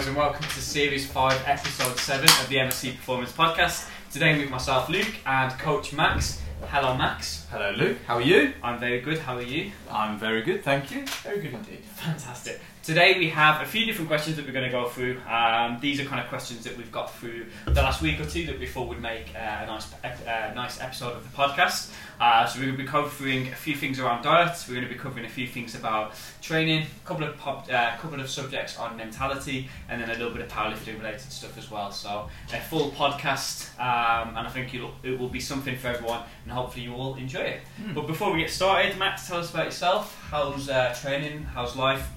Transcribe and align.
guys, 0.00 0.08
and 0.08 0.16
welcome 0.16 0.42
to 0.44 0.62
Series 0.62 1.06
5, 1.10 1.42
Episode 1.46 1.98
7 1.98 2.24
of 2.24 2.48
the 2.48 2.56
MSC 2.56 2.96
Performance 2.96 3.32
Podcast. 3.32 3.86
Today, 4.10 4.38
with 4.38 4.48
myself, 4.48 4.88
Luke, 4.88 5.14
and 5.26 5.52
Coach 5.58 5.92
Max. 5.92 6.40
Hello, 6.68 6.96
Max. 6.96 7.46
Hello, 7.50 7.70
Luke. 7.72 7.98
How 8.06 8.14
are 8.14 8.22
you? 8.22 8.54
I'm 8.62 8.80
very 8.80 9.02
good. 9.02 9.18
How 9.18 9.36
are 9.36 9.42
you? 9.42 9.72
I'm 9.90 10.18
very 10.18 10.40
good, 10.40 10.64
thank 10.64 10.90
you. 10.90 11.04
Very 11.22 11.40
good 11.40 11.52
indeed. 11.52 11.80
Fantastic. 11.96 12.62
Today, 12.82 13.18
we 13.18 13.28
have 13.28 13.60
a 13.60 13.66
few 13.66 13.84
different 13.84 14.08
questions 14.08 14.36
that 14.36 14.46
we're 14.46 14.52
going 14.52 14.64
to 14.64 14.70
go 14.70 14.88
through. 14.88 15.20
Um, 15.28 15.78
these 15.82 16.00
are 16.00 16.04
kind 16.04 16.18
of 16.18 16.28
questions 16.28 16.64
that 16.64 16.78
we've 16.78 16.90
got 16.90 17.14
through 17.14 17.44
the 17.66 17.82
last 17.82 18.00
week 18.00 18.18
or 18.18 18.24
two 18.24 18.46
that 18.46 18.58
we 18.58 18.66
thought 18.66 18.88
would 18.88 19.02
make 19.02 19.34
uh, 19.34 19.64
a 19.64 19.66
nice, 19.66 19.92
uh, 20.02 20.52
nice 20.54 20.80
episode 20.80 21.12
of 21.12 21.30
the 21.30 21.36
podcast. 21.36 21.92
Uh, 22.18 22.46
so, 22.46 22.58
we're 22.58 22.64
going 22.64 22.78
to 22.78 22.82
be 22.82 22.88
covering 22.88 23.48
a 23.48 23.54
few 23.54 23.76
things 23.76 24.00
around 24.00 24.22
diet, 24.22 24.56
we're 24.66 24.76
going 24.76 24.86
to 24.86 24.92
be 24.92 24.98
covering 24.98 25.26
a 25.26 25.28
few 25.28 25.46
things 25.46 25.74
about 25.74 26.14
training, 26.40 26.86
a 26.86 27.06
couple 27.06 27.22
of, 27.22 27.36
pop, 27.36 27.70
uh, 27.70 27.98
couple 27.98 28.18
of 28.18 28.30
subjects 28.30 28.78
on 28.78 28.96
mentality, 28.96 29.68
and 29.90 30.00
then 30.00 30.08
a 30.08 30.14
little 30.14 30.32
bit 30.32 30.40
of 30.40 30.48
powerlifting 30.48 30.96
related 30.96 31.20
stuff 31.20 31.58
as 31.58 31.70
well. 31.70 31.92
So, 31.92 32.30
a 32.50 32.60
full 32.60 32.92
podcast, 32.92 33.78
um, 33.78 34.38
and 34.38 34.46
I 34.46 34.50
think 34.50 34.72
it 34.72 35.18
will 35.18 35.28
be 35.28 35.40
something 35.40 35.76
for 35.76 35.88
everyone, 35.88 36.22
and 36.44 36.52
hopefully, 36.52 36.86
you 36.86 36.94
all 36.94 37.16
enjoy 37.16 37.40
it. 37.40 37.60
Mm. 37.82 37.94
But 37.94 38.06
before 38.06 38.32
we 38.32 38.40
get 38.40 38.48
started, 38.48 38.96
Max, 38.96 39.28
tell 39.28 39.38
us 39.38 39.50
about 39.50 39.66
yourself. 39.66 40.18
How's 40.30 40.70
uh, 40.70 40.96
training? 40.98 41.42
How's 41.42 41.76
life? 41.76 42.08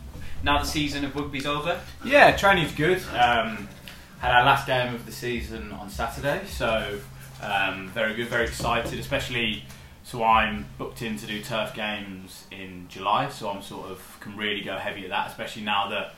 Now 0.44 0.60
the 0.60 0.66
season 0.66 1.06
of 1.06 1.16
rugby's 1.16 1.46
over. 1.46 1.80
Yeah, 2.04 2.36
training's 2.36 2.74
good. 2.74 2.98
Um, 3.18 3.70
had 4.20 4.32
our 4.32 4.44
last 4.44 4.68
game 4.68 4.94
of 4.94 5.06
the 5.06 5.12
season 5.12 5.72
on 5.72 5.90
Saturday, 5.90 6.42
so 6.48 7.00
um, 7.42 7.88
very 7.90 8.14
good, 8.14 8.28
very 8.28 8.44
excited, 8.44 9.00
especially. 9.00 9.64
So 10.04 10.22
I'm 10.22 10.66
booked 10.78 11.02
in 11.02 11.18
to 11.18 11.26
do 11.26 11.42
turf 11.42 11.74
games 11.74 12.46
in 12.52 12.88
July, 12.90 13.30
so 13.30 13.50
I'm 13.50 13.62
sort 13.62 13.90
of 13.90 14.18
can 14.20 14.36
really 14.36 14.62
go 14.62 14.78
heavy 14.78 15.06
at 15.06 15.12
that, 15.12 15.28
especially 15.30 15.62
now 15.62 15.88
that 15.90 16.16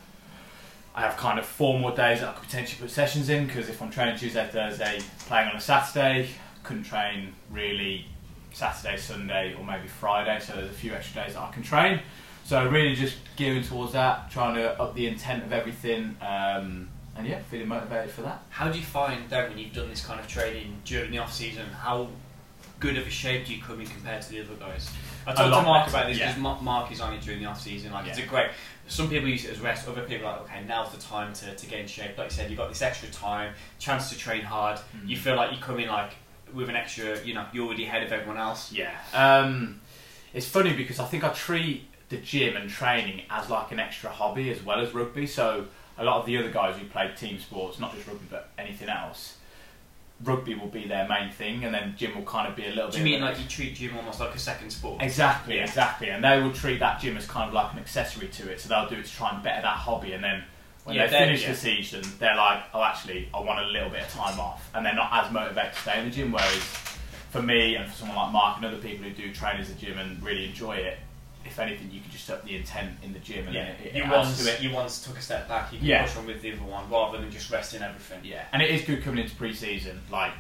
I 0.96 1.02
have 1.02 1.18
kind 1.18 1.38
of 1.38 1.46
four 1.46 1.80
more 1.80 1.92
days 1.92 2.22
that 2.22 2.30
I 2.30 2.32
could 2.34 2.46
potentially 2.46 2.82
put 2.82 2.90
sessions 2.90 3.30
in. 3.30 3.46
Because 3.46 3.70
if 3.70 3.80
I'm 3.80 3.92
training 3.92 4.18
Tuesday, 4.18 4.50
Thursday, 4.52 5.02
playing 5.28 5.50
on 5.50 5.56
a 5.56 5.62
Saturday, 5.62 6.30
couldn't 6.64 6.86
train 6.86 7.34
really 7.52 8.06
Saturday, 8.54 8.98
Sunday, 8.98 9.54
or 9.54 9.64
maybe 9.64 9.88
Friday. 9.88 10.40
So 10.40 10.54
there's 10.54 10.72
a 10.72 10.74
few 10.74 10.94
extra 10.94 11.24
days 11.24 11.36
that 11.36 11.44
I 11.44 11.52
can 11.52 11.62
train. 11.62 12.00
So 12.46 12.64
really 12.70 12.94
just 12.94 13.18
gearing 13.36 13.64
towards 13.64 13.94
that, 13.94 14.30
trying 14.30 14.54
to 14.54 14.80
up 14.80 14.94
the 14.94 15.08
intent 15.08 15.44
of 15.44 15.52
everything, 15.52 16.16
um, 16.22 16.88
and 17.18 17.26
yeah, 17.26 17.40
feeling 17.40 17.68
motivated 17.68 18.12
for 18.12 18.22
that. 18.22 18.44
How 18.50 18.72
do 18.72 18.78
you 18.78 18.86
find 18.86 19.28
that 19.32 19.50
when 19.50 19.58
you've 19.58 19.74
done 19.74 19.90
this 19.90 20.06
kind 20.06 20.20
of 20.20 20.28
training 20.28 20.78
during 20.86 21.10
the 21.10 21.18
off 21.18 21.34
season? 21.34 21.66
How 21.66 22.08
good 22.80 22.98
of 22.98 23.08
a 23.08 23.10
shape 23.10 23.48
do 23.48 23.56
you 23.56 23.64
come 23.64 23.82
in 23.82 23.88
compared 23.88 24.22
to 24.22 24.30
the 24.30 24.42
other 24.42 24.54
guys? 24.60 24.92
I 25.26 25.34
talked 25.34 25.56
to 25.56 25.62
Mark 25.64 25.90
about 25.90 26.08
this 26.08 26.20
yeah. 26.20 26.36
because 26.36 26.62
Mark 26.62 26.92
is 26.92 27.02
on 27.02 27.14
it 27.14 27.22
during 27.22 27.42
the 27.42 27.48
off 27.48 27.60
season. 27.60 27.92
Like 27.92 28.06
it's 28.06 28.20
a 28.20 28.26
great. 28.28 28.52
Some 28.88 29.10
people 29.10 29.28
use 29.28 29.46
it 29.46 29.52
as 29.52 29.60
rest. 29.60 29.88
Other 29.88 30.04
people 30.04 30.28
are 30.28 30.34
like, 30.34 30.42
okay, 30.44 30.64
now's 30.68 30.92
the 30.92 31.02
time 31.02 31.34
to, 31.34 31.56
to 31.56 31.66
get 31.66 31.80
in 31.80 31.88
shape. 31.88 32.16
Like 32.16 32.30
you 32.30 32.36
said, 32.36 32.52
you've 32.52 32.60
got 32.60 32.70
this 32.70 32.84
extra 32.84 33.10
time, 33.10 33.56
chance 33.80 34.12
to 34.12 34.18
train 34.20 34.44
hard. 34.44 34.78
Mm. 34.78 35.10
You 35.10 35.18
feel 35.18 35.36
like 35.36 35.52
you 35.52 35.58
come 35.60 35.80
in 35.80 35.88
like 35.88 36.12
with 36.54 36.70
an 36.70 36.76
extra. 36.76 37.20
You 37.24 37.34
know, 37.34 37.48
you're 37.54 37.66
already 37.66 37.86
ahead 37.86 38.04
of 38.04 38.12
everyone 38.12 38.38
else. 38.38 38.72
Yeah, 38.72 38.92
um, 39.16 39.82
it's 40.32 40.48
funny 40.48 40.74
because 40.74 41.00
I 41.00 41.06
think 41.06 41.24
I 41.24 41.30
treat 41.30 41.88
the 42.10 42.18
gym 42.18 42.56
and 42.56 42.70
training 42.70 43.24
as 43.30 43.50
like 43.50 43.72
an 43.72 43.80
extra 43.80 44.10
hobby 44.10 44.52
as 44.52 44.62
well 44.64 44.80
as 44.80 44.94
rugby. 44.94 45.26
So 45.28 45.66
a 45.98 46.04
lot 46.04 46.20
of 46.20 46.26
the 46.26 46.38
other 46.38 46.52
guys 46.52 46.78
who 46.78 46.86
play 46.88 47.12
team 47.18 47.40
sports, 47.40 47.80
not 47.80 47.94
just 47.96 48.08
rugby 48.08 48.26
but 48.30 48.50
anything 48.58 48.90
else, 48.90 49.38
rugby 50.24 50.56
will 50.56 50.68
be 50.68 50.88
their 50.88 51.08
main 51.08 51.30
thing, 51.32 51.66
and 51.66 51.74
then 51.74 51.94
gym 51.98 52.16
will 52.16 52.24
kind 52.24 52.48
of 52.48 52.56
be 52.56 52.66
a 52.66 52.70
little 52.70 52.90
Do 52.90 52.98
bit. 52.98 53.00
you 53.00 53.04
mean 53.04 53.22
like 53.22 53.38
you 53.40 53.46
treat 53.48 53.76
gym 53.76 53.98
almost 53.98 54.20
like 54.20 54.34
a 54.34 54.40
second 54.40 54.70
sport? 54.70 55.02
Exactly, 55.02 55.58
Yeah. 55.58 55.64
exactly. 55.64 56.10
And 56.10 56.24
they 56.24 56.42
will 56.42 56.54
treat 56.54 56.80
that 56.80 57.00
gym 57.02 57.18
as 57.18 57.26
kind 57.28 57.48
of 57.48 57.54
like 57.54 57.74
an 57.74 57.80
accessory 57.80 58.28
to 58.30 58.50
it. 58.52 58.62
So 58.62 58.70
they'll 58.70 58.88
do 58.90 58.96
it 58.96 59.06
to 59.06 59.12
try 59.14 59.32
and 59.34 59.44
better 59.44 59.62
that 59.62 59.76
hobby. 59.78 60.14
And 60.14 60.24
then 60.24 60.44
when 60.86 60.96
Yeah, 60.96 61.08
they 61.08 61.18
finish 61.18 61.42
yeah. 61.44 61.52
the 61.52 61.58
season, 61.58 62.04
they're 62.20 62.36
like, 62.36 62.64
oh, 62.74 62.82
actually, 62.84 63.28
I 63.34 63.40
want 63.42 63.60
a 63.60 63.68
little 63.68 63.90
bit 63.90 64.04
of 64.04 64.10
time 64.10 64.40
off. 64.40 64.70
And 64.74 64.86
they're 64.86 64.94
not 64.96 65.10
as 65.12 65.32
motivated 65.34 65.74
to 65.74 65.80
stay 65.82 66.00
in 66.00 66.06
the 66.06 66.12
gym. 66.12 66.32
Whereas 66.32 66.64
for 67.32 67.42
me 67.42 67.76
and 67.76 67.90
for 67.92 67.98
someone 67.98 68.16
like 68.18 68.32
Mark 68.32 68.58
and 68.58 68.66
other 68.68 68.78
people 68.78 69.06
who 69.06 69.12
do 69.12 69.34
train 69.34 69.58
as 69.60 69.70
a 69.70 69.74
gym 69.74 69.98
and 69.98 70.24
really 70.24 70.46
enjoy 70.46 70.76
it, 70.78 70.98
if 71.56 71.60
anything, 71.60 71.90
you 71.92 72.02
can 72.02 72.12
just 72.12 72.30
up 72.30 72.44
the 72.44 72.56
intent 72.56 72.92
in 73.04 73.14
the 73.14 73.20
gym 73.20 73.46
and 73.48 73.56
Yeah, 73.56 73.68
it, 73.70 73.96
it 73.96 73.96
you 73.96 74.12
once 74.12 74.44
to 74.44 74.52
it. 74.54 74.62
you 74.62 74.72
once 74.72 75.04
took 75.06 75.18
a 75.18 75.22
step 75.22 75.48
back. 75.48 75.72
You 75.72 75.80
can 75.80 75.88
Yeah. 75.88 76.04
push 76.06 76.18
on 76.18 76.26
with 76.28 76.42
the 76.42 76.52
other 76.52 76.64
one 76.64 76.90
rather 76.90 77.18
than 77.20 77.32
just 77.32 77.50
resting 77.50 77.82
everything. 77.82 78.20
Yeah, 78.24 78.44
and 78.52 78.62
it 78.62 78.70
is 78.70 78.82
good 78.84 79.04
coming 79.04 79.24
into 79.24 79.36
pre-season, 79.36 80.02
like 80.12 80.34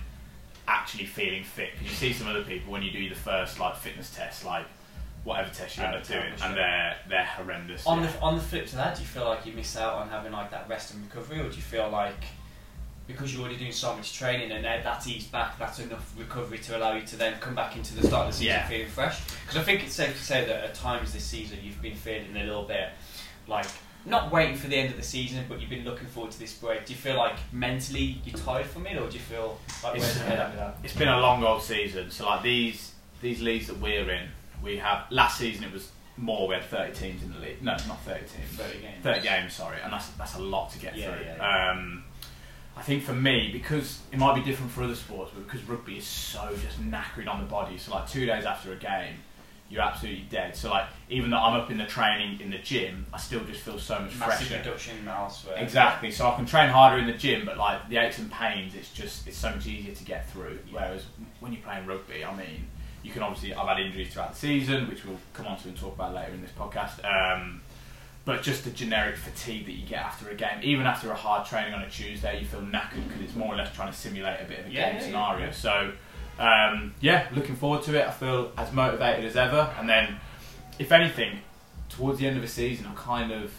actually 0.67 1.05
feeling 1.05 1.43
fit. 1.43 1.69
Because 1.73 1.87
you 1.89 1.95
see 1.95 2.13
some 2.13 2.27
other 2.27 2.43
people 2.43 2.71
when 2.71 2.81
you 2.83 2.91
do 2.91 3.07
the 3.09 3.15
first 3.15 3.59
like 3.59 3.75
fitness 3.77 4.13
test, 4.13 4.43
like 4.45 4.65
whatever 5.23 5.49
test 5.53 5.77
you're 5.77 5.85
Out 5.85 5.93
going 5.93 6.03
to 6.03 6.13
do, 6.13 6.37
sure. 6.37 6.47
and 6.47 6.57
they're 6.57 6.97
they're 7.09 7.25
horrendous. 7.25 7.85
On 7.87 8.01
yeah. 8.01 8.07
the 8.11 8.19
on 8.21 8.35
the 8.35 8.41
flip 8.41 8.67
to 8.67 8.75
that, 8.75 8.95
do 8.95 9.01
you 9.01 9.07
feel 9.07 9.25
like 9.25 9.45
you 9.45 9.53
miss 9.53 9.77
out 9.77 9.93
on 9.95 10.09
having 10.09 10.31
like 10.33 10.51
that 10.51 10.67
rest 10.67 10.93
and 10.93 11.03
recovery, 11.03 11.39
or 11.39 11.49
do 11.49 11.55
you 11.55 11.61
feel 11.61 11.89
like 11.89 12.25
because 13.07 13.31
you're 13.33 13.41
already 13.43 13.57
doing 13.57 13.71
so 13.71 13.95
much 13.95 14.13
training 14.17 14.51
and 14.51 14.63
that 14.65 14.83
that's 14.83 15.07
eased 15.07 15.31
back, 15.31 15.57
that's 15.59 15.79
enough 15.79 16.13
recovery 16.17 16.57
to 16.59 16.77
allow 16.77 16.95
you 16.95 17.05
to 17.07 17.15
then 17.15 17.39
come 17.39 17.53
back 17.55 17.75
into 17.75 17.95
the 17.95 18.07
start 18.07 18.27
of 18.27 18.33
the 18.33 18.37
season 18.39 18.47
Yeah. 18.53 18.67
feeling 18.67 18.87
fresh? 18.87 19.21
Because 19.41 19.57
I 19.57 19.63
think 19.63 19.83
it's 19.83 19.93
safe 19.93 20.17
to 20.17 20.23
say 20.23 20.45
that 20.45 20.63
at 20.63 20.73
times 20.73 21.13
this 21.13 21.23
season 21.23 21.59
you've 21.63 21.81
been 21.81 21.95
feeling 21.95 22.35
a 22.35 22.43
little 22.43 22.63
bit 22.63 22.89
like 23.47 23.65
not 24.07 24.31
waiting 24.31 24.55
for 24.55 24.67
the 24.67 24.75
end 24.75 24.91
of 24.91 24.97
the 24.97 25.03
season, 25.03 25.45
but 25.49 25.59
you've 25.59 25.69
been 25.69 25.83
looking 25.83 26.07
forward 26.07 26.31
to 26.31 26.39
this 26.39 26.53
break. 26.53 26.85
Do 26.85 26.93
you 26.93 26.99
feel 26.99 27.17
like 27.17 27.35
mentally 27.51 28.21
you're 28.23 28.37
tired 28.37 28.67
from 28.67 28.85
it, 28.85 28.97
or 28.97 29.07
do 29.07 29.13
you 29.15 29.19
feel 29.19 29.59
like 29.83 29.95
It's, 29.95 30.05
where's 30.05 30.17
your 30.17 30.25
head 30.27 30.39
at 30.39 30.55
that? 30.57 30.77
it's 30.83 30.93
been 30.95 31.07
a 31.07 31.19
long 31.19 31.43
old 31.43 31.63
season. 31.63 32.11
So 32.11 32.25
like 32.27 32.43
these 32.43 32.91
these 33.21 33.41
leagues 33.41 33.65
that 33.67 33.77
we're 33.79 34.07
in, 34.09 34.29
we 34.63 34.77
have 34.77 35.05
last 35.09 35.39
season 35.39 35.63
it 35.63 35.71
was 35.73 35.89
more. 36.17 36.47
We 36.47 36.53
had 36.55 36.63
thirty 36.65 36.93
teams 36.93 37.23
in 37.23 37.33
the 37.33 37.39
league. 37.39 37.61
No, 37.63 37.71
not 37.87 37.99
thirty 38.05 38.25
teams. 38.27 38.49
30 38.51 38.79
games. 38.79 39.03
Thirty 39.03 39.21
games. 39.21 39.53
Sorry, 39.53 39.77
and 39.83 39.91
that's 39.91 40.07
that's 40.09 40.35
a 40.35 40.39
lot 40.39 40.71
to 40.73 40.79
get 40.79 40.95
Yeah, 40.95 41.15
through. 41.15 41.25
yeah, 41.25 41.71
Um, 41.71 42.04
I 42.77 42.81
think 42.81 43.03
for 43.03 43.13
me, 43.13 43.49
because 43.53 43.99
it 44.11 44.19
might 44.19 44.35
be 44.35 44.41
different 44.41 44.71
for 44.71 44.83
other 44.83 44.95
sports, 44.95 45.31
but 45.33 45.45
because 45.47 45.63
rugby 45.67 45.97
is 45.97 46.05
so 46.05 46.49
just 46.61 46.79
knackering 46.81 47.27
on 47.27 47.39
the 47.39 47.45
body. 47.47 47.77
So 47.77 47.91
like 47.93 48.09
two 48.09 48.25
days 48.25 48.43
after 48.45 48.73
a 48.73 48.75
game, 48.75 49.15
you're 49.69 49.81
absolutely 49.81 50.25
dead. 50.29 50.55
So 50.55 50.69
like 50.69 50.85
even 51.09 51.29
though 51.31 51.37
I'm 51.37 51.59
up 51.59 51.71
in 51.71 51.77
the 51.77 51.85
training 51.85 52.41
in 52.41 52.51
the 52.51 52.57
gym, 52.57 53.05
I 53.13 53.17
still 53.17 53.43
just 53.45 53.61
feel 53.61 53.79
so 53.79 53.99
much 53.99 54.15
Massive 54.17 54.47
fresher. 54.47 54.57
reduction 54.59 55.07
elsewhere. 55.07 55.55
Exactly. 55.57 56.11
So 56.11 56.27
I 56.29 56.35
can 56.35 56.45
train 56.45 56.69
harder 56.69 56.97
in 56.99 57.07
the 57.07 57.13
gym, 57.13 57.45
but 57.45 57.57
like 57.57 57.87
the 57.89 57.97
aches 57.97 58.19
and 58.19 58.31
pains, 58.31 58.75
it's 58.75 58.91
just 58.93 59.25
it's 59.27 59.37
so 59.37 59.49
much 59.51 59.65
easier 59.65 59.95
to 59.95 60.03
get 60.03 60.29
through. 60.29 60.59
Whereas 60.69 61.05
when 61.39 61.53
you're 61.53 61.61
playing 61.63 61.85
rugby, 61.87 62.23
I 62.25 62.35
mean, 62.35 62.67
you 63.03 63.11
can 63.11 63.23
obviously 63.23 63.53
I've 63.53 63.67
had 63.67 63.79
injuries 63.79 64.11
throughout 64.13 64.33
the 64.33 64.37
season, 64.39 64.87
which 64.89 65.05
we'll 65.05 65.17
come 65.33 65.47
on 65.47 65.57
to 65.59 65.69
and 65.69 65.77
talk 65.77 65.95
about 65.95 66.13
later 66.13 66.33
in 66.33 66.41
this 66.41 66.51
podcast. 66.51 67.03
Um, 67.05 67.61
but 68.25 68.41
just 68.41 68.63
the 68.63 68.71
generic 68.71 69.15
fatigue 69.17 69.65
that 69.67 69.73
you 69.73 69.85
get 69.85 69.99
after 69.99 70.29
a 70.29 70.35
game, 70.35 70.59
even 70.63 70.85
after 70.85 71.11
a 71.11 71.15
hard 71.15 71.45
training 71.47 71.73
on 71.73 71.81
a 71.83 71.89
Tuesday, 71.89 72.39
you 72.39 72.45
feel 72.45 72.61
knackered 72.61 73.07
because 73.07 73.21
it's 73.21 73.35
more 73.35 73.53
or 73.53 73.55
less 73.57 73.73
trying 73.75 73.91
to 73.91 73.97
simulate 73.97 74.41
a 74.41 74.45
bit 74.45 74.59
of 74.59 74.65
a 74.65 74.69
Yeah, 74.71 74.91
game 74.91 74.99
yeah, 74.99 75.05
scenario. 75.05 75.45
yeah. 75.45 75.51
So 75.51 75.91
um, 76.39 76.93
yeah, 77.01 77.27
looking 77.35 77.55
forward 77.55 77.83
to 77.83 77.97
it. 77.99 78.07
I 78.07 78.11
feel 78.11 78.51
as 78.57 78.71
motivated 78.73 79.25
as 79.25 79.35
ever, 79.37 79.73
and 79.79 79.87
then 79.87 80.17
if 80.79 80.91
anything, 80.91 81.39
towards 81.89 82.19
the 82.19 82.27
end 82.27 82.35
of 82.35 82.41
the 82.41 82.49
season, 82.49 82.85
I'm 82.87 82.95
kind 82.95 83.31
of 83.31 83.51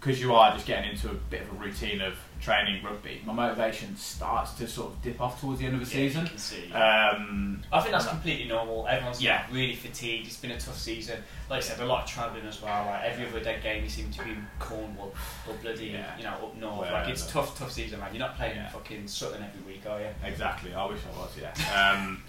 because 0.00 0.20
you 0.20 0.34
are 0.34 0.52
just 0.52 0.66
getting 0.66 0.90
into 0.90 1.08
a 1.10 1.14
bit 1.14 1.42
of 1.42 1.50
a 1.50 1.54
routine 1.62 2.00
of 2.00 2.14
training 2.44 2.82
rugby, 2.84 3.22
my 3.24 3.32
motivation 3.32 3.96
starts 3.96 4.52
to 4.54 4.68
sort 4.68 4.92
of 4.92 5.02
dip 5.02 5.18
off 5.20 5.40
towards 5.40 5.60
the 5.60 5.66
end 5.66 5.80
of 5.80 5.80
the 5.80 5.86
Yeah, 5.86 6.08
season. 6.08 6.38
See. 6.38 6.70
Um, 6.72 7.62
I 7.72 7.80
think 7.80 7.92
that's 7.92 8.06
completely 8.06 8.46
normal. 8.46 8.86
Everyone's 8.86 9.22
Yeah. 9.22 9.46
really 9.50 9.74
fatigued. 9.74 10.26
It's 10.26 10.36
been 10.36 10.50
a 10.50 10.60
tough 10.60 10.76
season. 10.78 11.22
Like 11.48 11.58
I 11.58 11.60
said, 11.60 11.80
a 11.80 11.86
lot 11.86 12.04
of 12.04 12.10
travelling 12.10 12.44
as 12.46 12.60
well. 12.60 12.84
Like 12.86 13.02
every 13.04 13.26
other 13.26 13.40
dead 13.40 13.62
game, 13.62 13.82
you 13.84 13.88
seem 13.88 14.10
to 14.12 14.24
be 14.24 14.30
in 14.32 14.46
Cornwall 14.58 15.14
or 15.48 15.54
bloody, 15.62 15.86
Yeah. 15.86 16.16
you 16.18 16.24
know, 16.24 16.32
up 16.32 16.54
north. 16.56 16.78
Wherever. 16.80 16.98
Like 16.98 17.08
it's 17.08 17.26
tough, 17.26 17.58
tough 17.58 17.72
season, 17.72 17.98
man. 18.00 18.10
You're 18.12 18.20
not 18.26 18.36
playing 18.36 18.60
fucking 18.72 19.08
Sutton 19.08 19.42
every 19.42 19.72
week, 19.74 19.82
are 19.88 20.00
you? 20.00 20.08
exactly. 20.24 20.74
I 20.74 20.84
wish 20.84 21.00
I 21.12 21.18
was. 21.18 21.30
Yeah. 21.40 21.92
Um, 21.96 22.22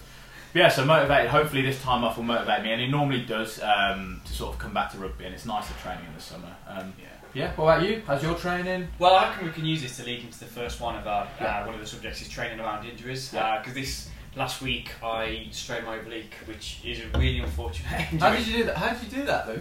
yeah. 0.53 0.69
So 0.69 0.85
motivated. 0.85 1.29
Hopefully 1.29 1.61
this 1.61 1.81
time 1.81 2.05
off 2.05 2.15
will 2.15 2.23
motivate 2.23 2.63
me, 2.63 2.71
and 2.71 2.81
it 2.81 2.89
normally 2.89 3.21
does 3.25 3.61
um, 3.61 4.21
to 4.25 4.31
sort 4.33 4.53
of 4.53 4.59
come 4.59 4.73
back 4.73 4.91
to 4.91 4.97
rugby, 4.97 5.25
and 5.25 5.33
it's 5.35 5.45
nicer 5.45 5.73
training 5.81 6.05
in 6.05 6.13
the 6.13 6.21
summer. 6.21 6.55
Um, 6.67 6.93
Yeah. 6.97 7.07
Yeah. 7.35 7.51
What 7.55 7.77
about 7.77 7.87
you? 7.87 8.01
How's 8.07 8.23
your 8.23 8.35
training? 8.35 8.87
Well, 8.97 9.15
I 9.15 9.29
reckon 9.29 9.45
we 9.45 9.51
can 9.51 9.65
use 9.65 9.81
this 9.83 9.97
to 9.97 10.03
lead 10.05 10.21
into 10.21 10.39
the 10.39 10.45
first 10.45 10.79
one 10.81 10.95
about 10.95 11.27
uh, 11.27 11.43
Yeah. 11.43 11.65
one 11.65 11.75
of 11.75 11.81
the 11.81 11.85
subjects 11.87 12.21
is 12.21 12.29
training 12.29 12.59
around 12.59 12.85
injuries. 12.87 13.31
Yeah. 13.33 13.59
Because 13.59 13.73
this 13.73 14.09
last 14.35 14.61
week 14.61 14.89
I 15.03 15.47
strained 15.51 15.85
my 15.85 15.97
oblique, 15.97 16.33
which 16.45 16.79
is 16.83 17.01
a 17.01 17.17
really 17.17 17.39
unfortunate 17.39 17.91
injury. 18.11 18.19
How 18.19 18.35
did 18.35 18.47
you 18.47 18.57
do 18.57 18.63
that? 18.65 18.77
How 18.77 18.89
did 18.93 19.03
you 19.11 19.17
do 19.19 19.25
that, 19.25 19.47
Lou? 19.47 19.59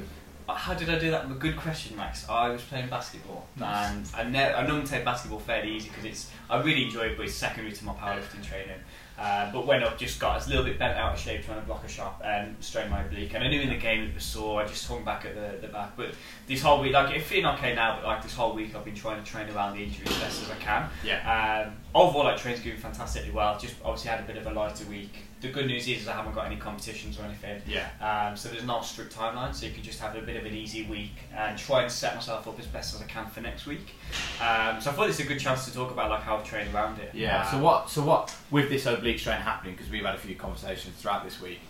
Uh, 0.48 0.54
How 0.54 0.74
did 0.74 0.90
I 0.90 0.98
do 0.98 1.10
that? 1.10 1.24
A 1.24 1.28
good 1.28 1.56
question, 1.56 1.96
Max. 1.96 2.28
I 2.28 2.50
was 2.50 2.60
playing 2.62 2.88
basketball, 2.90 3.46
Nice. 3.56 3.90
and 3.90 4.06
I, 4.14 4.30
ne- 4.30 4.52
I 4.52 4.66
normally 4.66 4.86
take 4.86 5.02
basketball 5.04 5.38
fairly 5.40 5.72
easy 5.74 5.88
because 5.88 6.04
it's 6.04 6.30
I 6.50 6.60
really 6.60 6.84
enjoy 6.84 7.02
it, 7.06 7.16
but 7.16 7.24
it's 7.26 7.34
secondary 7.34 7.72
to 7.74 7.84
my 7.86 7.92
powerlifting 7.94 8.46
training. 8.46 8.76
Uh, 9.16 9.52
but 9.52 9.64
went 9.64 9.84
up, 9.84 9.96
just 9.96 10.18
got 10.18 10.44
a 10.44 10.48
little 10.48 10.64
bit 10.64 10.78
bent 10.78 10.98
out 10.98 11.14
of 11.14 11.20
shape 11.20 11.44
trying 11.44 11.60
to 11.60 11.66
block 11.66 11.84
a 11.84 11.88
shot 11.88 12.20
and 12.24 12.56
strain 12.60 12.90
my 12.90 13.02
oblique. 13.02 13.32
And 13.34 13.44
I 13.44 13.48
knew 13.48 13.60
in 13.60 13.68
the 13.68 13.76
game 13.76 14.02
it 14.02 14.14
was 14.14 14.24
sore. 14.24 14.60
I 14.60 14.66
just 14.66 14.86
hung 14.88 15.04
back 15.04 15.24
at 15.24 15.34
the, 15.34 15.64
the 15.64 15.72
back. 15.72 15.96
But 15.96 16.14
this 16.48 16.62
whole 16.62 16.80
week, 16.80 16.92
like 16.92 17.14
it's 17.14 17.26
feeling 17.26 17.46
okay 17.54 17.74
now, 17.74 17.96
but 17.96 18.04
like 18.04 18.22
this 18.22 18.34
whole 18.34 18.54
week, 18.54 18.74
I've 18.74 18.84
been 18.84 18.94
trying 18.94 19.22
to 19.22 19.30
train 19.30 19.48
around 19.50 19.76
the 19.76 19.84
injury 19.84 20.06
as 20.06 20.18
best 20.18 20.42
as 20.42 20.50
I 20.50 20.56
can. 20.56 20.88
Yeah. 21.04 21.66
Um, 21.66 21.76
overall, 21.94 22.24
like 22.24 22.38
training's 22.38 22.64
going 22.64 22.76
fantastically 22.76 23.30
well. 23.30 23.56
Just 23.58 23.76
obviously 23.84 24.10
had 24.10 24.20
a 24.20 24.24
bit 24.24 24.36
of 24.36 24.46
a 24.46 24.52
lighter 24.52 24.84
week. 24.86 25.12
The 25.44 25.50
good 25.50 25.66
news 25.66 25.86
is, 25.86 26.00
is 26.02 26.08
I 26.08 26.12
haven't 26.12 26.34
got 26.34 26.46
any 26.46 26.56
competitions 26.56 27.18
or 27.18 27.24
anything. 27.24 27.60
Yeah. 27.66 27.90
Um, 28.00 28.34
so 28.34 28.48
there's 28.48 28.64
no 28.64 28.80
strict 28.80 29.14
timeline, 29.14 29.54
so 29.54 29.66
you 29.66 29.72
can 29.72 29.82
just 29.82 30.00
have 30.00 30.16
a 30.16 30.22
bit 30.22 30.36
of 30.36 30.46
an 30.46 30.54
easy 30.54 30.86
week 30.86 31.12
and 31.36 31.58
try 31.58 31.82
and 31.82 31.92
set 31.92 32.14
myself 32.14 32.48
up 32.48 32.58
as 32.58 32.66
best 32.66 32.94
as 32.94 33.02
I 33.02 33.04
can 33.04 33.26
for 33.26 33.42
next 33.42 33.66
week. 33.66 33.94
Um, 34.40 34.80
so 34.80 34.90
I 34.90 34.94
thought 34.94 35.10
it's 35.10 35.20
a 35.20 35.24
good 35.24 35.38
chance 35.38 35.66
to 35.66 35.74
talk 35.74 35.90
about 35.90 36.08
like 36.08 36.22
how 36.22 36.38
I've 36.38 36.44
trained 36.44 36.74
around 36.74 36.98
it. 36.98 37.10
Yeah. 37.12 37.42
Um, 37.42 37.50
So 37.50 37.62
what? 37.62 37.90
So 37.90 38.02
what? 38.02 38.34
With 38.50 38.70
this 38.70 38.86
oblique 38.86 39.18
strain 39.18 39.36
happening, 39.36 39.74
because 39.74 39.90
we've 39.90 40.02
had 40.02 40.14
a 40.14 40.18
few 40.18 40.34
conversations 40.34 40.96
throughout 40.96 41.24
this 41.24 41.38
week. 41.42 41.60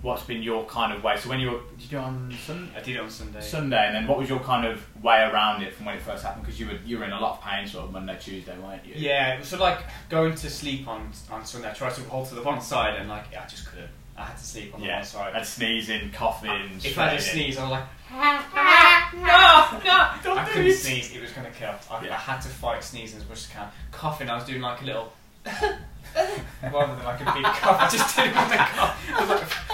What's 0.00 0.22
been 0.22 0.42
your 0.44 0.64
kind 0.66 0.92
of 0.92 1.02
way? 1.02 1.16
So 1.16 1.28
when 1.28 1.40
you 1.40 1.50
were, 1.50 1.60
did 1.72 1.82
you 1.82 1.88
do 1.88 1.96
it 1.96 2.00
on 2.02 2.32
Sun, 2.46 2.70
I 2.76 2.80
did 2.80 2.94
it 2.96 3.00
on 3.00 3.10
Sunday. 3.10 3.40
Sunday, 3.40 3.84
and 3.86 3.94
then 3.96 4.06
what 4.06 4.16
was 4.18 4.28
your 4.28 4.38
kind 4.38 4.64
of 4.64 4.80
way 5.02 5.22
around 5.22 5.62
it 5.62 5.74
from 5.74 5.86
when 5.86 5.96
it 5.96 6.02
first 6.02 6.22
happened? 6.22 6.44
Because 6.44 6.60
you 6.60 6.66
were 6.66 6.78
you 6.86 6.98
were 6.98 7.04
in 7.04 7.10
a 7.12 7.18
lot 7.20 7.38
of 7.38 7.42
pain 7.44 7.66
sort 7.66 7.86
of 7.86 7.92
Monday, 7.92 8.16
Tuesday, 8.20 8.56
weren't 8.58 8.86
you? 8.86 8.94
Yeah, 8.96 9.42
so 9.42 9.58
like 9.58 9.80
going 10.08 10.34
to 10.36 10.48
sleep 10.50 10.86
on 10.86 11.10
on 11.32 11.44
Sunday, 11.44 11.68
I 11.70 11.72
tried 11.72 11.94
to 11.94 12.02
hold 12.02 12.28
to 12.28 12.36
the 12.36 12.42
one 12.42 12.60
side 12.60 12.94
and 12.94 13.08
like 13.08 13.24
I 13.36 13.44
just 13.46 13.66
couldn't. 13.66 13.90
I 14.16 14.22
had 14.24 14.36
to 14.36 14.44
sleep 14.44 14.74
on 14.74 14.80
the 14.80 14.86
Yeah. 14.86 14.96
one 14.96 15.04
side. 15.04 15.32
And 15.36 15.46
sneezing, 15.46 16.10
coughing. 16.12 16.50
if 16.82 16.98
I 16.98 17.14
just 17.14 17.26
to 17.26 17.30
straining. 17.30 17.52
sneeze, 17.52 17.58
I 17.58 17.62
was 17.62 17.70
like, 17.70 17.84
no, 19.14 19.78
no, 19.84 20.10
Don't 20.24 20.38
I 20.38 20.44
do 20.44 20.50
couldn't 20.52 20.66
it. 20.70 20.74
sneeze. 20.76 21.14
It 21.14 21.20
was 21.22 21.30
going 21.32 21.46
to 21.46 21.52
kill. 21.52 21.74
I, 21.90 22.04
Yeah. 22.04 22.14
I 22.14 22.16
had 22.16 22.40
to 22.40 22.48
fight 22.48 22.82
sneezing 22.82 23.20
as 23.20 23.28
much 23.28 23.38
as 23.38 23.48
I 23.50 23.54
can. 23.54 23.68
Coughing, 23.92 24.28
I 24.28 24.34
was 24.36 24.44
doing 24.44 24.60
like 24.60 24.82
a 24.82 24.84
little. 24.84 25.12
rather 25.44 26.96
than 26.96 27.04
like 27.04 27.20
a 27.20 27.32
big 27.32 27.44
cough, 27.44 27.80
I 27.80 27.88
just 27.88 28.16
didn't 28.16 28.34
want 28.34 28.50
to 28.50 28.56
cough. 28.58 29.64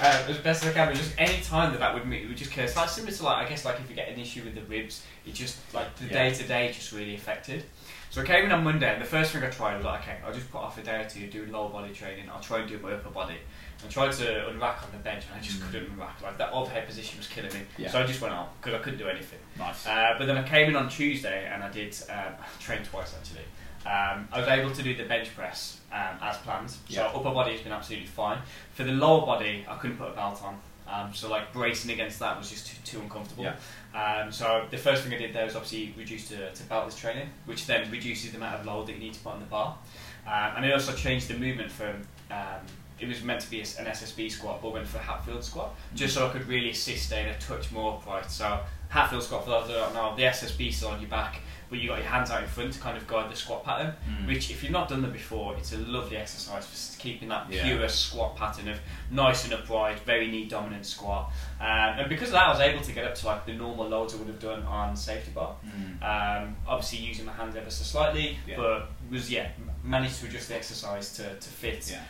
I 0.00 0.08
was 0.08 0.16
like, 0.16 0.28
uh, 0.28 0.30
as 0.32 0.38
best 0.38 0.64
as 0.64 0.70
I 0.70 0.72
can, 0.74 0.88
but 0.88 0.96
just 0.96 1.14
any 1.18 1.40
time 1.42 1.72
that 1.72 1.78
that 1.80 1.94
would 1.94 2.06
meet, 2.06 2.22
it 2.24 2.28
would 2.28 2.36
just. 2.36 2.56
It's 2.56 2.76
like 2.76 2.88
similar 2.88 3.12
to 3.12 3.22
like 3.24 3.46
I 3.46 3.48
guess 3.48 3.64
like 3.64 3.80
if 3.80 3.88
you 3.88 3.96
get 3.96 4.08
an 4.08 4.18
issue 4.18 4.42
with 4.44 4.54
the 4.54 4.62
ribs, 4.62 5.02
it 5.26 5.34
just 5.34 5.58
like 5.74 5.94
the 5.96 6.06
Yeah. 6.06 6.12
day 6.28 6.34
to 6.34 6.42
day 6.44 6.72
just 6.72 6.92
really 6.92 7.14
affected. 7.14 7.64
So 8.10 8.22
I 8.22 8.24
came 8.24 8.44
in 8.44 8.52
on 8.52 8.62
Monday, 8.64 8.92
and 8.92 9.02
the 9.02 9.06
first 9.06 9.32
thing 9.32 9.42
I 9.42 9.48
tried 9.50 9.76
was 9.76 9.84
like, 9.84 10.02
okay, 10.02 10.16
I'll 10.24 10.32
just 10.32 10.50
put 10.50 10.58
off 10.58 10.78
a 10.78 10.82
day 10.82 11.02
or 11.04 11.08
two 11.08 11.26
doing 11.26 11.50
lower 11.52 11.68
body 11.70 11.92
training. 11.92 12.28
I'll 12.30 12.40
try 12.40 12.60
and 12.60 12.68
do 12.68 12.78
my 12.78 12.92
upper 12.92 13.10
body. 13.10 13.36
I 13.84 13.88
tried 13.88 14.12
to 14.12 14.24
unrack 14.24 14.82
on 14.84 14.90
the 14.92 14.98
bench, 14.98 15.24
and 15.30 15.38
I 15.38 15.42
just 15.42 15.60
Mm. 15.60 15.70
couldn't 15.70 15.98
unrack. 15.98 16.22
Like 16.22 16.38
that 16.38 16.50
old 16.52 16.68
head 16.70 16.86
position 16.86 17.18
was 17.18 17.26
killing 17.28 17.52
me. 17.52 17.60
Yeah. 17.76 17.90
So 17.90 18.00
I 18.00 18.06
just 18.06 18.20
went 18.20 18.32
out 18.34 18.54
because 18.60 18.78
I 18.78 18.82
couldn't 18.82 18.98
do 18.98 19.08
anything. 19.08 19.38
Nice. 19.58 19.86
Uh, 19.86 20.14
but 20.18 20.26
then 20.26 20.36
I 20.38 20.42
came 20.48 20.68
in 20.68 20.76
on 20.76 20.88
Tuesday 20.88 21.46
and 21.52 21.62
I 21.62 21.70
did 21.70 21.94
um, 22.10 22.34
train 22.60 22.82
twice 22.84 23.14
actually. 23.18 23.44
Um, 23.86 24.28
I 24.32 24.40
was 24.40 24.48
able 24.48 24.70
to 24.72 24.82
do 24.82 24.96
the 24.96 25.04
bench 25.04 25.34
press 25.34 25.80
um, 25.92 26.18
as 26.20 26.36
planned. 26.38 26.70
So 26.70 26.76
Yeah. 26.88 27.02
upper 27.06 27.30
body 27.30 27.52
has 27.52 27.60
been 27.60 27.72
absolutely 27.72 28.08
fine. 28.08 28.38
For 28.74 28.82
the 28.84 28.92
lower 28.92 29.24
body, 29.24 29.64
I 29.68 29.76
couldn't 29.76 29.96
put 29.96 30.08
a 30.08 30.12
belt 30.14 30.42
on. 30.42 30.58
Um, 30.88 31.12
so 31.14 31.28
like 31.28 31.52
bracing 31.52 31.90
against 31.92 32.18
that 32.20 32.38
was 32.38 32.50
just 32.50 32.66
too, 32.68 32.76
too 32.84 33.00
uncomfortable. 33.00 33.44
Yeah. 33.44 33.56
Um, 33.94 34.30
so 34.32 34.66
the 34.70 34.76
first 34.78 35.02
thing 35.02 35.12
I 35.14 35.18
did 35.18 35.32
there 35.32 35.44
was 35.44 35.56
obviously 35.56 35.94
reduce 35.96 36.28
to, 36.28 36.52
to 36.52 36.62
beltless 36.64 36.96
training, 36.98 37.28
which 37.44 37.66
then 37.66 37.90
reduces 37.90 38.30
the 38.32 38.36
amount 38.36 38.60
of 38.60 38.66
load 38.66 38.86
that 38.86 38.92
you 38.92 38.98
need 38.98 39.14
to 39.14 39.20
put 39.20 39.32
on 39.34 39.40
the 39.40 39.46
bar. 39.46 39.78
Um, 40.26 40.56
and 40.56 40.64
it 40.64 40.72
also 40.72 40.92
changed 40.92 41.28
the 41.28 41.34
movement 41.38 41.70
from 41.70 42.02
um, 42.30 42.60
it 42.98 43.08
was 43.08 43.22
meant 43.22 43.40
to 43.42 43.50
be 43.50 43.60
an 43.60 43.64
SSB 43.86 44.30
squat, 44.30 44.62
but 44.62 44.72
went 44.72 44.86
for 44.86 44.96
a 44.98 45.02
Hatfield 45.02 45.44
squat, 45.44 45.74
just 45.94 46.14
so 46.14 46.26
I 46.26 46.30
could 46.30 46.48
really 46.48 46.70
assist 46.70 47.06
staying 47.06 47.28
a 47.28 47.38
touch 47.38 47.70
more 47.70 47.94
upright. 47.94 48.30
So 48.30 48.60
Hatfield 48.88 49.22
squat, 49.22 49.44
for 49.44 49.50
those 49.50 49.68
that 49.68 49.74
don't 49.74 49.94
know, 49.94 50.14
the 50.16 50.22
SSB 50.22 50.68
is 50.68 50.82
on 50.84 51.00
your 51.00 51.10
back, 51.10 51.40
but 51.68 51.78
you 51.80 51.88
got 51.88 51.98
your 51.98 52.06
hands 52.06 52.30
out 52.30 52.42
in 52.42 52.48
front 52.48 52.72
to 52.72 52.80
kind 52.80 52.96
of 52.96 53.06
guide 53.08 53.30
the 53.30 53.34
squat 53.36 53.64
pattern. 53.64 53.92
Mm. 54.08 54.28
Which, 54.28 54.50
if 54.50 54.62
you've 54.62 54.70
not 54.72 54.88
done 54.88 55.02
that 55.02 55.12
before, 55.12 55.56
it's 55.56 55.72
a 55.72 55.78
lovely 55.78 56.16
exercise 56.16 56.64
for 56.66 57.00
keeping 57.00 57.28
that 57.28 57.50
Yeah. 57.50 57.64
pure 57.64 57.88
squat 57.88 58.36
pattern 58.36 58.68
of 58.68 58.78
nice 59.10 59.44
and 59.44 59.52
upright, 59.54 59.98
very 60.00 60.28
knee 60.30 60.46
dominant 60.46 60.86
squat. 60.86 61.32
Um, 61.60 61.66
and 61.66 62.08
because 62.08 62.28
of 62.28 62.34
that, 62.34 62.46
I 62.46 62.50
was 62.50 62.60
able 62.60 62.82
to 62.84 62.92
get 62.92 63.04
up 63.04 63.14
to 63.16 63.26
like 63.26 63.44
the 63.46 63.52
normal 63.54 63.88
loads 63.88 64.14
I 64.14 64.18
would 64.18 64.28
have 64.28 64.38
done 64.40 64.62
on 64.62 64.96
safety 64.96 65.32
bar. 65.34 65.56
Mm. 65.66 66.02
Um, 66.44 66.56
obviously 66.68 66.98
using 67.00 67.26
my 67.26 67.32
hands 67.32 67.56
ever 67.56 67.70
so 67.70 67.82
slightly, 67.82 68.38
Yeah. 68.46 68.56
but 68.56 68.88
was 69.10 69.30
yeah 69.30 69.48
managed 69.82 70.20
to 70.20 70.26
adjust 70.26 70.48
the 70.48 70.56
exercise 70.56 71.12
to, 71.16 71.22
to 71.34 71.48
fit 71.48 71.90
Yeah. 71.90 72.02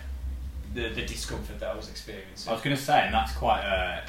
the, 0.75 0.89
the 0.95 1.07
discomfort 1.07 1.59
that 1.61 1.71
I 1.71 1.75
was 1.75 1.89
experiencing. 1.89 2.51
I 2.51 2.53
was 2.55 2.63
going 2.63 2.77
to 2.77 2.83
say, 2.83 3.01
and 3.01 3.15
that's 3.15 3.33
quite. 3.33 3.63
Uh, 3.63 4.01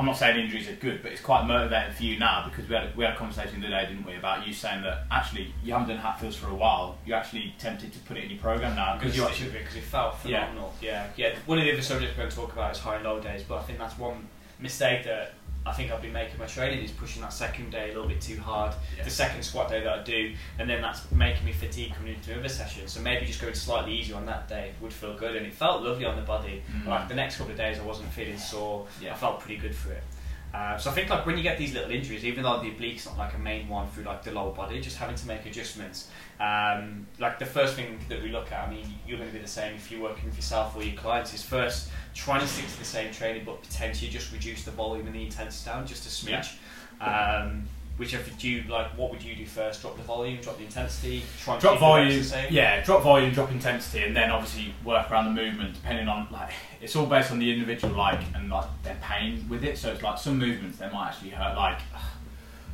I'm 0.00 0.06
not 0.06 0.16
saying 0.16 0.38
injuries 0.44 0.66
are 0.68 0.74
good, 0.76 1.02
but 1.02 1.12
it's 1.12 1.20
quite 1.20 1.44
motivating 1.46 1.92
for 1.94 2.02
you 2.04 2.18
now 2.18 2.48
because 2.48 2.68
we 2.68 2.74
had 2.74 2.84
a, 2.84 2.92
we 2.96 3.04
had 3.04 3.14
a 3.14 3.16
conversation 3.16 3.60
the 3.60 3.66
other 3.66 3.76
day, 3.86 3.92
didn't 3.92 4.06
we, 4.06 4.16
about 4.16 4.46
you 4.46 4.52
saying 4.52 4.82
that 4.82 5.04
actually 5.10 5.52
you 5.62 5.72
haven't 5.74 5.88
done 5.88 5.98
Hatfields 5.98 6.36
for 6.36 6.48
a 6.48 6.54
while. 6.54 6.96
You're 7.04 7.18
actually 7.18 7.54
tempted 7.58 7.92
to 7.92 7.98
put 8.00 8.16
it 8.16 8.24
in 8.24 8.30
your 8.30 8.38
program 8.38 8.74
now 8.74 8.96
because 8.96 9.14
you 9.16 9.24
actually. 9.26 9.50
because 9.50 9.76
it 9.76 9.82
felt 9.84 10.14
Yeah. 10.24 10.44
phenomenal. 10.46 10.72
Yeah. 10.80 11.06
yeah, 11.16 11.34
One 11.46 11.58
of 11.58 11.64
the 11.64 11.72
other 11.72 11.82
subjects 11.82 12.16
we're 12.16 12.22
going 12.24 12.30
to 12.30 12.36
talk 12.36 12.52
about 12.52 12.72
is 12.72 12.78
high 12.78 12.96
and 12.96 13.04
low 13.04 13.20
days, 13.20 13.42
but 13.46 13.58
I 13.58 13.62
think 13.62 13.78
that's 13.78 13.98
one 13.98 14.26
mistake 14.58 15.04
that 15.04 15.32
I 15.66 15.72
think 15.72 15.92
I've 15.92 16.00
been 16.00 16.12
making 16.12 16.38
my 16.38 16.46
training 16.46 16.82
is 16.82 16.90
pushing 16.90 17.20
that 17.22 17.32
second 17.32 17.70
day 17.70 17.90
a 17.90 17.94
little 17.94 18.08
bit 18.08 18.20
too 18.20 18.40
hard. 18.40 18.74
Yeah. 18.96 19.04
The 19.04 19.10
second 19.10 19.42
squat 19.42 19.68
day 19.68 19.82
that 19.84 19.98
I 19.98 20.02
do, 20.02 20.34
and 20.58 20.68
then 20.68 20.80
that's 20.80 21.10
making 21.12 21.44
me 21.44 21.52
fatigue 21.52 21.94
coming 21.94 22.14
into 22.14 22.38
other 22.38 22.48
sessions. 22.48 22.92
So 22.92 23.00
maybe 23.00 23.26
just 23.26 23.42
going 23.42 23.54
slightly 23.54 23.92
easier 23.92 24.16
on 24.16 24.24
that 24.26 24.48
day 24.48 24.72
would 24.80 24.92
feel 24.92 25.14
good, 25.14 25.36
and 25.36 25.46
it 25.46 25.52
felt 25.52 25.82
lovely 25.82 26.06
on 26.06 26.16
the 26.16 26.22
body. 26.22 26.62
Mm. 26.72 26.86
Like 26.86 27.08
the 27.08 27.14
next 27.14 27.36
couple 27.36 27.52
of 27.52 27.58
days, 27.58 27.78
I 27.78 27.82
wasn't 27.82 28.10
feeling 28.10 28.38
sore. 28.38 28.86
Yeah. 29.02 29.12
I 29.12 29.16
felt 29.16 29.40
pretty 29.40 29.60
good 29.60 29.74
for 29.74 29.92
it. 29.92 30.02
Uh, 30.52 30.76
so 30.76 30.90
I 30.90 30.94
think 30.94 31.10
like 31.10 31.26
when 31.26 31.36
you 31.36 31.42
get 31.42 31.58
these 31.58 31.74
little 31.74 31.90
injuries, 31.90 32.24
even 32.24 32.42
though 32.42 32.60
the 32.60 32.70
oblique's 32.70 33.06
not 33.06 33.16
like 33.16 33.34
a 33.34 33.38
main 33.38 33.68
one 33.68 33.88
through 33.88 34.04
like 34.04 34.24
the 34.24 34.32
lower 34.32 34.52
body, 34.52 34.80
just 34.80 34.96
having 34.96 35.14
to 35.14 35.26
make 35.26 35.46
adjustments. 35.46 36.08
Um, 36.40 37.06
like 37.18 37.38
the 37.38 37.46
first 37.46 37.76
thing 37.76 37.98
that 38.08 38.22
we 38.22 38.30
look 38.30 38.50
at, 38.50 38.66
I 38.66 38.70
mean, 38.70 38.86
you're 39.06 39.18
going 39.18 39.30
to 39.30 39.36
be 39.36 39.42
the 39.42 39.48
same 39.48 39.74
if 39.74 39.90
you're 39.92 40.02
working 40.02 40.24
with 40.24 40.36
yourself 40.36 40.76
or 40.76 40.82
your 40.82 40.96
clients, 40.96 41.32
is 41.34 41.42
first 41.42 41.90
trying 42.14 42.40
to 42.40 42.46
stick 42.48 42.66
to 42.66 42.78
the 42.78 42.84
same 42.84 43.12
training, 43.12 43.44
but 43.44 43.62
potentially 43.62 44.10
just 44.10 44.32
reduce 44.32 44.64
the 44.64 44.70
volume 44.72 45.06
and 45.06 45.14
the 45.14 45.22
intensity 45.22 45.70
down 45.70 45.86
just 45.86 46.06
a 46.06 46.08
smidge. 46.08 46.54
Um, 47.00 47.64
whichever 48.00 48.30
do 48.38 48.48
you 48.48 48.62
like, 48.68 48.86
what 48.96 49.10
would 49.10 49.22
you 49.22 49.34
do 49.36 49.44
first? 49.44 49.82
Drop 49.82 49.94
the 49.96 50.02
volume, 50.02 50.40
drop 50.40 50.56
the 50.56 50.64
intensity, 50.64 51.22
try 51.42 51.52
and 51.54 51.60
Drop 51.60 51.74
the 51.74 51.80
volume, 51.80 52.24
yeah. 52.50 52.82
Drop 52.82 53.02
volume, 53.02 53.30
drop 53.32 53.50
intensity, 53.52 54.04
and 54.04 54.16
then 54.16 54.30
obviously 54.30 54.74
work 54.84 55.10
around 55.10 55.26
the 55.26 55.42
movement 55.42 55.74
depending 55.74 56.08
on 56.08 56.26
like 56.32 56.50
it's 56.80 56.96
all 56.96 57.04
based 57.04 57.30
on 57.30 57.38
the 57.38 57.52
individual 57.52 57.94
like 57.94 58.20
and 58.34 58.48
like 58.48 58.64
their 58.82 58.96
pain 59.02 59.46
with 59.50 59.62
it. 59.64 59.76
So 59.76 59.92
it's 59.92 60.02
like 60.02 60.18
some 60.18 60.38
movements 60.38 60.78
they 60.78 60.88
might 60.90 61.08
actually 61.08 61.30
hurt. 61.30 61.54
Like 61.56 61.78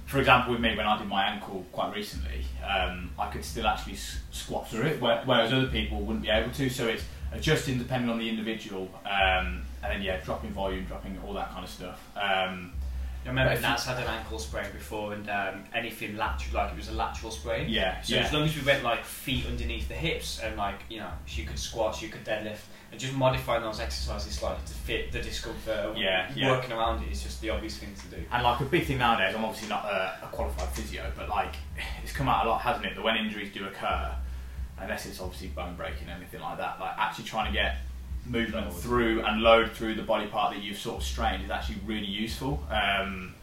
for 0.07 0.21
example, 0.21 0.53
with 0.53 0.61
me 0.63 0.77
when 0.77 0.87
I 0.87 0.97
did 0.97 1.09
my 1.09 1.25
ankle 1.25 1.67
quite 1.73 1.93
recently, 1.93 2.45
um, 2.65 3.11
I 3.19 3.29
could 3.29 3.45
still 3.45 3.67
actually 3.67 3.95
s- 3.95 4.21
squat 4.31 4.71
through 4.71 4.83
it, 4.87 5.01
whereas 5.03 5.53
other 5.53 5.67
people 5.67 6.01
wouldn't 6.03 6.23
be 6.23 6.31
able 6.31 6.53
to. 6.53 6.71
So 6.71 6.87
it's 6.87 7.03
adjusting 7.33 7.79
depending 7.79 8.09
on 8.09 8.19
the 8.19 8.29
individual, 8.29 8.89
um, 9.05 9.63
and 9.83 9.91
then 9.91 10.03
yeah, 10.03 10.19
dropping 10.25 10.51
volume, 10.53 10.85
dropping 10.85 11.19
all 11.27 11.35
that 11.35 11.51
kind 11.51 11.65
of 11.65 11.71
stuff. 11.71 12.01
Um, 12.15 12.73
I 13.27 13.31
remember 13.31 13.53
if 13.55 13.63
had 13.63 13.99
an 13.99 14.09
ankle 14.09 14.39
sprain 14.39 14.67
before, 14.73 15.13
and 15.13 15.29
um, 15.29 15.65
anything 15.75 16.17
lateral, 16.17 16.55
like 16.63 16.73
it 16.73 16.77
was 16.77 16.89
a 16.89 16.93
lateral 16.93 17.33
sprain. 17.33 17.69
yeah, 17.69 18.01
So 18.01 18.15
yeah. 18.15 18.23
as 18.23 18.33
long 18.33 18.45
as 18.45 18.57
we 18.57 18.63
went 18.63 18.85
like 18.85 19.05
feet 19.05 19.47
underneath 19.47 19.89
the 19.89 19.95
hips 19.95 20.39
and 20.41 20.57
like 20.57 20.81
you 20.89 20.99
know 20.99 21.11
she 21.25 21.45
could 21.45 21.59
squat, 21.59 21.97
she 21.97 22.09
could 22.09 22.25
deadlift, 22.25 22.61
and 22.93 23.01
just 23.01 23.15
modifying 23.15 23.63
those 23.63 23.81
exercises 23.81 24.33
slightly 24.35 24.63
to 24.67 24.73
fit 24.73 25.11
the 25.11 25.21
discomfort. 25.21 25.97
Yeah, 25.97 26.31
yeah. 26.37 26.51
Working 26.51 26.73
around 26.73 27.03
it 27.03 27.11
is 27.11 27.23
just 27.23 27.41
the 27.41 27.51
obvious 27.51 27.77
thing 27.79 27.95
to 27.95 28.17
do. 28.17 28.23
And 28.31 28.45
like 28.45 28.61
a 28.61 28.65
big 28.65 28.85
thing 28.85 28.99
nowadays, 28.99 29.35
I'm 29.35 29.45
obviously 29.45 29.69
not 29.69 29.85
a, 29.87 30.19
a 30.23 30.29
qualified 30.31 30.69
physio, 30.69 31.11
but 31.17 31.29
like 31.29 31.57
it's 32.05 32.13
come 32.13 32.29
out 32.29 32.47
a 32.47 32.49
lot, 32.49 32.61
hasn't 32.61 32.87
it? 32.87 32.95
That 32.95 33.03
when 33.03 33.17
injuries 33.17 33.53
do 33.53 33.67
occur, 33.67 34.15
unless 34.79 35.07
it's 35.07 35.21
obviously 35.21 35.49
bone 35.49 35.75
breaking 35.75 36.09
or 36.09 36.13
anything 36.13 36.41
like 36.41 36.59
that, 36.59 36.79
like 36.79 36.97
actually 36.97 37.25
trying 37.25 37.47
to 37.47 37.53
get 37.53 37.79
movement 38.29 38.73
through 38.75 39.23
and 39.25 39.43
load 39.43 39.73
through 39.73 39.95
the 39.95 40.03
body 40.03 40.27
part 40.27 40.55
that 40.55 40.63
you've 40.63 40.79
sort 40.79 40.99
of 40.99 41.03
strained 41.03 41.45
is 41.45 41.51
actually 41.51 41.79
really 41.87 42.07
useful. 42.07 42.63
Um, 42.71 43.35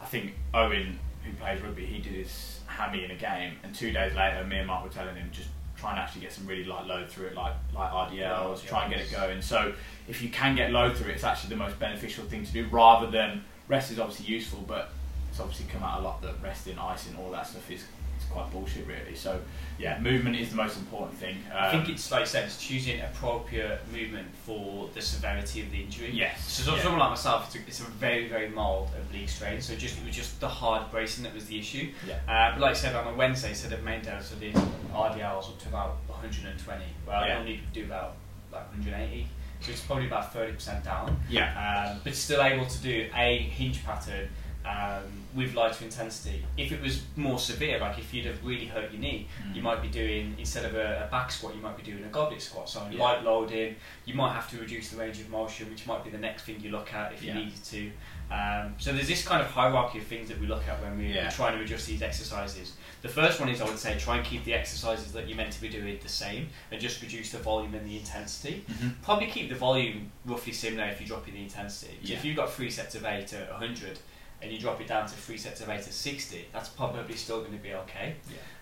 I 0.00 0.06
think 0.06 0.34
Owen, 0.52 0.98
who 1.24 1.32
plays 1.34 1.60
rugby, 1.62 1.86
he 1.86 2.00
did 2.00 2.12
his 2.12 2.60
hammy 2.66 3.04
in 3.04 3.10
a 3.10 3.16
game, 3.16 3.54
and 3.62 3.74
two 3.74 3.92
days 3.92 4.14
later, 4.14 4.44
me 4.44 4.58
and 4.58 4.66
Mark 4.66 4.84
were 4.84 4.90
telling 4.90 5.16
him 5.16 5.28
just 5.32 5.48
try 5.76 5.90
and 5.90 5.98
actually 5.98 6.20
get 6.20 6.32
some 6.32 6.46
really 6.46 6.64
light 6.64 6.86
load 6.86 7.08
through 7.08 7.26
it, 7.26 7.34
like 7.34 7.54
like 7.74 7.90
RDLs, 7.90 8.64
try 8.64 8.84
and 8.84 8.92
get 8.92 9.00
it 9.00 9.10
going. 9.10 9.42
So 9.42 9.72
if 10.08 10.22
you 10.22 10.28
can 10.28 10.54
get 10.54 10.70
load 10.70 10.96
through 10.96 11.10
it, 11.10 11.14
it's 11.14 11.24
actually 11.24 11.50
the 11.50 11.56
most 11.56 11.78
beneficial 11.78 12.24
thing 12.24 12.44
to 12.44 12.52
do, 12.52 12.66
rather 12.70 13.10
than 13.10 13.44
rest 13.68 13.90
is 13.90 13.98
obviously 13.98 14.26
useful, 14.26 14.64
but 14.66 14.90
it's 15.30 15.40
obviously 15.40 15.66
come 15.72 15.82
out 15.82 16.00
a 16.00 16.02
lot 16.02 16.20
that 16.22 16.34
resting, 16.42 16.78
icing, 16.78 17.16
all 17.16 17.30
that 17.30 17.46
stuff 17.46 17.70
is 17.70 17.84
quite 18.32 18.50
bullshit, 18.50 18.86
really. 18.86 19.14
So 19.14 19.40
yeah, 19.78 19.98
movement 20.00 20.36
is 20.36 20.50
the 20.50 20.56
most 20.56 20.76
important 20.78 21.18
thing. 21.18 21.36
Um, 21.50 21.58
I 21.58 21.70
think 21.70 21.88
it's 21.88 22.10
like 22.10 22.20
you 22.20 22.26
said, 22.26 22.44
it's 22.44 22.60
choosing 22.60 23.00
appropriate 23.00 23.80
movement 23.92 24.28
for 24.44 24.88
the 24.94 25.00
severity 25.02 25.62
of 25.62 25.70
the 25.70 25.82
injury. 25.82 26.10
yes. 26.12 26.50
So 26.50 26.74
yeah. 26.74 26.82
someone 26.82 27.00
like 27.00 27.10
myself, 27.10 27.46
it's 27.46 27.56
a, 27.56 27.68
it's 27.68 27.80
a 27.80 27.90
very 27.92 28.28
very 28.28 28.48
mild 28.48 28.88
oblique 29.00 29.28
strain. 29.28 29.60
So 29.60 29.74
just 29.74 29.98
it 29.98 30.06
was 30.06 30.16
just 30.16 30.40
the 30.40 30.48
hard 30.48 30.90
bracing 30.90 31.24
that 31.24 31.34
was 31.34 31.46
the 31.46 31.58
issue. 31.58 31.90
Yeah. 32.06 32.18
Uh, 32.28 32.52
but 32.52 32.60
like 32.60 32.70
I 32.72 32.74
said, 32.74 32.94
on 32.96 33.12
a 33.12 33.16
Wednesday, 33.16 33.50
instead 33.50 33.72
of 33.72 33.82
main 33.82 34.02
dose, 34.02 34.34
I 34.34 34.40
did 34.40 34.54
RDLs 34.54 35.48
up 35.48 35.58
to 35.60 35.68
about 35.68 35.96
120. 36.08 36.84
Well, 37.06 37.16
I 37.16 37.30
only 37.32 37.60
do 37.72 37.84
about 37.84 38.16
like 38.52 38.68
180. 38.70 39.28
So 39.60 39.70
it's 39.70 39.80
probably 39.80 40.06
about 40.06 40.34
30% 40.34 40.84
down. 40.84 41.16
Yeah. 41.30 41.92
Um, 41.92 42.00
but 42.02 42.14
still 42.16 42.42
able 42.42 42.66
to 42.66 42.78
do 42.82 43.08
a 43.14 43.38
hinge 43.38 43.84
pattern 43.84 44.28
um, 44.64 45.02
with 45.34 45.54
lighter 45.54 45.84
intensity. 45.84 46.44
If 46.56 46.72
it 46.72 46.80
was 46.80 47.02
more 47.16 47.38
severe, 47.38 47.78
like 47.80 47.98
if 47.98 48.12
you'd 48.12 48.26
have 48.26 48.44
really 48.44 48.66
hurt 48.66 48.92
your 48.92 49.00
knee, 49.00 49.26
Mm. 49.46 49.56
you 49.56 49.62
might 49.62 49.80
be 49.82 49.88
doing 49.88 50.34
instead 50.38 50.64
of 50.64 50.74
a, 50.74 51.06
a 51.06 51.10
back 51.10 51.32
squat, 51.32 51.54
you 51.54 51.60
might 51.62 51.76
be 51.76 51.82
doing 51.82 52.04
a 52.04 52.08
goblet 52.08 52.40
squat. 52.42 52.68
So 52.68 52.86
Yeah. 52.90 53.02
light 53.02 53.24
loading, 53.24 53.76
you 54.04 54.14
might 54.14 54.32
have 54.34 54.48
to 54.50 54.58
reduce 54.58 54.90
the 54.90 54.96
range 54.98 55.18
of 55.20 55.30
motion, 55.30 55.68
which 55.70 55.86
might 55.86 56.04
be 56.04 56.10
the 56.10 56.18
next 56.18 56.42
thing 56.44 56.60
you 56.60 56.70
look 56.70 56.92
at 56.94 57.12
if 57.12 57.22
you 57.22 57.32
needed 57.34 57.64
to. 57.64 57.90
Um, 58.30 58.74
so 58.78 58.92
there's 58.92 59.08
this 59.08 59.26
kind 59.26 59.42
of 59.42 59.50
hierarchy 59.50 59.98
of 59.98 60.04
things 60.06 60.28
that 60.28 60.40
we 60.40 60.46
look 60.46 60.66
at 60.66 60.80
when 60.80 60.96
we- 60.96 61.12
Yeah. 61.12 61.24
we're 61.24 61.30
trying 61.30 61.58
to 61.58 61.62
adjust 61.64 61.86
these 61.86 62.00
exercises. 62.02 62.72
The 63.02 63.08
first 63.08 63.40
one 63.40 63.48
is 63.50 63.60
I 63.60 63.64
would 63.64 63.78
say 63.78 63.98
try 63.98 64.16
and 64.16 64.24
keep 64.24 64.44
the 64.44 64.54
exercises 64.54 65.12
that 65.12 65.28
you're 65.28 65.36
meant 65.36 65.52
to 65.52 65.60
be 65.60 65.68
doing 65.68 65.98
the 66.02 66.08
same 66.08 66.48
and 66.70 66.80
just 66.80 67.02
reduce 67.02 67.30
the 67.32 67.38
volume 67.38 67.74
and 67.74 67.86
the 67.86 67.98
intensity. 67.98 68.64
Mhm. 68.70 68.94
Probably 69.02 69.26
keep 69.26 69.48
the 69.50 69.54
volume 69.56 70.10
roughly 70.24 70.52
similar 70.52 70.84
if 70.88 71.00
you're 71.00 71.08
dropping 71.08 71.34
the 71.34 71.42
intensity. 71.42 71.98
Yeah. 72.02 72.16
If 72.16 72.24
you've 72.24 72.36
got 72.36 72.52
three 72.52 72.70
sets 72.70 72.94
of 72.94 73.04
eight 73.04 73.32
at 73.34 73.50
100 73.50 73.98
and 74.42 74.50
you 74.50 74.58
drop 74.58 74.80
it 74.80 74.88
down 74.88 75.06
to 75.06 75.14
three 75.14 75.36
sets 75.36 75.60
of 75.60 75.68
eight 75.68 75.80
at 75.80 75.84
60, 75.84 76.46
that's 76.52 76.68
probably 76.68 77.14
still 77.14 77.40
going 77.40 77.52
to 77.52 77.62
be 77.62 77.72
okay. 77.74 78.16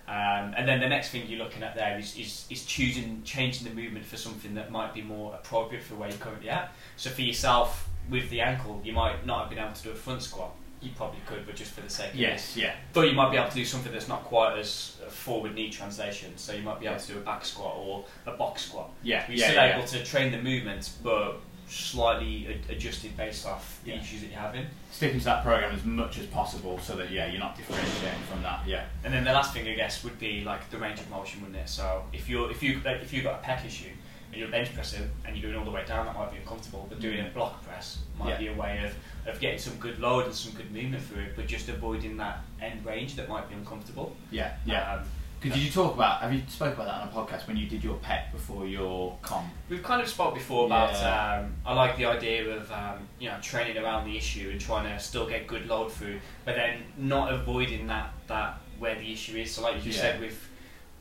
Um, 0.06 0.54
and 0.56 0.68
then 0.68 0.80
the 0.80 0.88
next 0.88 1.10
thing 1.10 1.26
you're 1.28 1.38
looking 1.38 1.62
at 1.62 1.75
there 1.76 1.99
is, 1.99 2.16
is, 2.16 2.46
is 2.50 2.66
choosing, 2.66 3.22
changing 3.25 3.66
the 3.68 3.75
movement 3.75 4.04
for 4.04 4.16
something 4.16 4.54
that 4.54 4.70
might 4.70 4.92
be 4.92 5.02
more 5.02 5.34
appropriate 5.34 5.82
for 5.84 5.94
where 5.94 6.08
you're 6.08 6.18
currently 6.18 6.50
at. 6.50 6.72
So 6.96 7.10
for 7.10 7.22
yourself, 7.22 7.88
with 8.10 8.28
the 8.28 8.40
ankle, 8.40 8.80
you 8.84 8.92
might 8.92 9.25
not 9.25 9.42
have 9.42 9.50
been 9.50 9.58
able 9.58 9.72
to 9.72 9.82
do 9.82 9.90
a 9.90 9.94
front 9.94 10.22
squat. 10.22 10.50
You 10.82 10.90
probably 10.96 11.20
could, 11.26 11.46
but 11.46 11.54
just 11.54 11.72
for 11.72 11.82
the 11.82 11.90
sake 11.90 12.08
of 12.08 12.14
it. 12.14 12.20
Yes, 12.20 12.56
yeah. 12.56 12.75
But 12.92 13.02
you 13.02 13.12
might 13.12 13.30
be 13.30 13.37
able 13.37 13.50
to 13.50 13.54
do 13.54 13.66
something 13.66 13.92
that's 13.92 14.08
not 14.08 14.25
quite 14.25 14.58
as 14.58 14.96
forward 15.10 15.54
knee 15.54 15.70
translation. 15.70 16.37
So 16.37 16.54
you 16.54 16.62
might 16.62 16.80
be 16.80 16.87
able 16.87 16.99
to 16.99 17.06
do 17.12 17.18
a 17.18 17.20
back 17.20 17.44
squat 17.44 17.76
or 17.76 18.04
a 18.26 18.32
box 18.32 18.62
squat. 18.62 18.90
Yeah, 19.02 19.25
You're 19.28 19.37
yeah, 19.37 19.44
still 19.44 19.56
yeah, 19.56 19.76
able 19.76 19.87
to 19.87 20.04
train 20.04 20.32
the 20.32 20.38
movement, 20.38 20.90
but 21.04 21.38
slightly 21.71 22.47
ad- 22.49 22.75
adjusted 22.77 23.17
based 23.17 23.47
off 23.47 23.81
the 23.85 23.91
Yeah. 23.93 24.00
issues 24.00 24.21
that 24.23 24.31
you're 24.31 24.41
having. 24.41 24.67
Sticking 24.91 25.19
to 25.21 25.25
that 25.27 25.43
program 25.45 25.73
as 25.75 25.85
much 25.85 26.19
as 26.19 26.27
possible, 26.27 26.79
so 26.81 26.97
that 26.97 27.11
yeah, 27.11 27.27
you're 27.27 27.41
not 27.41 27.57
differentiating 27.57 28.23
from 28.29 28.43
that. 28.43 28.67
Yeah, 28.67 28.85
And 29.05 29.15
then 29.15 29.25
the 29.25 29.33
last 29.33 29.53
thing 29.55 29.67
I 29.69 29.75
guess 29.75 30.03
would 30.05 30.19
be 30.19 30.43
like 30.45 30.69
the 30.71 30.79
range 30.79 30.99
of 31.00 31.09
motion, 31.11 31.41
wouldn't 31.43 31.59
it? 31.59 31.69
So 31.69 32.05
if 32.12 32.29
you're 32.29 32.50
if 32.50 32.62
you 32.62 32.81
if 32.85 33.12
you've 33.12 33.25
got 33.25 33.41
a 33.43 33.47
pec 33.47 33.65
issue 33.65 33.91
and 34.33 34.39
you're 34.41 34.49
bench 34.50 34.73
pressing 34.75 35.09
and 35.25 35.37
you're 35.37 35.50
doing 35.50 35.59
all 35.59 35.65
the 35.65 35.71
way 35.71 35.85
down, 35.85 36.07
that 36.07 36.15
might 36.17 36.31
be 36.33 36.39
uncomfortable. 36.39 36.87
But 36.89 37.00
doing 37.00 37.21
a 37.21 37.31
block 37.31 37.65
press 37.65 37.99
might 38.19 38.31
Yeah. 38.31 38.39
be 38.39 38.47
a 38.49 38.55
way 38.55 38.85
of, 38.85 39.29
of 39.35 39.41
getting 39.41 39.59
some 39.59 39.77
good 39.79 39.99
load 40.00 40.27
and 40.27 40.35
some 40.35 40.53
good 40.53 40.71
movement 40.73 41.03
through 41.05 41.23
it, 41.23 41.37
but 41.37 41.47
just 41.47 41.69
avoiding 41.69 42.17
that 42.19 42.41
end 42.61 42.85
range 42.85 43.15
that 43.17 43.29
might 43.29 43.49
be 43.49 43.55
uncomfortable. 43.55 44.15
yeah, 44.31 44.55
yeah. 44.65 44.95
Um, 44.95 45.05
Because 45.40 45.56
did 45.56 45.64
you 45.64 45.70
talk 45.73 45.94
about? 45.94 46.20
Have 46.20 46.32
you 46.35 46.42
spoke 46.49 46.75
about 46.75 46.87
that 46.87 47.00
on 47.00 47.09
a 47.09 47.11
podcast 47.11 47.47
when 47.47 47.56
you 47.56 47.66
did 47.66 47.82
your 47.82 47.97
pec 47.97 48.30
before 48.30 48.66
your 48.66 49.16
comp? 49.23 49.47
We've 49.70 49.82
kind 49.82 50.02
of 50.02 50.09
spoke 50.09 50.35
before 50.35 50.66
about. 50.66 50.92
Yeah. 50.92 51.40
Um, 51.44 51.54
I 51.64 51.73
like 51.73 51.97
the 51.97 52.04
idea 52.04 52.56
of 52.56 52.70
um, 52.70 53.09
you 53.18 53.28
know 53.30 53.37
training 53.40 53.78
around 53.78 54.04
the 54.06 54.16
issue 54.16 54.50
and 54.50 54.61
trying 54.61 54.85
to 54.85 55.02
still 55.02 55.26
get 55.26 55.47
good 55.47 55.66
load 55.66 55.92
through, 55.92 56.20
but 56.44 56.56
then 56.56 56.82
not 56.99 57.32
avoiding 57.32 57.87
that 57.87 58.12
that 58.26 58.61
where 58.78 58.94
the 58.97 59.11
issue 59.12 59.37
is. 59.38 59.50
So 59.50 59.62
like 59.62 59.76
you 59.76 59.80
just 59.82 59.97
Yeah. 59.97 60.12
said 60.12 60.20
with 60.20 60.49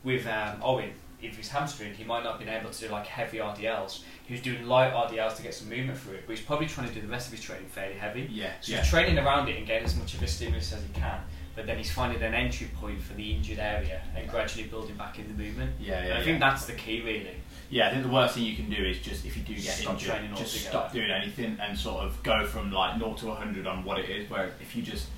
with 0.04 0.26
um, 0.26 0.62
Owen, 0.62 0.92
if 1.20 1.36
his 1.36 1.48
hamstring, 1.48 1.92
he 1.92 2.04
might 2.04 2.24
not 2.24 2.38
have 2.38 2.40
been 2.40 2.48
able 2.48 2.70
to 2.70 2.80
do 2.80 2.88
like 2.90 3.06
heavy 3.06 3.38
RDLs. 3.38 4.00
He 4.26 4.32
was 4.32 4.40
doing 4.42 4.64
light 4.66 4.94
RDLs 4.94 5.36
to 5.36 5.42
get 5.42 5.52
some 5.52 5.68
movement 5.68 5.98
through 5.98 6.14
it, 6.14 6.22
but 6.26 6.34
he's 6.34 6.44
probably 6.46 6.66
trying 6.66 6.88
to 6.88 6.94
do 6.94 7.02
the 7.02 7.08
rest 7.08 7.26
of 7.26 7.32
his 7.34 7.42
training 7.42 7.66
fairly 7.66 7.96
heavy. 7.96 8.26
Yeah, 8.30 8.52
So 8.62 8.72
yeah, 8.72 8.78
he's 8.80 8.88
training 8.88 9.18
around 9.18 9.48
it 9.50 9.58
and 9.58 9.66
getting 9.66 9.84
as 9.84 9.96
much 9.96 10.14
of 10.14 10.22
a 10.22 10.26
stimulus 10.26 10.72
as 10.72 10.82
he 10.82 10.88
can. 10.94 11.20
But 11.60 11.66
then 11.66 11.76
he's 11.76 11.92
finding 11.92 12.22
an 12.22 12.32
entry 12.32 12.68
point 12.74 13.02
for 13.02 13.12
the 13.12 13.32
injured 13.34 13.58
area 13.58 14.00
and 14.16 14.26
gradually 14.30 14.64
building 14.66 14.96
back 14.96 15.18
in 15.18 15.28
the 15.28 15.34
movement. 15.44 15.72
yeah, 15.78 15.98
And 15.98 16.08
yeah. 16.08 16.14
I 16.14 16.24
think 16.24 16.40
yeah. 16.40 16.48
that's 16.50 16.64
the 16.64 16.72
key, 16.72 17.02
really. 17.02 17.36
Yeah, 17.68 17.88
I 17.88 17.90
think 17.90 18.02
the 18.02 18.08
worst 18.08 18.34
thing 18.34 18.44
you 18.44 18.56
can 18.56 18.70
do 18.70 18.82
is 18.82 18.98
just 19.00 19.26
if 19.26 19.36
you 19.36 19.42
do 19.42 19.52
get 19.54 19.64
Stop 19.74 19.92
injured, 19.92 20.08
training 20.08 20.30
just 20.30 20.54
altogether. 20.54 20.70
stop 20.70 20.92
doing 20.94 21.10
anything 21.10 21.58
and 21.60 21.78
sort 21.78 22.02
of 22.02 22.22
go 22.22 22.46
from 22.46 22.72
like 22.72 22.98
0 22.98 23.12
to 23.12 23.26
100 23.26 23.66
on 23.66 23.84
what 23.84 23.98
it 23.98 24.08
is. 24.08 24.30
Where 24.30 24.52
if 24.58 24.74
you 24.74 24.82
just 24.82 25.08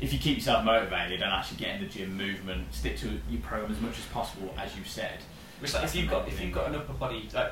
if 0.00 0.12
you 0.12 0.20
keep 0.20 0.36
yourself 0.36 0.64
motivated 0.64 1.20
and 1.20 1.32
actually 1.32 1.56
get 1.56 1.74
in 1.74 1.80
the 1.82 1.88
gym 1.88 2.16
movement, 2.16 2.72
stick 2.72 2.96
to 2.98 3.18
your 3.28 3.40
program 3.42 3.72
as 3.72 3.80
much 3.80 3.98
as 3.98 4.04
possible, 4.06 4.54
as 4.56 4.76
you 4.78 4.84
said. 4.84 5.18
It's 5.60 5.74
like 5.74 5.82
if 5.82 5.96
you've 5.96 6.08
got 6.08 6.28
if 6.28 6.40
you've 6.40 6.52
got 6.54 6.68
an 6.68 6.76
upper 6.76 6.92
body 6.92 7.28
like 7.34 7.50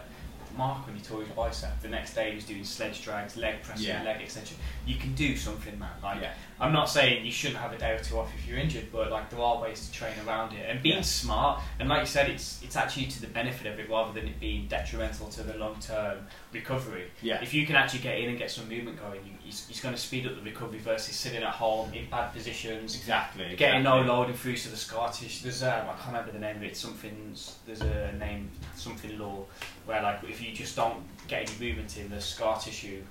Mark 0.57 0.87
when 0.87 0.97
he 0.97 1.03
tore 1.03 1.21
his 1.21 1.29
bicep, 1.31 1.83
the 1.83 1.89
next 1.89 2.15
day 2.15 2.31
he 2.31 2.37
was 2.37 2.45
doing 2.47 2.65
sledge 2.65 3.03
drags, 3.03 3.37
leg 3.37 3.57
pressing, 3.63 3.89
Yeah. 3.89 4.03
leg 4.05 4.23
extension. 4.23 4.57
You 4.87 4.95
can 4.97 5.13
do 5.15 5.37
something, 5.37 5.79
man. 5.79 5.91
Like 6.03 6.23
Yeah. 6.23 6.33
I'm 6.59 6.73
not 6.73 6.87
saying 6.89 7.25
you 7.27 7.31
shouldn't 7.33 7.61
have 7.61 7.73
a 7.73 7.79
day 7.79 7.93
or 7.93 7.99
two 7.99 8.19
off 8.19 8.31
if 8.39 8.49
you're 8.49 8.59
injured, 8.59 8.87
but 8.91 9.11
like 9.11 9.29
there 9.31 9.41
are 9.41 9.61
ways 9.61 9.87
to 9.87 9.93
train 9.93 10.15
around 10.27 10.55
it 10.55 10.65
and 10.69 10.83
being 10.83 10.97
Yeah. 10.97 11.03
smart. 11.03 11.63
And 11.79 11.89
like 11.89 12.01
you 12.01 12.07
said, 12.07 12.31
it's 12.31 12.63
it's 12.63 12.77
actually 12.77 13.07
to 13.07 13.21
the 13.21 13.27
benefit 13.27 13.67
of 13.71 13.79
it 13.79 13.91
rather 13.91 14.13
than 14.13 14.27
it 14.29 14.41
being 14.41 14.67
detrimental 14.67 15.29
to 15.29 15.43
the 15.43 15.55
long 15.59 15.79
term 15.81 16.27
recovery. 16.53 17.11
Yeah, 17.21 17.43
If 17.43 17.53
you 17.53 17.67
can 17.67 17.77
actually 17.77 18.01
get 18.01 18.19
in 18.19 18.31
and 18.31 18.39
get 18.39 18.51
some 18.51 18.69
movement 18.69 18.99
going, 19.01 19.21
you, 19.27 19.33
it's, 19.47 19.69
it's 19.69 19.81
going 19.81 19.95
to 19.95 20.01
speed 20.01 20.27
up 20.27 20.35
the 20.35 20.43
recovery 20.43 20.79
versus 20.79 21.15
sitting 21.15 21.43
at 21.43 21.53
home 21.55 21.93
in 21.93 22.09
bad 22.09 22.33
positions. 22.33 22.97
exactly. 22.97 23.55
Getting 23.57 23.83
no 23.83 23.99
exactly. 23.99 24.17
loading 24.17 24.35
through 24.37 24.57
to 24.57 24.69
the 24.71 24.77
scar 24.77 25.13
tissue. 25.13 25.43
There's 25.43 25.63
um, 25.63 25.83
I 25.89 25.93
can't 25.93 26.07
remember 26.07 26.33
the 26.33 26.39
name 26.39 26.57
of 26.57 26.63
it. 26.63 26.77
Something 26.77 27.35
there's 27.67 27.83
a 27.83 28.13
name 28.19 28.51
something 28.75 29.19
law 29.19 29.45
where 29.85 30.03
like 30.03 30.21
if 30.25 30.41
you 30.43 30.53
just 30.53 30.75
don't 30.77 31.03
get 31.29 31.49
any 31.51 31.59
movement 31.69 31.97
in 31.99 32.09
the 32.09 32.21
scar 32.21 32.59
tissue, 32.59 33.03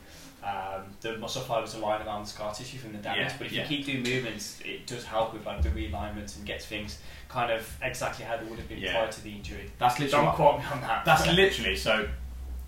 um, 0.45 0.83
the 1.01 1.17
muscle 1.17 1.41
fibers 1.41 1.75
are 1.75 1.79
lying 1.79 2.05
around 2.05 2.23
the 2.23 2.29
scar 2.29 2.53
tissue 2.53 2.77
from 2.77 2.91
the 2.91 2.99
damage. 2.99 3.19
Yeah, 3.19 3.35
but 3.37 3.47
if 3.47 3.53
yeah. 3.53 3.61
you 3.63 3.67
keep 3.67 3.85
doing 3.85 4.03
movements, 4.03 4.59
it 4.63 4.85
does 4.85 5.03
help 5.03 5.33
with 5.33 5.45
like 5.45 5.61
the 5.63 5.69
realignment 5.69 6.37
and 6.37 6.45
gets 6.45 6.65
things 6.65 6.99
kind 7.29 7.51
of 7.51 7.67
exactly 7.81 8.25
how 8.25 8.37
they 8.37 8.45
would 8.45 8.59
have 8.59 8.69
been 8.69 8.77
Yeah. 8.77 8.93
prior 8.93 9.11
to 9.11 9.23
the 9.23 9.31
injury. 9.31 9.71
That's 9.79 9.99
literally 9.99 10.25
Don't 10.25 10.35
quote 10.35 10.59
me 10.59 10.65
on 10.71 10.81
that. 10.81 11.03
That's 11.05 11.25
literally 11.33 11.75
so. 11.75 12.07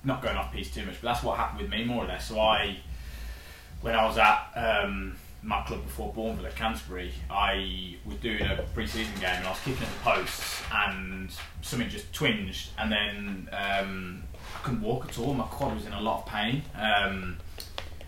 Not 0.03 0.21
going 0.21 0.37
off 0.37 0.53
piece 0.53 0.73
too 0.73 0.85
much, 0.85 1.01
but 1.01 1.13
that's 1.13 1.23
what 1.23 1.37
happened 1.37 1.61
with 1.61 1.69
me 1.69 1.83
more 1.83 2.05
or 2.05 2.07
less. 2.07 2.29
So 2.29 2.39
I, 2.39 2.77
when 3.81 3.93
I 3.93 4.05
was 4.05 4.17
at 4.17 4.51
um, 4.55 5.17
my 5.43 5.61
club 5.63 5.83
before 5.83 6.13
Bournemouth 6.13 6.45
at 6.45 6.55
Canterbury, 6.55 7.11
I 7.29 7.97
was 8.05 8.15
doing 8.17 8.41
a 8.41 8.63
pre-season 8.73 9.13
game 9.15 9.35
and 9.35 9.45
I 9.45 9.49
was 9.49 9.59
kicking 9.59 9.83
at 9.83 9.89
the 9.89 9.99
posts 10.03 10.61
and 10.73 11.29
something 11.61 11.89
just 11.89 12.13
twinged 12.13 12.69
and 12.77 12.91
then 12.91 13.49
um, 13.51 14.23
I 14.55 14.59
couldn't 14.63 14.81
walk 14.81 15.09
at 15.09 15.19
all. 15.19 15.33
My 15.33 15.45
quad 15.45 15.75
was 15.75 15.85
in 15.85 15.93
a 15.93 16.01
lot 16.01 16.19
of 16.19 16.25
pain, 16.27 16.61
um, 16.75 17.37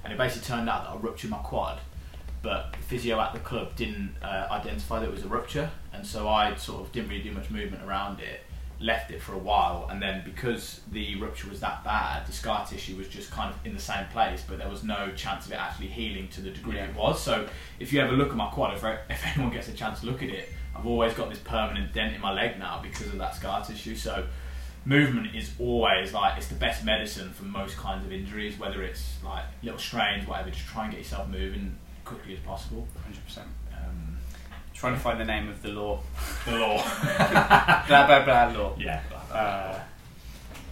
and 0.03 0.13
it 0.13 0.17
basically 0.17 0.47
turned 0.47 0.69
out 0.69 0.83
that 0.83 0.91
I 0.91 0.95
ruptured 0.97 1.29
my 1.29 1.37
quad. 1.37 1.79
But 2.41 2.71
the 2.71 2.77
physio 2.79 3.19
at 3.19 3.33
the 3.33 3.39
club 3.39 3.75
didn't 3.75 4.15
uh, 4.23 4.47
identify 4.51 4.99
that 4.99 5.09
it 5.09 5.11
was 5.11 5.23
a 5.23 5.27
rupture, 5.27 5.69
and 5.91 6.05
so 6.05 6.27
I 6.27 6.55
sort 6.55 6.81
of 6.81 6.91
didn't 6.91 7.09
really 7.09 7.23
do 7.23 7.31
much 7.31 7.49
movement 7.49 7.83
around 7.83 8.21
it 8.21 8.41
left 8.81 9.11
it 9.11 9.21
for 9.21 9.33
a 9.33 9.37
while, 9.37 9.87
and 9.91 10.01
then 10.01 10.21
because 10.23 10.81
the 10.91 11.15
rupture 11.19 11.49
was 11.49 11.59
that 11.59 11.83
bad, 11.83 12.25
the 12.25 12.31
scar 12.31 12.65
tissue 12.65 12.95
was 12.95 13.07
just 13.07 13.29
kind 13.29 13.53
of 13.53 13.65
in 13.65 13.73
the 13.73 13.81
same 13.81 14.05
place, 14.07 14.43
but 14.47 14.57
there 14.57 14.69
was 14.69 14.83
no 14.83 15.11
chance 15.15 15.45
of 15.45 15.51
it 15.51 15.55
actually 15.55 15.87
healing 15.87 16.27
to 16.29 16.41
the 16.41 16.49
degree 16.49 16.79
it 16.79 16.95
was. 16.95 17.21
So 17.21 17.47
if 17.79 17.91
you 17.91 17.99
ever 17.99 18.13
look 18.13 18.29
at 18.29 18.35
my 18.35 18.49
quad, 18.49 18.75
if, 18.75 18.83
if 19.09 19.25
anyone 19.35 19.53
gets 19.53 19.67
a 19.67 19.73
chance 19.73 19.99
to 19.99 20.05
look 20.05 20.23
at 20.23 20.29
it, 20.29 20.49
I've 20.75 20.85
always 20.85 21.13
got 21.13 21.29
this 21.29 21.39
permanent 21.39 21.93
dent 21.93 22.15
in 22.15 22.21
my 22.21 22.31
leg 22.31 22.57
now 22.57 22.79
because 22.81 23.07
of 23.07 23.17
that 23.17 23.35
scar 23.35 23.65
tissue. 23.65 23.95
So 23.95 24.25
movement 24.85 25.35
is 25.35 25.51
always 25.59 26.13
like 26.13 26.37
it's 26.37 26.47
the 26.47 26.55
best 26.55 26.83
medicine 26.85 27.29
for 27.31 27.43
most 27.45 27.77
kinds 27.77 28.05
of 28.05 28.11
injuries, 28.11 28.57
whether 28.59 28.81
it's 28.83 29.17
like 29.23 29.43
little 29.63 29.79
strains, 29.79 30.27
whatever. 30.27 30.49
Just 30.49 30.67
try 30.67 30.83
and 30.85 30.91
get 30.91 30.99
yourself 30.99 31.27
moving 31.29 31.75
quickly 32.05 32.33
as 32.33 32.39
possible. 32.39 32.87
Hundred 33.03 33.23
percent. 33.25 33.47
Um, 33.73 34.17
Trying 34.73 34.93
to 34.93 34.99
find 34.99 35.19
the 35.19 35.25
name 35.25 35.49
of 35.49 35.61
the 35.61 35.69
law. 35.69 35.99
the 36.45 36.57
law. 36.57 36.77
blah 37.87 38.07
blah 38.07 38.23
blah 38.25 38.47
law. 38.57 38.75
yeah. 38.79 39.01
Blah, 39.09 39.19
blah, 39.19 39.27
blah, 39.31 39.39
Uh, 39.39 39.79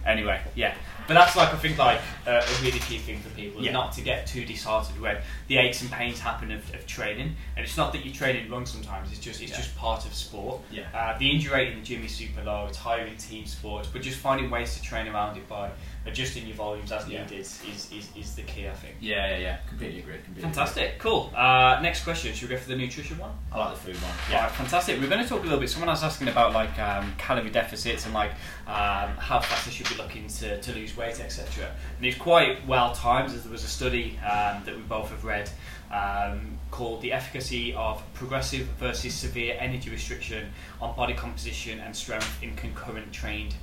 anyway, 0.06 0.40
yeah. 0.54 0.74
But 1.08 1.14
that's 1.14 1.34
like 1.34 1.52
I 1.52 1.56
think 1.56 1.78
like 1.78 2.00
uh, 2.26 2.44
a 2.46 2.62
really 2.62 2.78
key 2.78 2.98
thing 2.98 3.18
for 3.20 3.30
people, 3.30 3.64
Yeah. 3.64 3.72
not 3.72 3.92
to 3.94 4.02
get 4.02 4.26
too 4.26 4.44
disheartened 4.44 5.00
when 5.00 5.16
the 5.48 5.56
aches 5.56 5.80
and 5.82 5.90
pains 5.90 6.20
happen 6.20 6.52
of, 6.52 6.62
of 6.74 6.86
training. 6.86 7.34
And 7.56 7.64
it's 7.64 7.76
not 7.78 7.92
that 7.94 8.04
you're 8.04 8.14
training 8.14 8.50
wrong 8.50 8.66
sometimes; 8.66 9.10
it's 9.10 9.18
just 9.18 9.40
it's 9.42 9.50
Yeah. 9.50 9.56
just 9.56 9.74
part 9.76 10.04
of 10.06 10.14
sport. 10.14 10.60
Yeah. 10.70 10.82
Uh, 10.94 11.18
the 11.18 11.28
injury 11.30 11.52
rate 11.54 11.72
in 11.72 11.78
the 11.80 11.84
gym 11.84 12.04
is 12.04 12.14
super 12.14 12.44
low. 12.44 12.66
It's 12.68 12.78
higher 12.78 13.06
in 13.06 13.16
team 13.16 13.46
sports, 13.46 13.88
but 13.92 14.02
just 14.02 14.18
finding 14.18 14.50
ways 14.50 14.76
to 14.76 14.82
train 14.82 15.08
around 15.08 15.36
it 15.38 15.48
by 15.48 15.70
adjusting 16.06 16.46
your 16.46 16.56
volumes 16.56 16.92
as 16.92 17.06
Yeah. 17.08 17.22
needed 17.24 17.40
is, 17.40 17.62
is, 17.92 18.08
is 18.16 18.34
the 18.34 18.42
key, 18.42 18.68
I 18.68 18.72
think. 18.72 18.96
Yeah, 19.00 19.28
yeah, 19.30 19.38
yeah. 19.38 19.56
Completely 19.68 19.98
agree. 20.00 20.14
Completely 20.14 20.42
agree. 20.42 20.52
Fantastic, 20.54 20.98
cool. 20.98 21.32
Uh, 21.36 21.78
next 21.82 22.04
question. 22.04 22.34
Should 22.34 22.48
we 22.48 22.54
go 22.54 22.60
for 22.60 22.68
the 22.68 22.76
nutrition 22.76 23.18
one? 23.18 23.30
I 23.52 23.58
like 23.58 23.74
the 23.74 23.80
food 23.80 23.96
one. 23.96 24.12
Yeah, 24.30 24.46
fantastic. 24.48 25.00
We're 25.00 25.08
going 25.08 25.22
to 25.22 25.28
talk 25.28 25.40
a 25.40 25.44
little 25.44 25.58
bit. 25.60 25.68
Someone 25.70 25.88
was 25.90 26.02
asking 26.02 26.28
about 26.28 26.52
like 26.52 26.78
um, 26.78 27.12
calorie 27.18 27.50
deficits 27.50 28.04
and 28.06 28.14
like 28.14 28.30
um, 28.66 29.10
how 29.18 29.40
fast 29.40 29.66
they 29.66 29.72
should 29.72 29.88
be 29.88 29.96
looking 29.96 30.28
to, 30.28 30.60
to 30.60 30.72
lose 30.72 30.96
weight, 30.98 31.20
etc. 31.20 31.70
And 31.96 32.06
it's 32.06 32.18
quite 32.18 32.66
well 32.66 32.94
timed. 32.94 33.30
As 33.30 33.42
there 33.44 33.52
was 33.52 33.64
a 33.64 33.68
study 33.68 34.18
um, 34.18 34.62
that 34.64 34.76
we 34.76 34.82
both 34.82 35.10
have 35.10 35.24
read 35.24 35.50
um, 35.90 36.58
called 36.70 37.00
"The 37.00 37.12
Efficacy 37.12 37.72
of 37.74 38.02
Progressive 38.14 38.66
versus 38.78 39.14
Severe 39.14 39.56
Energy 39.58 39.90
Restriction 39.90 40.50
on 40.80 40.94
Body 40.96 41.14
Composition 41.14 41.78
and 41.80 41.94
Strength 41.94 42.42
in 42.42 42.54
Concurrent 42.56 43.12
Trained 43.12 43.54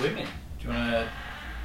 Women." 0.00 0.26
Do 0.60 0.68
you 0.68 0.74
want 0.74 0.90
to 0.90 1.08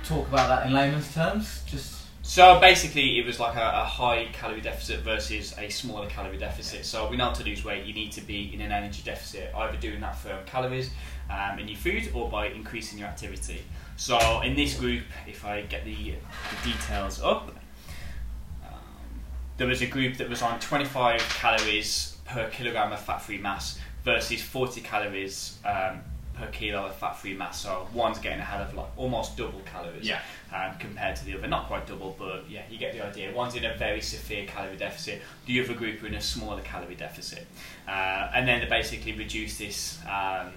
talk 0.03 0.27
about 0.27 0.49
that 0.49 0.67
in 0.67 0.73
layman's 0.73 1.13
terms? 1.13 1.63
Just 1.65 2.01
So 2.23 2.59
basically, 2.59 3.19
it 3.19 3.25
was 3.25 3.39
like 3.39 3.55
a, 3.55 3.81
a 3.81 3.85
high 3.85 4.27
calorie 4.33 4.61
deficit 4.61 4.99
versus 5.01 5.55
a 5.57 5.69
smaller 5.69 6.07
calorie 6.07 6.37
deficit. 6.37 6.85
So 6.85 7.09
we 7.09 7.17
know 7.17 7.33
to 7.33 7.43
lose 7.43 7.65
weight, 7.65 7.85
you 7.85 7.93
need 7.93 8.11
to 8.13 8.21
be 8.21 8.53
in 8.53 8.61
an 8.61 8.71
energy 8.71 9.01
deficit, 9.03 9.53
either 9.55 9.77
doing 9.77 10.01
that 10.01 10.17
for 10.17 10.37
calories 10.45 10.91
um, 11.29 11.59
in 11.59 11.67
your 11.67 11.77
food 11.77 12.11
or 12.13 12.29
by 12.29 12.47
increasing 12.47 12.99
your 12.99 13.07
activity. 13.07 13.63
So 14.01 14.41
in 14.41 14.55
this 14.55 14.79
group, 14.79 15.03
if 15.27 15.45
I 15.45 15.61
get 15.61 15.85
the, 15.85 15.93
the 15.93 16.71
details 16.71 17.21
up, 17.21 17.49
um, 18.65 18.73
there 19.57 19.67
was 19.67 19.83
a 19.83 19.85
group 19.85 20.17
that 20.17 20.27
was 20.27 20.41
on 20.41 20.59
25 20.59 21.19
calories 21.19 22.17
per 22.25 22.49
kilogram 22.49 22.91
of 22.93 22.99
fat-free 22.99 23.37
mass 23.37 23.79
versus 24.03 24.41
40 24.41 24.81
calories 24.81 25.59
um, 25.65 25.99
per 26.33 26.47
kilo 26.47 26.87
of 26.87 26.95
fat-free 26.95 27.35
mass. 27.35 27.61
So 27.61 27.87
one's 27.93 28.17
getting 28.17 28.39
ahead 28.39 28.61
of 28.61 28.73
like 28.73 28.87
almost 28.97 29.37
double 29.37 29.61
calories 29.71 30.07
Yeah. 30.07 30.21
um, 30.51 30.79
compared 30.79 31.15
to 31.17 31.25
the 31.25 31.37
other. 31.37 31.47
Not 31.47 31.67
quite 31.67 31.85
double, 31.85 32.15
but 32.17 32.49
yeah, 32.49 32.63
you 32.71 32.79
get 32.79 32.93
the 32.93 33.05
idea. 33.05 33.31
One's 33.35 33.53
in 33.53 33.65
a 33.65 33.77
very 33.77 34.01
severe 34.01 34.47
calorie 34.47 34.77
deficit. 34.77 35.21
The 35.45 35.63
other 35.63 35.75
group 35.75 36.01
are 36.01 36.07
in 36.07 36.15
a 36.15 36.21
smaller 36.21 36.63
calorie 36.63 36.95
deficit, 36.95 37.45
uh, 37.87 38.31
and 38.33 38.47
then 38.47 38.61
they 38.61 38.67
basically 38.67 39.11
reduce 39.11 39.59
this. 39.59 39.99
Um, 40.09 40.53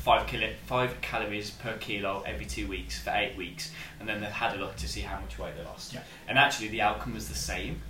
Five, 0.00 0.26
kilo, 0.26 0.48
five 0.66 1.00
calories 1.02 1.50
per 1.50 1.76
kilo 1.76 2.22
every 2.26 2.46
two 2.46 2.66
weeks 2.66 2.98
for 2.98 3.10
eight 3.10 3.36
weeks, 3.36 3.70
and 3.98 4.08
then 4.08 4.20
they've 4.20 4.30
had 4.30 4.56
a 4.56 4.58
look 4.58 4.76
to 4.76 4.88
see 4.88 5.02
how 5.02 5.20
much 5.20 5.38
weight 5.38 5.56
they 5.56 5.64
lost. 5.64 5.92
Yeah. 5.92 6.02
And 6.26 6.38
actually, 6.38 6.68
the 6.68 6.80
outcome 6.80 7.14
was 7.14 7.28
the 7.28 7.34
same. 7.34 7.82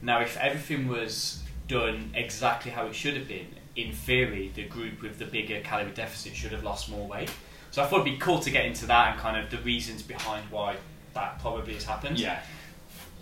Now, 0.00 0.20
if 0.20 0.36
everything 0.36 0.86
was 0.86 1.42
done 1.66 2.12
exactly 2.14 2.70
how 2.70 2.86
it 2.86 2.94
should 2.94 3.14
have 3.14 3.26
been, 3.26 3.48
in 3.74 3.92
theory, 3.92 4.52
the 4.54 4.64
group 4.64 5.02
with 5.02 5.18
the 5.18 5.24
bigger 5.24 5.60
calorie 5.60 5.92
deficit 5.92 6.34
should 6.34 6.52
have 6.52 6.64
lost 6.64 6.90
more 6.90 7.06
weight. 7.06 7.30
So 7.70 7.82
I 7.82 7.86
thought 7.86 8.02
it'd 8.02 8.12
be 8.12 8.18
cool 8.18 8.40
to 8.40 8.50
get 8.50 8.64
into 8.64 8.86
that 8.86 9.12
and 9.12 9.20
kind 9.20 9.36
of 9.36 9.50
the 9.50 9.58
reasons 9.58 10.02
behind 10.02 10.50
why 10.50 10.76
that 11.14 11.40
probably 11.40 11.74
has 11.74 11.84
happened. 11.84 12.18
Yeah. 12.18 12.40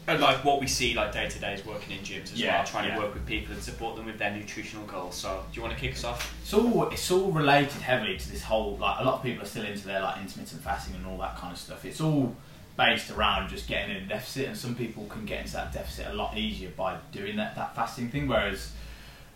And 0.09 0.21
like 0.21 0.45
what 0.45 0.61
we 0.61 0.67
see 0.69 0.95
like 0.95 1.13
day 1.13 1.29
to 1.29 1.39
day 1.39 1.55
is 1.55 1.67
working 1.67 1.99
in 1.99 2.05
gyms 2.05 2.33
as 2.33 2.41
Yeah, 2.41 2.59
well, 2.59 2.67
trying 2.67 2.89
yeah. 2.89 2.95
to 2.95 3.01
work 3.03 3.15
with 3.15 3.27
people 3.27 3.55
and 3.55 3.63
support 3.63 3.97
them 3.97 4.07
with 4.07 4.19
their 4.19 4.31
nutritional 4.31 4.87
goals. 4.87 5.17
So 5.17 5.43
do 5.51 5.57
you 5.57 5.63
want 5.63 5.75
to 5.75 5.81
kick 5.81 5.95
us 5.95 6.05
off? 6.05 6.33
It's 6.43 6.55
all 6.55 6.89
it's 6.91 7.11
all 7.11 7.33
related 7.33 7.83
heavily 7.83 8.17
to 8.17 8.31
this 8.31 8.43
whole 8.43 8.77
like 8.77 9.01
a 9.01 9.05
lot 9.05 9.15
of 9.15 9.23
people 9.23 9.43
are 9.43 9.47
still 9.49 9.65
into 9.65 9.85
their 9.87 10.01
like 10.01 10.19
intermittent 10.21 10.63
fasting 10.63 10.95
and 10.95 11.07
all 11.07 11.19
that 11.19 11.37
kind 11.37 11.53
of 11.53 11.59
stuff. 11.59 11.85
It's 11.85 12.01
all 12.01 12.35
based 12.77 13.11
around 13.11 13.49
just 13.49 13.67
getting 13.67 13.97
in 13.97 14.03
a 14.03 14.07
deficit, 14.07 14.47
and 14.47 14.57
some 14.57 14.75
people 14.75 15.07
can 15.07 15.25
get 15.25 15.41
into 15.41 15.55
that 15.55 15.73
deficit 15.73 16.07
a 16.09 16.13
lot 16.13 16.37
easier 16.37 16.71
by 16.77 16.99
doing 17.11 17.37
that 17.37 17.57
that 17.57 17.75
fasting 17.75 18.09
thing, 18.09 18.29
whereas 18.29 18.73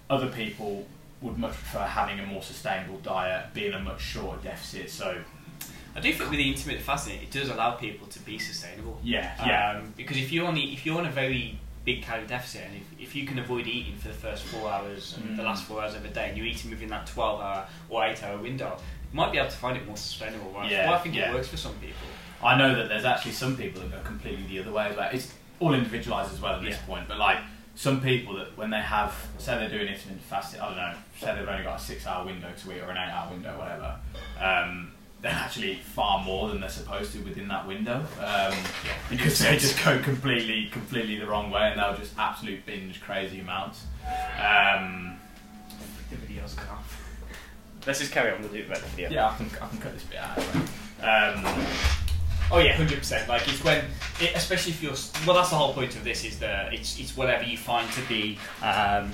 other 0.09 0.29
people 0.29 0.87
would 1.21 1.37
much 1.37 1.53
prefer 1.53 1.81
having 1.81 2.19
a 2.21 2.27
more 2.27 2.43
sustainable 2.43 2.99
diet, 2.99 3.53
being 3.55 3.73
a 3.73 3.79
much 3.81 4.01
shorter 4.01 4.41
deficit. 4.43 4.89
So 4.89 5.23
I 5.97 6.01
do 6.01 6.13
think 6.13 6.31
with 6.31 6.39
the 6.39 6.49
intermittent 6.49 6.85
fasting, 6.85 7.21
it 7.23 7.31
does 7.31 7.49
allow 7.49 7.73
people 7.73 8.07
to 8.09 8.19
be 8.21 8.39
sustainable. 8.39 8.99
yeah, 9.03 9.35
yeah, 9.47 9.79
Um, 9.79 9.93
because 9.97 10.17
if 10.17 10.31
you're 10.33 10.47
on 10.47 10.55
the, 10.55 10.73
if 10.73 10.87
you're 10.87 10.99
on 10.99 11.07
a 11.07 11.11
very 11.11 11.59
big 11.85 12.03
calorie 12.03 12.27
deficit, 12.27 12.63
and 12.67 12.77
if, 12.77 13.01
if 13.09 13.15
you 13.17 13.27
can 13.27 13.39
avoid 13.39 13.67
eating 13.67 13.97
for 13.97 14.09
the 14.09 14.15
first 14.15 14.45
four 14.45 14.71
hours 14.71 15.17
and 15.17 15.37
the 15.37 15.43
Mm. 15.43 15.47
last 15.47 15.65
four 15.65 15.83
hours 15.83 15.95
of 15.95 16.05
a 16.05 16.09
day, 16.09 16.29
and 16.29 16.37
you're 16.37 16.47
eating 16.47 16.71
within 16.71 16.89
that 16.91 17.07
12 17.07 17.41
hour 17.41 17.67
or 17.89 18.05
8 18.05 18.23
hour 18.23 18.39
window, 18.39 18.77
you 19.13 19.17
might 19.17 19.33
be 19.33 19.39
able 19.39 19.51
to 19.51 19.57
find 19.57 19.77
it 19.77 19.87
more 19.87 19.97
sustainable. 19.97 20.51
Right? 20.53 20.71
Yeah, 20.71 20.87
well, 20.87 20.95
I 20.95 21.03
think 21.03 21.15
yeah. 21.17 21.31
it 21.31 21.35
works 21.35 21.49
for 21.49 21.57
some 21.57 21.75
people. 21.77 22.07
I 22.43 22.57
know 22.57 22.75
that 22.75 22.89
there's 22.89 23.05
actually 23.05 23.33
some 23.33 23.57
people 23.57 23.83
that 23.83 23.91
go 23.91 23.99
completely 24.01 24.45
the 24.47 24.61
other 24.61 24.73
way. 24.73 24.95
Like 24.97 25.15
it's 25.15 25.33
all 25.59 25.75
individualized 25.75 26.33
as 26.33 26.41
well 26.41 26.55
at 26.55 26.63
this 26.63 26.77
Yeah. 26.77 26.87
point, 26.87 27.09
but 27.09 27.19
like 27.19 27.39
some 27.75 28.01
people 28.01 28.37
that 28.37 28.57
when 28.57 28.71
they 28.71 28.81
have, 28.81 29.15
say 29.39 29.57
they're 29.59 29.69
doing 29.69 29.89
intermittent 29.89 30.23
fasting, 30.23 30.61
I 30.61 30.67
don't 30.69 30.77
know, 30.77 30.95
say 31.19 31.35
they've 31.35 31.49
only 31.49 31.65
got 31.65 31.81
a 31.81 31.83
six-hour 31.83 32.25
window 32.27 32.49
to 32.63 32.73
eat 32.73 32.81
or 32.81 32.91
an 32.91 32.97
eight-hour 32.99 33.31
window, 33.31 33.59
whatever. 33.59 33.97
Um, 34.39 34.93
they 35.23 35.29
actually 35.29 35.73
eat 35.73 35.83
far 35.83 36.23
more 36.25 36.49
than 36.49 36.61
they're 36.61 36.71
supposed 36.71 37.13
to 37.13 37.19
within 37.21 37.47
that 37.49 37.67
window 37.67 38.05
um, 38.21 38.55
because 39.11 39.39
they 39.39 39.57
just 39.59 39.83
go 39.85 39.99
completely, 40.01 40.69
completely 40.71 41.19
the 41.19 41.27
wrong 41.27 41.51
way, 41.51 41.71
and 41.71 41.79
they'll 41.79 41.97
just 41.97 42.15
absolute 42.19 42.65
binge 42.65 43.01
crazy 43.03 43.41
amounts. 43.41 43.85
Um, 44.39 45.19
The 46.11 46.17
video's 46.17 46.55
cut 46.55 46.71
off. 46.71 46.97
Let's 47.87 47.99
just 47.99 48.13
carry 48.13 48.33
on. 48.33 48.41
We'll 48.41 48.51
do 48.51 48.59
it 48.59 48.67
about 48.67 48.79
the 48.83 48.89
video. 48.89 49.11
yeah, 49.11 49.29
I 49.31 49.37
can, 49.37 49.47
I 49.61 49.69
can 49.69 49.79
cut 49.79 49.93
this 49.95 50.05
bit 50.05 50.19
out. 50.19 50.39
Um, 51.03 51.67
Oh 52.53 52.59
yeah, 52.59 52.73
hundred 52.73 52.99
percent. 52.99 53.29
Like 53.29 53.47
it's 53.49 53.63
when, 53.63 53.85
it, 54.21 54.33
especially 54.35 54.73
if 54.73 54.83
you're, 54.83 54.95
well, 55.25 55.37
that's 55.37 55.51
the 55.51 55.57
whole 55.57 55.73
point 55.73 55.95
of 55.95 56.03
this 56.03 56.25
is 56.25 56.41
that 56.41 56.75
it's 56.75 56.99
it's 56.99 57.17
whatever 57.17 57.45
you 57.45 57.57
find 57.57 57.89
to 57.93 58.01
be, 58.09 58.39
um, 58.61 59.13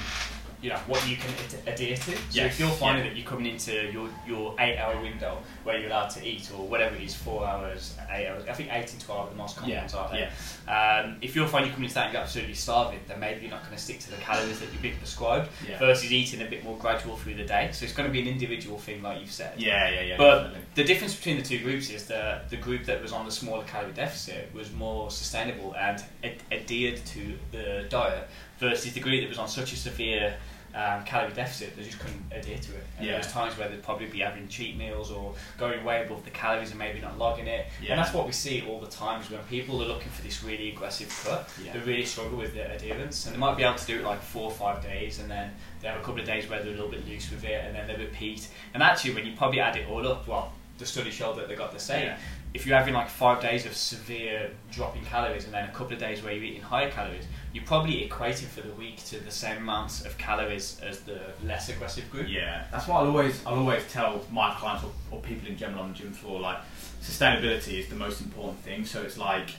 you 0.62 0.70
know, 0.70 0.76
what 0.86 1.06
you 1.08 1.16
can 1.16 1.30
ad- 1.30 1.74
adhere 1.74 1.96
to. 1.96 2.02
So 2.02 2.12
Yes, 2.32 2.54
if 2.54 2.60
you're 2.60 2.68
finding 2.70 3.04
yeah. 3.04 3.10
that 3.10 3.16
you're 3.18 3.26
coming 3.28 3.46
into 3.52 3.90
your 3.92 4.08
your 4.26 4.54
eight 4.58 4.78
hour 4.78 5.00
window 5.00 5.38
where 5.64 5.78
you're 5.78 5.88
allowed 5.90 6.08
to 6.10 6.26
eat 6.26 6.50
or 6.56 6.66
whatever 6.66 6.96
it 6.96 7.02
is, 7.02 7.14
four 7.14 7.46
hours, 7.46 7.94
eight 8.10 8.26
hours. 8.28 8.44
I 8.48 8.52
think 8.54 8.72
eight 8.72 8.90
and 8.92 9.00
twelve 9.00 9.26
are 9.26 9.30
the 9.30 9.36
most 9.36 9.56
common 9.56 9.70
Yeah, 9.70 9.80
ones, 9.80 9.94
aren't 9.94 10.12
they? 10.12 10.20
yeah. 10.20 11.02
Um, 11.04 11.16
if 11.20 11.36
you're 11.36 11.46
finding 11.46 11.68
you're 11.68 11.74
coming 11.74 11.84
into 11.88 11.94
that 11.96 12.04
and 12.06 12.12
you're 12.14 12.22
absolutely 12.22 12.54
starving, 12.54 13.00
then 13.06 13.20
maybe 13.20 13.42
you're 13.42 13.50
not 13.50 13.62
going 13.64 13.76
to 13.76 13.82
stick 13.82 14.00
to 14.00 14.10
the 14.10 14.16
calories 14.16 14.58
that 14.60 14.72
you've 14.72 14.82
been 14.82 14.96
prescribed 14.96 15.48
Yeah. 15.68 15.78
versus 15.78 16.12
eating 16.12 16.40
a 16.42 16.46
bit 16.46 16.64
more 16.64 16.76
gradual 16.78 17.16
through 17.16 17.34
the 17.34 17.44
day. 17.44 17.70
So 17.72 17.84
it's 17.84 17.94
going 17.94 18.08
to 18.08 18.12
be 18.12 18.20
an 18.20 18.26
individual 18.28 18.78
thing, 18.78 19.02
like 19.02 19.20
you've 19.20 19.30
said. 19.32 19.54
yeah, 19.60 19.88
yeah, 19.90 20.00
yeah, 20.00 20.16
But 20.16 20.36
definitely. 20.44 20.60
the 20.74 20.84
difference 20.84 21.14
between 21.14 21.36
the 21.36 21.42
two 21.42 21.58
groups 21.60 21.90
is 21.90 22.06
that 22.06 22.48
the 22.50 22.56
group 22.56 22.84
that 22.86 23.02
was 23.02 23.12
on 23.12 23.24
the 23.26 23.30
smaller 23.32 23.64
calorie 23.64 23.92
deficit 23.92 24.52
was 24.54 24.72
more 24.72 25.10
sustainable 25.10 25.74
and 25.78 26.02
ad- 26.24 26.42
adhered 26.50 27.04
to 27.06 27.38
the 27.52 27.86
diet 27.88 28.28
versus 28.58 28.92
the 28.92 29.00
group 29.00 29.20
that 29.22 29.28
was 29.28 29.38
on 29.38 29.48
such 29.48 29.72
a 29.72 29.76
severe 29.76 30.36
um, 30.74 31.02
calorie 31.04 31.32
deficit 31.32 31.74
they 31.74 31.84
just 31.84 31.98
couldn't 31.98 32.22
adhere 32.30 32.58
to 32.58 32.72
it. 32.74 32.84
And 32.98 33.06
Yeah. 33.06 33.12
there 33.12 33.20
was 33.20 33.32
times 33.32 33.56
where 33.56 33.66
they'd 33.66 33.82
probably 33.82 34.06
be 34.08 34.18
having 34.18 34.46
cheat 34.48 34.76
meals 34.76 35.10
or 35.10 35.34
going 35.56 35.82
way 35.84 36.04
above 36.04 36.22
the 36.24 36.30
calories 36.30 36.68
and 36.68 36.78
maybe 36.78 37.00
not 37.00 37.16
logging 37.16 37.46
it. 37.46 37.66
Yeah. 37.80 37.92
And 37.92 37.98
that's 37.98 38.12
what 38.12 38.26
we 38.26 38.32
see 38.32 38.62
all 38.68 38.78
the 38.78 38.86
time 38.90 39.22
is 39.22 39.30
when 39.30 39.40
people 39.44 39.80
are 39.82 39.86
looking 39.86 40.10
for 40.10 40.20
this 40.20 40.42
really 40.44 40.68
aggressive 40.72 41.08
cut, 41.24 41.48
Yeah. 41.64 41.72
they 41.72 41.78
really 41.78 42.04
struggle 42.04 42.36
with 42.36 42.52
their 42.54 42.70
adherence. 42.70 43.24
And 43.24 43.34
they 43.34 43.38
might 43.38 43.56
be 43.56 43.62
able 43.62 43.78
to 43.78 43.86
do 43.86 44.00
it 44.00 44.04
like 44.04 44.20
four 44.20 44.44
or 44.44 44.50
five 44.52 44.82
days 44.82 45.18
and 45.18 45.30
then 45.30 45.54
they 45.80 45.88
have 45.88 45.96
a 45.98 46.02
couple 46.02 46.20
of 46.20 46.26
days 46.26 46.46
where 46.46 46.58
they're 46.62 46.72
a 46.72 46.76
little 46.76 46.90
bit 46.90 47.08
loose 47.08 47.30
with 47.30 47.44
it 47.44 47.64
and 47.64 47.74
then 47.74 47.86
they 47.86 47.96
repeat. 47.96 48.48
And 48.74 48.82
actually, 48.82 49.14
when 49.14 49.24
you 49.24 49.34
probably 49.34 49.60
add 49.60 49.76
it 49.76 49.88
all 49.88 50.06
up, 50.06 50.28
well, 50.28 50.52
the 50.76 50.84
study 50.84 51.10
showed 51.10 51.38
that 51.38 51.48
they 51.48 51.54
got 51.54 51.72
the 51.72 51.80
same. 51.80 52.04
Yeah. 52.08 52.18
If 52.56 52.64
you're 52.64 52.78
having 52.78 52.94
like 52.94 53.10
five 53.10 53.42
days 53.42 53.66
of 53.66 53.76
severe 53.76 54.50
drop 54.70 54.96
in 54.96 55.04
calories 55.04 55.44
and 55.44 55.52
then 55.52 55.68
a 55.68 55.72
couple 55.72 55.92
of 55.92 55.98
days 55.98 56.22
where 56.22 56.32
you're 56.32 56.42
eating 56.42 56.62
higher 56.62 56.90
calories, 56.90 57.24
you're 57.52 57.64
probably 57.64 58.08
equating 58.08 58.46
for 58.46 58.62
the 58.62 58.72
week 58.72 59.04
to 59.08 59.22
the 59.22 59.30
same 59.30 59.58
amounts 59.58 60.06
of 60.06 60.16
calories 60.16 60.80
as 60.82 61.00
the 61.00 61.20
less 61.44 61.68
aggressive 61.68 62.10
group. 62.10 62.28
Yeah, 62.30 62.64
that's 62.72 62.88
what 62.88 62.96
I'll 62.96 63.08
always 63.08 63.44
I'll 63.44 63.58
always 63.58 63.86
tell 63.92 64.24
my 64.32 64.54
clients 64.54 64.84
or, 64.84 64.92
or 65.10 65.20
people 65.20 65.46
in 65.46 65.58
general 65.58 65.82
on 65.82 65.92
the 65.92 65.98
gym 65.98 66.14
floor. 66.14 66.40
Like, 66.40 66.56
sustainability 67.02 67.78
is 67.78 67.88
the 67.88 67.94
most 67.94 68.22
important 68.22 68.58
thing. 68.60 68.86
So 68.86 69.02
it's 69.02 69.18
like 69.18 69.50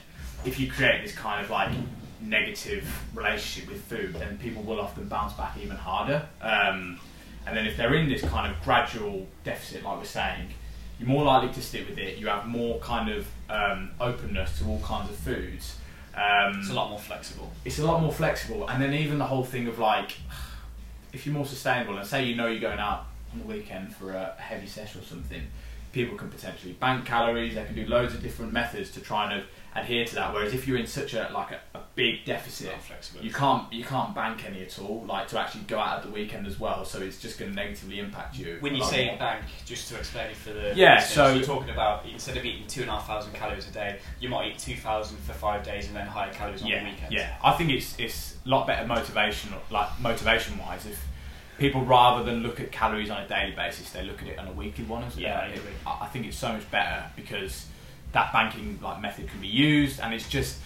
if 0.44 0.58
you 0.58 0.68
create 0.68 1.00
this 1.00 1.14
kind 1.14 1.44
of 1.44 1.50
like 1.52 1.70
negative 2.20 2.84
relationship 3.14 3.70
with 3.70 3.80
food, 3.84 4.14
then 4.14 4.38
people 4.38 4.64
will 4.64 4.80
often 4.80 5.06
bounce 5.06 5.34
back 5.34 5.56
even 5.62 5.76
harder. 5.76 6.28
Um, 6.42 6.98
and 7.46 7.56
then 7.56 7.64
if 7.64 7.76
they're 7.76 7.94
in 7.94 8.08
this 8.08 8.22
kind 8.22 8.52
of 8.52 8.60
gradual 8.64 9.28
deficit, 9.44 9.84
like 9.84 9.98
we're 9.98 10.04
saying, 10.04 10.48
you're 10.98 11.08
more 11.08 11.24
likely 11.24 11.52
to 11.54 11.62
stick 11.62 11.88
with 11.88 11.98
it. 11.98 12.18
You 12.18 12.26
have 12.28 12.46
more 12.46 12.78
kind 12.80 13.08
of 13.10 13.26
um, 13.48 13.90
openness 14.00 14.58
to 14.58 14.64
all 14.66 14.80
kinds 14.80 15.10
of 15.10 15.16
foods. 15.16 15.76
Um, 16.14 16.58
It's 16.58 16.70
a 16.70 16.74
lot 16.74 16.90
more 16.90 16.98
flexible. 16.98 17.52
it's 17.64 17.78
a 17.78 17.86
lot 17.86 18.00
more 18.02 18.12
flexible. 18.12 18.68
And 18.68 18.82
then 18.82 18.92
even 18.94 19.18
the 19.18 19.26
whole 19.26 19.44
thing 19.44 19.68
of 19.68 19.78
like, 19.78 20.16
if 21.12 21.24
you're 21.26 21.34
more 21.34 21.46
sustainable, 21.46 21.96
and 21.96 22.06
say 22.06 22.24
you 22.24 22.34
know 22.34 22.48
you're 22.48 22.60
going 22.60 22.80
out 22.80 23.06
on 23.32 23.38
the 23.40 23.44
weekend 23.46 23.94
for 23.94 24.12
a 24.12 24.34
heavy 24.38 24.66
session 24.66 25.00
or 25.00 25.04
something, 25.04 25.42
people 25.92 26.16
can 26.16 26.28
potentially 26.30 26.72
bank 26.74 27.04
calories. 27.06 27.54
They 27.54 27.64
can 27.64 27.74
do 27.74 27.86
loads 27.86 28.14
of 28.14 28.22
different 28.22 28.52
methods 28.52 28.90
to 28.92 29.00
try 29.00 29.32
and 29.32 29.44
adhere 29.74 30.04
to 30.04 30.14
that. 30.14 30.32
Whereas 30.32 30.54
if 30.54 30.66
you're 30.66 30.76
in 30.78 30.86
such 30.86 31.14
a 31.14 31.30
like 31.32 31.50
a, 31.52 31.60
a 31.78 31.82
big 31.94 32.24
deficit, 32.24 32.74
you 33.20 33.32
can't 33.32 33.72
you 33.72 33.84
can't 33.84 34.14
bank 34.14 34.44
any 34.44 34.62
at 34.62 34.78
all. 34.78 35.04
Like 35.06 35.28
to 35.28 35.38
actually 35.40 35.64
go 35.64 35.78
out 35.78 35.98
at 35.98 36.04
the 36.04 36.10
weekend 36.10 36.46
as 36.46 36.58
well. 36.58 36.84
So 36.84 37.00
it's 37.00 37.20
just 37.20 37.38
going 37.38 37.50
to 37.50 37.56
negatively 37.56 37.98
impact 37.98 38.38
you. 38.38 38.56
when 38.60 38.74
you 38.74 38.84
say 38.84 39.06
more. 39.06 39.18
bank, 39.18 39.44
just 39.64 39.88
to 39.90 39.96
explain 39.96 40.30
it 40.30 40.36
for 40.36 40.52
the 40.52 40.72
Yeah, 40.74 41.00
so- 41.00 41.32
you're 41.34 41.44
talking 41.44 41.70
about 41.70 42.06
instead 42.06 42.36
of 42.36 42.44
eating 42.44 42.66
two 42.66 42.82
and 42.82 42.90
a 42.90 42.94
half 42.94 43.06
thousand 43.06 43.32
calories 43.34 43.68
a 43.68 43.72
day, 43.72 43.98
you 44.20 44.28
might 44.28 44.52
eat 44.52 44.58
two 44.58 44.76
thousand 44.76 45.18
for 45.18 45.32
five 45.32 45.62
days 45.64 45.86
and 45.86 45.96
then 45.96 46.06
higher 46.06 46.32
calories 46.32 46.62
on 46.62 46.68
yeah, 46.68 46.84
the 46.84 46.90
weekend. 46.90 47.12
Yeah, 47.12 47.36
I 47.42 47.52
think 47.52 47.70
it's 47.70 47.98
it's 47.98 48.36
a 48.44 48.48
lot 48.48 48.66
better 48.66 48.86
motivation, 48.86 49.52
like 49.70 49.88
motivation 50.00 50.58
wise, 50.58 50.86
if 50.86 51.04
people 51.58 51.84
rather 51.84 52.24
than 52.24 52.42
look 52.42 52.60
at 52.60 52.70
calories 52.72 53.10
on 53.10 53.22
a 53.22 53.28
daily 53.28 53.52
basis, 53.52 53.90
they 53.90 54.04
look 54.04 54.22
at 54.22 54.28
it 54.28 54.38
on 54.38 54.46
a 54.48 54.52
weekly 54.52 54.84
one 54.84 55.02
as 55.02 55.14
well. 55.16 55.24
Yeah. 55.24 55.50
I 55.86 56.04
I 56.04 56.06
think 56.06 56.26
it's 56.26 56.38
so 56.38 56.52
much 56.52 56.68
better 56.70 57.04
because 57.16 57.66
that 58.18 58.32
banking 58.32 58.78
like 58.82 59.00
method 59.00 59.28
can 59.28 59.40
be 59.40 59.46
used, 59.48 60.00
and 60.00 60.12
it's 60.12 60.28
just 60.28 60.58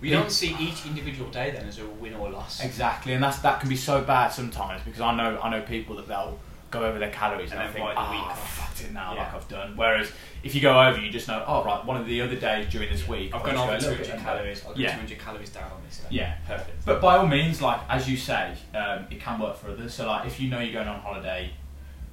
We 0.00 0.10
don't 0.10 0.30
see 0.30 0.54
each 0.60 0.84
individual 0.86 1.30
day 1.30 1.50
then 1.50 1.66
as 1.66 1.78
a 1.78 1.86
win 1.86 2.14
or 2.14 2.30
loss. 2.30 2.62
exactly, 2.62 3.14
and 3.14 3.22
that's 3.22 3.38
that 3.40 3.60
can 3.60 3.68
be 3.68 3.76
so 3.76 4.02
bad 4.02 4.28
sometimes 4.28 4.82
because 4.84 5.00
I 5.00 5.14
know 5.16 5.40
I 5.42 5.48
know 5.50 5.62
people 5.62 5.96
that 5.96 6.06
they'll 6.06 6.38
go 6.70 6.84
over 6.84 6.98
their 6.98 7.10
calories 7.10 7.50
and, 7.50 7.60
And 7.60 7.70
I 7.70 7.72
then 7.72 7.74
think, 7.82 7.94
the 7.94 8.00
oh, 8.00 8.10
week 8.10 8.20
I 8.20 8.30
off." 8.30 8.58
fucked 8.58 8.80
it 8.84 8.92
now, 8.92 9.14
Yeah. 9.14 9.20
like 9.22 9.34
I've 9.34 9.48
done. 9.48 9.74
Whereas 9.74 10.12
if 10.42 10.54
you 10.54 10.60
go 10.60 10.78
over, 10.86 11.00
you 11.00 11.10
just 11.10 11.26
know, 11.26 11.42
oh 11.46 11.64
right, 11.64 11.82
one 11.82 11.96
of 11.98 12.06
the 12.06 12.20
other 12.20 12.36
days 12.36 12.70
during 12.70 12.90
this 12.92 13.08
week, 13.08 13.34
I've 13.34 13.42
gone 13.42 13.56
over 13.56 13.72
a 13.72 13.78
little 13.78 13.96
200 13.96 13.98
bit 14.04 14.10
under. 14.12 14.24
calories. 14.24 14.64
I'll 14.66 14.74
go 14.74 14.80
Yeah. 14.80 14.90
200 14.92 15.18
calories 15.18 15.48
down 15.48 15.64
on 15.72 15.80
this. 15.86 15.96
Then. 15.98 16.12
Yeah. 16.12 16.34
perfect. 16.46 16.84
But 16.84 17.00
by 17.00 17.16
all 17.16 17.26
means, 17.26 17.62
like 17.62 17.80
as 17.88 18.06
you 18.10 18.18
say, 18.18 18.52
um, 18.74 19.06
it 19.10 19.18
can 19.18 19.38
work 19.40 19.56
for 19.56 19.70
others. 19.70 19.94
So 19.94 20.06
like 20.06 20.26
if 20.26 20.38
you 20.38 20.50
know 20.50 20.60
you're 20.60 20.74
going 20.74 20.88
on 20.88 21.00
holiday, 21.00 21.50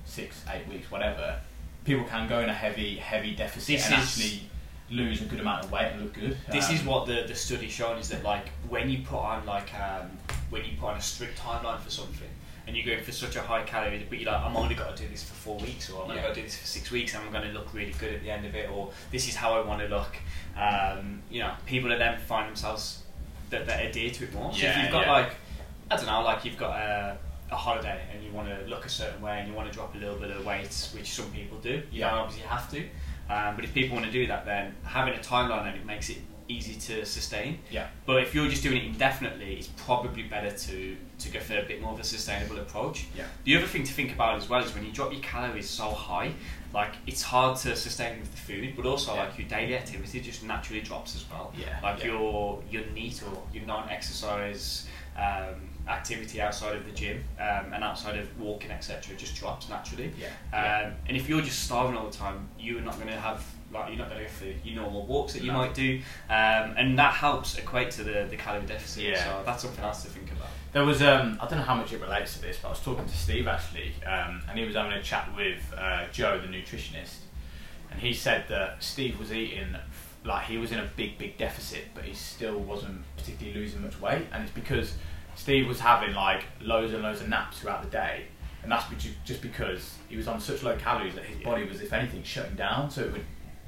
six, 0.06 0.44
eight 0.54 0.66
weeks, 0.70 0.90
whatever, 0.90 1.40
people 1.84 2.06
can 2.06 2.28
go 2.28 2.40
in 2.40 2.48
a 2.50 2.54
heavy, 2.54 2.96
heavy 2.96 3.36
deficit 3.36 3.76
This 3.76 3.86
and 3.88 3.96
actually 3.96 4.50
lose 4.90 5.22
a 5.22 5.26
good 5.26 5.40
amount 5.40 5.64
of 5.66 5.72
weight 5.72 5.92
and 5.94 6.02
look 6.04 6.14
good. 6.14 6.38
This 6.52 6.70
Um, 6.70 6.76
is 6.76 6.84
what 6.84 7.08
the, 7.08 7.24
the 7.28 7.36
study's 7.36 7.72
shown 7.72 7.98
is 7.98 8.10
that 8.10 8.24
like 8.24 8.50
when 8.70 8.90
you 8.90 9.00
put 9.04 9.18
on 9.20 9.46
like 9.46 9.74
um, 9.74 10.10
when 10.50 10.64
you 10.64 10.72
put 10.80 10.88
on 10.90 10.98
a 10.98 11.02
strict 11.02 11.40
timeline 11.40 11.80
for 11.80 11.90
something 11.90 12.30
and 12.68 12.76
you're 12.76 12.86
going 12.86 13.04
for 13.04 13.12
such 13.12 13.36
a 13.36 13.42
high 13.42 13.64
calorie 13.64 14.06
but 14.10 14.20
you're 14.20 14.32
like 14.32 14.42
I'm 14.42 14.56
only 14.56 14.76
got 14.76 14.96
to 14.96 15.04
do 15.04 15.10
this 15.10 15.24
for 15.24 15.34
four 15.34 15.58
weeks 15.60 15.90
or 15.90 16.04
I'm 16.04 16.10
only 16.12 16.18
Yeah. 16.18 16.28
got 16.28 16.36
to 16.36 16.42
do 16.42 16.44
this 16.44 16.58
for 16.58 16.68
six 16.68 16.92
weeks 16.92 17.16
and 17.16 17.24
I'm 17.24 17.32
going 17.32 17.48
to 17.48 17.54
look 17.54 17.74
really 17.74 17.94
good 18.00 18.14
at 18.14 18.22
the 18.22 18.30
end 18.30 18.46
of 18.46 18.54
it 18.56 18.70
or 18.70 18.92
this 19.12 19.28
is 19.28 19.36
how 19.36 19.54
I 19.56 19.62
want 19.66 19.82
to 19.82 19.88
look 19.88 20.16
um, 20.58 21.22
you 21.32 21.40
know 21.42 21.52
people 21.66 21.90
that 21.90 22.00
then 22.00 22.20
find 22.20 22.48
themselves 22.48 23.02
that, 23.50 23.66
that 23.68 23.86
adhere 23.86 24.10
to 24.12 24.24
it 24.24 24.34
more. 24.34 24.52
So 24.54 24.66
if 24.66 24.78
you've 24.78 24.92
got 24.92 25.06
yeah. 25.06 25.12
like 25.12 25.32
I 25.92 25.96
don't 25.98 26.08
know, 26.08 26.22
like 26.24 26.44
you've 26.46 26.58
got 26.58 26.76
a, 26.80 27.18
a 27.52 27.56
holiday 27.56 28.02
and 28.12 28.24
you 28.24 28.32
want 28.32 28.48
to 28.50 28.66
look 28.68 28.86
a 28.86 28.90
certain 28.90 29.22
way 29.22 29.38
and 29.40 29.48
you 29.48 29.54
want 29.54 29.68
to 29.68 29.74
drop 29.74 29.94
a 29.94 29.98
little 30.00 30.16
bit 30.16 30.32
of 30.32 30.44
weight, 30.44 30.90
which 30.96 31.12
some 31.14 31.30
people 31.32 31.58
do. 31.60 31.74
You 31.74 31.84
Yeah. 31.92 32.10
don't 32.10 32.20
obviously 32.22 32.48
have 32.48 32.72
to, 32.72 32.84
um, 33.30 33.56
but 33.56 33.64
if 33.66 33.74
people 33.74 33.96
want 33.96 34.06
to 34.06 34.12
do 34.12 34.28
that, 34.28 34.46
then 34.46 34.76
having 34.84 35.14
a 35.14 35.18
timeline 35.20 35.62
on 35.62 35.68
it 35.68 35.86
makes 35.86 36.10
it 36.10 36.18
easy 36.48 36.76
to 36.80 37.04
sustain. 37.08 37.58
Yeah. 37.72 37.88
But 38.06 38.22
if 38.22 38.36
you're 38.36 38.48
just 38.48 38.62
doing 38.62 38.78
it 38.78 38.84
indefinitely, 38.86 39.56
it's 39.56 39.68
probably 39.78 40.24
better 40.24 40.52
to 40.52 40.96
to 41.18 41.30
go 41.30 41.40
for 41.40 41.58
a 41.58 41.64
bit 41.64 41.82
more 41.82 41.94
of 41.94 42.00
a 42.00 42.04
sustainable 42.04 42.60
approach. 42.60 43.08
Yeah. 43.18 43.26
The 43.46 43.58
other 43.58 43.66
thing 43.66 43.84
to 43.84 43.92
think 43.94 44.14
about 44.14 44.38
as 44.38 44.48
well 44.50 44.62
is 44.64 44.74
when 44.76 44.86
you 44.86 44.92
drop 44.92 45.12
your 45.12 45.22
calories 45.22 45.68
so 45.68 45.86
high, 45.90 46.34
like 46.74 46.92
it's 47.08 47.24
hard 47.24 47.58
to 47.60 47.76
sustain 47.76 48.20
with 48.20 48.30
the 48.32 48.38
food, 48.38 48.74
but 48.76 48.86
also 48.86 49.16
Yeah. 49.16 49.24
like 49.24 49.40
your 49.40 49.48
daily 49.48 49.76
activity 49.76 50.20
just 50.22 50.44
naturally 50.44 50.82
drops 50.82 51.16
as 51.16 51.26
well. 51.32 51.52
Yeah, 51.58 51.80
Like 51.82 52.00
yeah. 52.02 52.12
your 52.12 52.62
your 52.70 52.86
NEAT 52.94 53.24
or 53.24 53.42
your 53.54 53.66
non-exercise 53.66 54.86
um, 55.18 55.70
activity 55.88 56.42
outside 56.42 56.76
of 56.76 56.86
the 56.86 56.92
gym 56.92 57.24
um, 57.40 57.72
and 57.74 57.84
outside 57.84 58.18
of 58.18 58.40
walking 58.40 58.72
etc. 58.72 59.16
just 59.16 59.36
drops 59.36 59.70
naturally. 59.70 60.12
Yeah. 60.20 60.86
Um, 60.88 60.94
and 61.08 61.16
if 61.18 61.30
you're 61.30 61.42
just 61.42 61.64
starving 61.64 61.96
all 61.96 62.06
the 62.10 62.16
time, 62.18 62.50
you're 62.60 62.82
not 62.82 62.96
going 62.96 63.08
to 63.08 63.20
have 63.20 63.44
like 63.74 63.90
you're 63.90 63.98
not 63.98 64.10
going 64.10 64.20
to 64.20 64.26
go 64.26 64.30
for 64.32 64.46
your 64.68 64.82
normal 64.82 65.06
walks 65.06 65.34
that 65.34 65.42
you 65.42 65.52
No. 65.52 65.58
might 65.58 65.74
do, 65.74 66.00
um, 66.30 66.76
and 66.78 66.98
that 66.98 67.14
helps 67.14 67.58
equate 67.58 67.92
to 67.92 68.04
the, 68.04 68.26
the 68.30 68.38
calorie 68.38 68.66
deficit. 68.66 69.04
Yeah. 69.04 69.24
So 69.24 69.44
that's 69.46 69.64
something 69.64 69.84
else 69.84 70.04
to 70.04 70.10
think 70.10 70.32
about. 70.32 70.48
There 70.72 70.86
was 70.86 71.02
um, 71.02 71.38
I 71.42 71.48
don't 71.48 71.60
know 71.60 71.66
how 71.66 71.76
much 71.76 71.92
it 71.94 72.00
relates 72.02 72.36
to 72.36 72.42
this, 72.42 72.58
but 72.62 72.70
I 72.70 72.72
was 72.72 72.80
talking 72.80 73.06
to 73.06 73.18
Steve 73.18 73.48
actually, 73.48 73.94
um, 74.06 74.42
and 74.50 74.58
he 74.58 74.66
was 74.66 74.76
having 74.76 74.94
a 74.94 75.02
chat 75.04 75.30
with 75.36 75.62
uh, 75.78 76.06
Joe, 76.12 76.40
the 76.40 76.48
nutritionist, 76.48 77.16
and 77.92 78.00
he 78.00 78.14
said 78.14 78.46
that 78.50 78.82
Steve 78.84 79.20
was 79.20 79.32
eating 79.34 79.76
like 80.24 80.46
he 80.46 80.58
was 80.58 80.72
in 80.72 80.80
a 80.80 80.90
big, 80.96 81.18
big 81.18 81.38
deficit, 81.38 81.84
but 81.94 82.04
he 82.04 82.14
still 82.14 82.60
wasn't 82.60 83.02
particularly 83.18 83.60
losing 83.60 83.82
much 83.84 84.00
weight, 84.02 84.26
and 84.32 84.44
it's 84.44 84.52
because 84.54 84.94
Steve 85.36 85.68
was 85.68 85.80
having 85.80 86.14
like 86.16 86.46
loads 86.62 86.94
and 86.94 87.04
loads 87.04 87.22
of 87.22 87.30
naps 87.30 87.60
throughout 87.60 87.84
the 87.84 87.90
day, 87.90 88.26
and 88.64 88.72
that's 88.72 88.86
be- 88.90 89.16
just 89.26 89.42
because 89.42 89.96
he 90.10 90.16
was 90.18 90.28
on 90.28 90.40
such 90.40 90.64
low 90.64 90.76
calories 90.78 91.16
that 91.16 91.26
his 91.26 91.38
body 91.44 91.64
was, 91.66 91.82
if 91.82 91.94
anything, 91.94 92.24
shutting 92.24 92.56
down, 92.56 92.90
so 92.90 93.02
it 93.02 93.12
would 93.12 93.26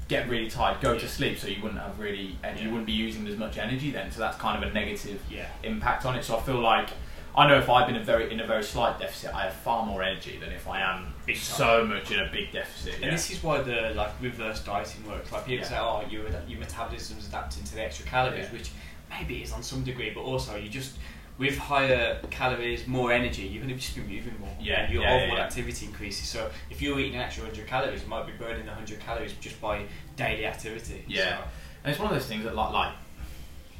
get 0.08 0.28
really 0.28 0.48
tired, 0.48 0.80
go 0.80 0.94
Yeah. 0.94 1.00
to 1.00 1.08
sleep, 1.08 1.38
so 1.38 1.48
you 1.48 1.62
wouldn't 1.62 1.80
have 1.80 1.98
really, 1.98 2.38
and 2.42 2.58
you 2.58 2.68
wouldn't 2.70 2.86
be 2.86 2.92
using 2.92 3.26
as 3.28 3.36
much 3.36 3.58
energy 3.58 3.90
then, 3.90 4.10
so 4.10 4.20
that's 4.20 4.38
kind 4.38 4.62
of 4.62 4.68
a 4.68 4.72
negative 4.72 5.20
Yeah. 5.30 5.46
impact 5.62 6.06
on 6.06 6.16
it. 6.16 6.24
So 6.24 6.38
I 6.38 6.40
feel 6.40 6.58
like 6.60 6.88
I 7.36 7.46
know 7.46 7.58
if 7.58 7.68
I've 7.68 7.86
been 7.86 7.96
a 7.96 8.02
very 8.02 8.32
in 8.32 8.40
a 8.40 8.46
very 8.46 8.64
slight 8.64 8.98
deficit, 8.98 9.32
I 9.34 9.42
have 9.44 9.52
far 9.52 9.84
more 9.84 10.02
energy 10.02 10.38
than 10.38 10.50
if 10.50 10.66
I 10.66 10.80
am 10.80 11.14
it's 11.26 11.40
so 11.42 11.84
much 11.84 12.10
in 12.10 12.18
a 12.20 12.28
big 12.32 12.50
deficit. 12.52 12.94
And 12.94 13.04
yeah. 13.04 13.10
this 13.10 13.30
is 13.30 13.42
why 13.42 13.60
the 13.60 13.92
like 13.94 14.10
reverse 14.20 14.64
dieting 14.64 15.06
works. 15.06 15.30
Like 15.30 15.46
people 15.46 15.66
say, 15.66 15.76
oh, 15.78 16.02
your 16.10 16.24
your 16.48 16.58
metabolism's 16.58 17.28
adapting 17.28 17.62
to 17.64 17.74
the 17.74 17.82
extra 17.84 18.06
calories, 18.06 18.50
which 18.50 18.70
maybe 19.10 19.40
it 19.40 19.42
is 19.44 19.52
on 19.52 19.62
some 19.62 19.84
degree, 19.84 20.10
but 20.10 20.22
also 20.22 20.56
you 20.56 20.68
just 20.70 20.96
with 21.38 21.56
higher 21.56 22.18
calories, 22.30 22.86
more 22.86 23.12
energy, 23.12 23.42
you're 23.42 23.62
going 23.62 23.72
to 23.72 23.80
just 23.80 23.94
be 23.94 24.02
moving 24.02 24.38
more. 24.40 24.50
Yeah, 24.60 24.82
and 24.82 24.92
your 24.92 25.02
yeah, 25.02 25.14
overall 25.14 25.38
yeah. 25.38 25.44
activity 25.44 25.86
increases. 25.86 26.28
So 26.28 26.50
if 26.68 26.82
you're 26.82 26.98
eating 26.98 27.14
an 27.14 27.20
extra 27.20 27.44
100 27.44 27.66
calories, 27.66 28.02
you 28.02 28.08
might 28.08 28.26
be 28.26 28.32
burning 28.32 28.64
the 28.64 28.72
100 28.72 28.98
calories 29.00 29.32
just 29.40 29.60
by 29.60 29.84
daily 30.16 30.46
activity. 30.46 31.04
Yeah. 31.06 31.38
So, 31.38 31.44
And 31.84 31.90
it's 31.92 32.00
one 32.00 32.12
of 32.12 32.18
those 32.18 32.26
things 32.26 32.44
that 32.44 32.56
like 32.56 32.72
like 32.72 32.92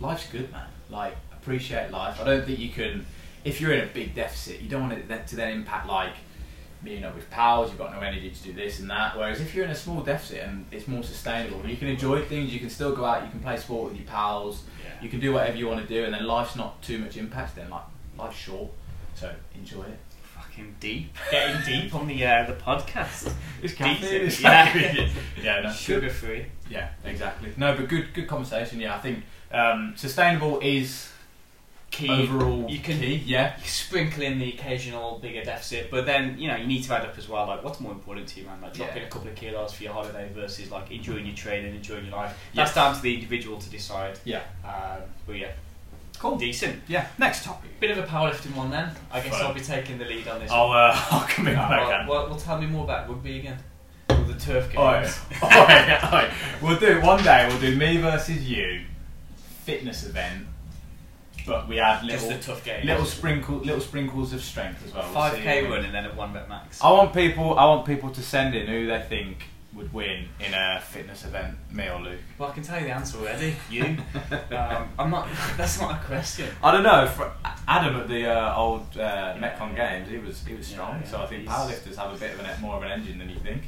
life's 0.00 0.28
good, 0.30 0.50
man. 0.52 0.68
Like 0.88 1.16
appreciate 1.32 1.90
life. 1.90 2.20
I 2.20 2.24
don't 2.24 2.46
think 2.46 2.58
you 2.60 2.70
can 2.70 3.04
if 3.44 3.60
you're 3.60 3.72
in 3.72 3.84
a 3.84 3.92
big 3.92 4.14
deficit, 4.14 4.60
you 4.60 4.68
don't 4.68 4.88
want 4.88 4.92
it 4.92 5.26
to 5.28 5.36
then 5.36 5.52
impact 5.52 5.88
like 5.88 6.12
meeting 6.82 7.02
know, 7.02 7.12
with 7.14 7.28
pals. 7.30 7.70
You've 7.70 7.78
got 7.78 7.92
no 7.92 8.00
energy 8.00 8.30
to 8.30 8.42
do 8.42 8.52
this 8.52 8.78
and 8.80 8.88
that. 8.90 9.16
Whereas 9.16 9.40
if 9.40 9.54
you're 9.54 9.64
in 9.64 9.70
a 9.70 9.74
small 9.74 10.00
deficit 10.00 10.44
and 10.44 10.64
it's 10.70 10.86
more 10.88 11.02
sustainable, 11.02 11.66
you 11.68 11.76
can 11.76 11.88
enjoy 11.88 12.22
things. 12.24 12.52
You 12.52 12.60
can 12.60 12.70
still 12.70 12.94
go 12.94 13.04
out. 13.04 13.24
You 13.24 13.30
can 13.30 13.40
play 13.40 13.56
sport 13.56 13.90
with 13.90 14.00
your 14.00 14.06
pals. 14.06 14.62
yeah. 14.84 15.02
You 15.02 15.08
can 15.08 15.20
do 15.20 15.32
whatever 15.32 15.56
you 15.56 15.66
want 15.68 15.80
to 15.80 15.86
do, 15.86 16.04
and 16.04 16.12
then 16.14 16.24
life's 16.26 16.56
not 16.56 16.80
too 16.82 16.98
much 16.98 17.16
impact. 17.16 17.56
Then 17.56 17.70
like 17.70 17.82
life's 18.16 18.36
short, 18.38 18.70
so 19.14 19.32
enjoy 19.54 19.82
it. 19.82 19.98
fucking 20.34 20.76
deep. 20.80 21.14
Getting 21.30 21.62
deep 21.64 21.94
on 21.94 22.06
the 22.06 22.24
uh, 22.24 22.46
the 22.46 22.54
podcast. 22.54 23.32
It's 23.62 23.74
caffeine, 23.74 24.22
It's 24.26 24.40
yeah. 24.40 24.76
yeah, 24.76 25.08
yeah, 25.42 25.60
no, 25.62 25.72
Sugar 25.72 26.10
free. 26.10 26.46
Yeah, 26.70 26.90
exactly. 27.04 27.52
No, 27.56 27.74
but 27.76 27.88
good, 27.88 28.12
good 28.14 28.28
conversation. 28.28 28.78
Yeah, 28.80 28.94
I 28.94 28.98
think 28.98 29.24
um, 29.52 29.94
sustainable 29.96 30.60
is 30.60 31.10
Key. 31.90 32.08
overall 32.10 32.66
You 32.70 32.78
can- 32.80 32.98
key. 33.00 33.22
Yeah, 33.26 33.54
you 33.60 33.66
sprinkle 33.68 34.22
in 34.22 34.38
the 34.38 34.50
occasional 34.52 35.18
bigger 35.20 35.42
deficit, 35.42 35.90
but 35.90 36.06
then 36.06 36.38
you 36.38 36.46
know 36.48 36.56
you 36.56 36.66
need 36.66 36.84
to 36.84 36.94
add 36.94 37.02
up 37.02 37.16
as 37.18 37.28
well. 37.28 37.46
Like, 37.46 37.64
what's 37.64 37.80
more 37.80 37.92
important 37.92 38.28
to 38.28 38.40
you, 38.40 38.46
man? 38.46 38.60
Like 38.60 38.74
dropping 38.74 38.98
Yeah. 38.98 39.08
a 39.08 39.10
couple 39.10 39.28
of 39.28 39.34
kilos 39.34 39.72
for 39.72 39.82
your 39.84 39.92
holiday 39.94 40.28
versus 40.34 40.70
like 40.70 40.90
enjoying 40.90 41.26
your 41.26 41.34
training, 41.34 41.74
enjoying 41.74 42.04
your 42.06 42.14
life. 42.14 42.36
Yes. 42.52 42.68
That's 42.68 42.74
down 42.74 42.94
to 42.94 43.00
the 43.02 43.14
individual 43.14 43.58
to 43.58 43.70
decide. 43.70 44.18
yeah. 44.24 44.42
Um, 44.64 45.02
but 45.26 45.36
yeah, 45.36 45.50
Cool. 46.18 46.36
decent. 46.36 46.82
Yeah. 46.88 47.06
Next 47.16 47.44
topic. 47.44 47.80
Bit 47.80 47.92
of 47.96 47.98
a 47.98 48.06
powerlifting 48.06 48.54
one 48.54 48.70
then. 48.70 48.90
I 49.10 49.20
guess 49.20 49.32
Fun. 49.36 49.46
I'll 49.46 49.54
be 49.54 49.60
taking 49.60 49.98
the 49.98 50.04
lead 50.04 50.28
on 50.28 50.40
this. 50.40 50.50
I'll 50.50 50.70
uh, 50.70 50.94
I'll 51.10 51.20
come 51.26 51.48
in 51.48 51.56
when 51.56 51.68
well, 51.68 52.06
well, 52.08 52.28
well, 52.28 52.36
tell 52.38 52.60
me 52.60 52.66
more 52.66 52.84
about 52.84 53.08
rugby 53.08 53.38
again. 53.38 53.58
Or 54.10 54.16
the 54.16 54.34
turf 54.34 54.70
games. 54.72 54.76
Alright, 55.42 55.42
alright, 55.42 56.04
alright. 56.04 56.30
We'll 56.60 56.78
do 56.78 56.86
it 56.98 57.02
one 57.02 57.22
day. 57.24 57.46
We'll 57.48 57.60
do 57.60 57.74
me 57.76 57.96
versus 57.98 58.48
you, 58.48 58.82
fitness 59.64 60.04
event, 60.04 60.46
but 61.48 61.66
we 61.66 61.80
add 61.80 62.06
Just 62.06 62.28
little 62.28 62.54
the 62.54 62.60
tough 62.60 62.84
little 62.84 63.04
sprinkle 63.04 63.56
little 63.56 63.80
sprinkles 63.80 64.32
of 64.32 64.42
strength 64.42 64.84
as 64.86 64.94
well. 64.94 65.02
Five 65.12 65.34
k 65.34 65.68
wins. 65.68 65.86
and 65.86 65.94
then 65.94 66.04
a 66.04 66.14
one 66.14 66.32
bet 66.32 66.48
max. 66.48 66.80
I 66.82 66.92
want 66.92 67.12
people. 67.14 67.58
I 67.58 67.64
want 67.64 67.86
people 67.86 68.10
to 68.10 68.22
send 68.22 68.54
in 68.54 68.66
who 68.68 68.86
they 68.86 69.00
think 69.08 69.44
would 69.74 69.92
win 69.92 70.28
in 70.40 70.54
a 70.54 70.80
fitness 70.80 71.24
event. 71.24 71.56
Me 71.70 71.88
or 71.88 72.00
Luke. 72.00 72.18
Well, 72.38 72.48
I 72.50 72.52
can 72.52 72.62
tell 72.62 72.78
you 72.80 72.86
the 72.86 72.92
answer 72.92 73.18
already. 73.18 73.54
You. 73.70 73.84
um, 74.50 74.88
I'm 74.98 75.10
not. 75.10 75.28
That's 75.56 75.80
not 75.80 76.00
a 76.00 76.04
question. 76.04 76.48
I 76.62 76.72
don't 76.72 76.82
know. 76.82 77.06
For 77.06 77.30
Adam 77.66 77.96
at 77.96 78.08
the 78.08 78.26
uh, 78.26 78.56
old 78.56 78.86
uh, 78.98 79.34
Metcon 79.36 79.74
Games, 79.76 80.08
he 80.08 80.18
was 80.18 80.44
he 80.44 80.54
was 80.54 80.68
Yeah, 80.70 80.74
strong. 80.76 81.00
yeah, 81.00 81.08
so 81.08 81.22
I 81.22 81.26
think 81.26 81.46
powerlifters 81.48 81.96
have 81.96 82.14
a 82.14 82.18
bit 82.18 82.34
of 82.34 82.40
an, 82.40 82.60
more 82.60 82.76
of 82.76 82.82
an 82.82 82.90
engine 82.90 83.18
than 83.18 83.28
you 83.28 83.36
think. 83.40 83.62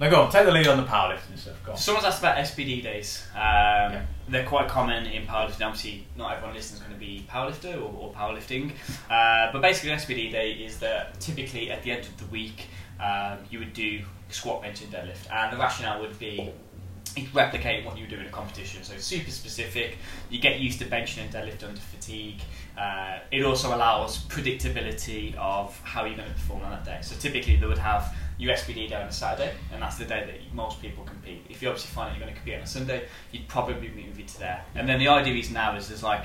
Now 0.00 0.10
go 0.10 0.22
on, 0.22 0.30
take 0.30 0.46
the 0.46 0.52
lead 0.52 0.68
on 0.68 0.76
the 0.76 0.84
powerlifting 0.84 1.36
stuff. 1.36 1.56
Go 1.64 1.72
on. 1.72 1.78
Someone's 1.78 2.06
asked 2.06 2.20
about 2.20 2.36
SBD 2.36 2.82
days. 2.82 3.24
Um, 3.34 3.40
Yeah. 3.40 4.02
They're 4.28 4.46
quite 4.46 4.68
common 4.68 5.06
in 5.06 5.26
powerlifting. 5.26 5.62
Obviously, 5.66 6.06
not 6.16 6.34
everyone 6.34 6.54
listening 6.54 6.82
is 6.82 6.86
going 6.86 6.94
to 6.94 7.00
be 7.00 7.26
powerlifter 7.30 7.74
or, 7.76 7.92
or 7.98 8.12
powerlifting. 8.12 8.72
Uh, 9.10 9.50
but 9.52 9.62
basically, 9.62 9.90
an 9.90 9.98
SBD 9.98 10.30
day 10.30 10.52
is 10.52 10.78
that 10.80 11.18
typically 11.18 11.70
at 11.70 11.82
the 11.82 11.90
end 11.90 12.04
of 12.04 12.16
the 12.18 12.26
week, 12.26 12.66
um, 13.00 13.38
you 13.50 13.58
would 13.58 13.72
do 13.72 14.02
squat, 14.28 14.62
bench, 14.62 14.82
and 14.82 14.92
deadlift. 14.92 15.30
And 15.32 15.52
the 15.52 15.56
rationale 15.56 16.00
would 16.00 16.18
be 16.18 16.52
it's 17.16 17.30
replicating 17.30 17.84
what 17.86 17.96
you 17.96 18.02
would 18.02 18.10
do 18.10 18.16
in 18.20 18.26
a 18.26 18.30
competition. 18.30 18.84
So 18.84 18.94
it's 18.94 19.04
super 19.04 19.30
specific. 19.30 19.96
You 20.30 20.38
get 20.40 20.60
used 20.60 20.78
to 20.80 20.84
benching 20.84 21.22
and 21.22 21.32
deadlift 21.32 21.64
under 21.66 21.80
fatigue. 21.80 22.40
Uh, 22.76 23.18
it 23.32 23.42
also 23.44 23.74
allows 23.74 24.18
predictability 24.26 25.34
of 25.36 25.78
how 25.82 26.04
you're 26.04 26.16
going 26.16 26.28
to 26.28 26.34
perform 26.34 26.62
on 26.62 26.70
that 26.70 26.84
day. 26.84 26.98
So 27.00 27.16
typically 27.16 27.56
they 27.56 27.66
would 27.66 27.78
have 27.78 28.14
SBD 28.46 28.88
day 28.88 28.94
on 28.94 29.08
a 29.08 29.12
Saturday, 29.12 29.52
and 29.72 29.82
that's 29.82 29.98
the 29.98 30.04
day 30.04 30.24
that 30.24 30.54
most 30.54 30.80
people 30.80 31.04
compete. 31.04 31.44
If 31.50 31.60
you 31.60 31.68
obviously 31.68 31.90
find 31.90 32.10
that 32.10 32.16
you're 32.16 32.24
going 32.24 32.34
to 32.34 32.40
compete 32.40 32.54
on 32.54 32.62
a 32.62 32.66
Sunday, 32.66 33.04
you'd 33.32 33.48
probably 33.48 33.88
move 33.88 34.18
it 34.18 34.28
to 34.28 34.38
there. 34.38 34.64
And 34.74 34.88
then 34.88 34.98
the 34.98 35.08
idea 35.08 35.34
is 35.34 35.50
now 35.50 35.76
is 35.76 35.88
there's 35.88 36.02
like 36.02 36.24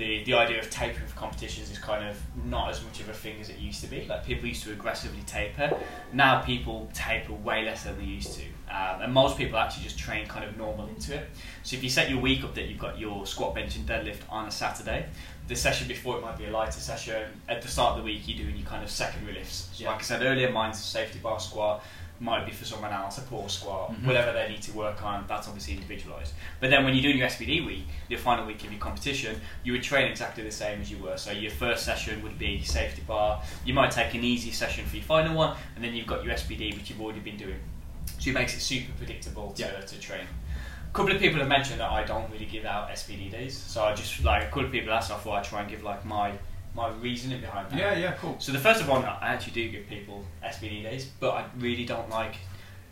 the, 0.00 0.24
the 0.24 0.32
idea 0.32 0.58
of 0.58 0.70
tapering 0.70 1.06
for 1.06 1.14
competitions 1.14 1.70
is 1.70 1.78
kind 1.78 2.08
of 2.08 2.16
not 2.46 2.70
as 2.70 2.82
much 2.82 3.00
of 3.00 3.10
a 3.10 3.12
thing 3.12 3.38
as 3.38 3.50
it 3.50 3.58
used 3.58 3.82
to 3.82 3.86
be. 3.86 4.06
Like 4.06 4.24
people 4.24 4.48
used 4.48 4.64
to 4.64 4.72
aggressively 4.72 5.22
taper. 5.26 5.78
Now 6.14 6.40
people 6.40 6.90
taper 6.94 7.34
way 7.34 7.64
less 7.66 7.84
than 7.84 7.98
they 7.98 8.04
used 8.04 8.32
to. 8.38 8.42
Um, 8.74 9.02
and 9.02 9.12
most 9.12 9.36
people 9.36 9.58
actually 9.58 9.84
just 9.84 9.98
train 9.98 10.26
kind 10.26 10.44
of 10.44 10.56
normal 10.56 10.88
into 10.88 11.14
it. 11.14 11.28
So 11.64 11.76
if 11.76 11.82
you 11.82 11.90
set 11.90 12.08
your 12.08 12.20
week 12.20 12.44
up 12.44 12.54
that 12.54 12.68
you've 12.68 12.78
got 12.78 12.98
your 12.98 13.26
squat, 13.26 13.54
bench, 13.54 13.76
and 13.76 13.86
deadlift 13.86 14.20
on 14.30 14.46
a 14.46 14.50
Saturday, 14.50 15.06
the 15.50 15.56
session 15.56 15.88
before 15.88 16.16
it 16.16 16.22
might 16.22 16.38
be 16.38 16.44
a 16.46 16.50
lighter 16.50 16.78
session. 16.78 17.24
At 17.48 17.60
the 17.60 17.66
start 17.66 17.90
of 17.90 17.96
the 17.98 18.04
week, 18.04 18.22
you're 18.26 18.38
doing 18.44 18.56
your 18.56 18.68
kind 18.68 18.84
of 18.84 18.88
secondary 18.88 19.34
lifts. 19.34 19.68
So 19.72 19.82
Yeah. 19.82 19.90
like 19.90 19.98
I 19.98 20.02
said 20.02 20.22
earlier, 20.22 20.48
mine's 20.52 20.78
a 20.78 20.82
safety 20.82 21.18
bar 21.18 21.40
squat. 21.40 21.82
Might 22.20 22.46
be 22.46 22.52
for 22.52 22.64
someone 22.64 22.92
else 22.92 23.18
a 23.18 23.22
pull 23.22 23.48
squat, 23.48 23.90
Mhm. 23.92 24.04
whatever 24.04 24.32
they 24.32 24.48
need 24.48 24.62
to 24.62 24.72
work 24.74 25.02
on. 25.02 25.24
That's 25.26 25.48
obviously 25.48 25.72
individualised. 25.74 26.34
But 26.60 26.70
then 26.70 26.84
when 26.84 26.94
you're 26.94 27.02
doing 27.02 27.16
your 27.18 27.26
SBD 27.26 27.62
week, 27.66 27.88
your 28.08 28.20
final 28.20 28.46
week 28.46 28.62
of 28.62 28.70
your 28.70 28.78
competition, 28.80 29.40
you 29.64 29.72
would 29.72 29.82
train 29.82 30.06
exactly 30.08 30.44
the 30.44 30.52
same 30.52 30.80
as 30.82 30.88
you 30.88 30.98
were. 30.98 31.16
So 31.16 31.32
your 31.32 31.50
first 31.50 31.84
session 31.84 32.22
would 32.22 32.38
be 32.38 32.62
safety 32.62 33.02
bar. 33.02 33.42
You 33.64 33.74
might 33.74 33.90
take 33.90 34.14
an 34.14 34.22
easy 34.22 34.52
session 34.52 34.86
for 34.86 34.94
your 34.96 35.04
final 35.04 35.34
one, 35.34 35.56
and 35.74 35.82
then 35.84 35.96
you've 35.96 36.06
got 36.06 36.22
your 36.22 36.32
SBD, 36.32 36.74
which 36.76 36.90
you've 36.90 37.00
already 37.00 37.20
been 37.20 37.38
doing. 37.38 37.58
So 38.20 38.30
it 38.30 38.34
makes 38.34 38.54
it 38.54 38.60
super 38.60 38.92
predictable 38.92 39.50
to, 39.54 39.62
Yeah. 39.62 39.80
to 39.80 39.98
train. 39.98 40.28
A 40.90 40.92
couple 40.92 41.12
of 41.14 41.20
people 41.20 41.38
have 41.38 41.48
mentioned 41.48 41.78
that 41.78 41.90
I 41.90 42.02
don't 42.02 42.28
really 42.32 42.46
give 42.46 42.64
out 42.64 42.90
SBD 42.90 43.30
days, 43.30 43.56
so 43.56 43.84
I 43.84 43.94
just 43.94 44.24
like 44.24 44.42
a 44.42 44.46
couple 44.46 44.64
of 44.64 44.72
people 44.72 44.92
asked, 44.92 45.12
I 45.12 45.16
thought 45.18 45.38
I'd 45.38 45.44
try 45.44 45.60
and 45.60 45.70
give 45.70 45.84
like 45.84 46.04
my 46.04 46.32
my 46.74 46.88
reasoning 46.88 47.40
behind 47.40 47.70
that. 47.70 47.78
Yeah, 47.78 47.94
yeah, 47.96 48.12
cool. 48.12 48.36
So 48.40 48.50
the 48.52 48.58
first 48.58 48.80
of 48.80 48.88
one, 48.88 49.04
I 49.04 49.28
actually 49.34 49.52
do 49.52 49.68
give 49.70 49.88
people 49.88 50.24
SBD 50.44 50.82
days, 50.82 51.08
but 51.20 51.30
I 51.34 51.44
really 51.58 51.84
don't 51.84 52.08
like 52.10 52.36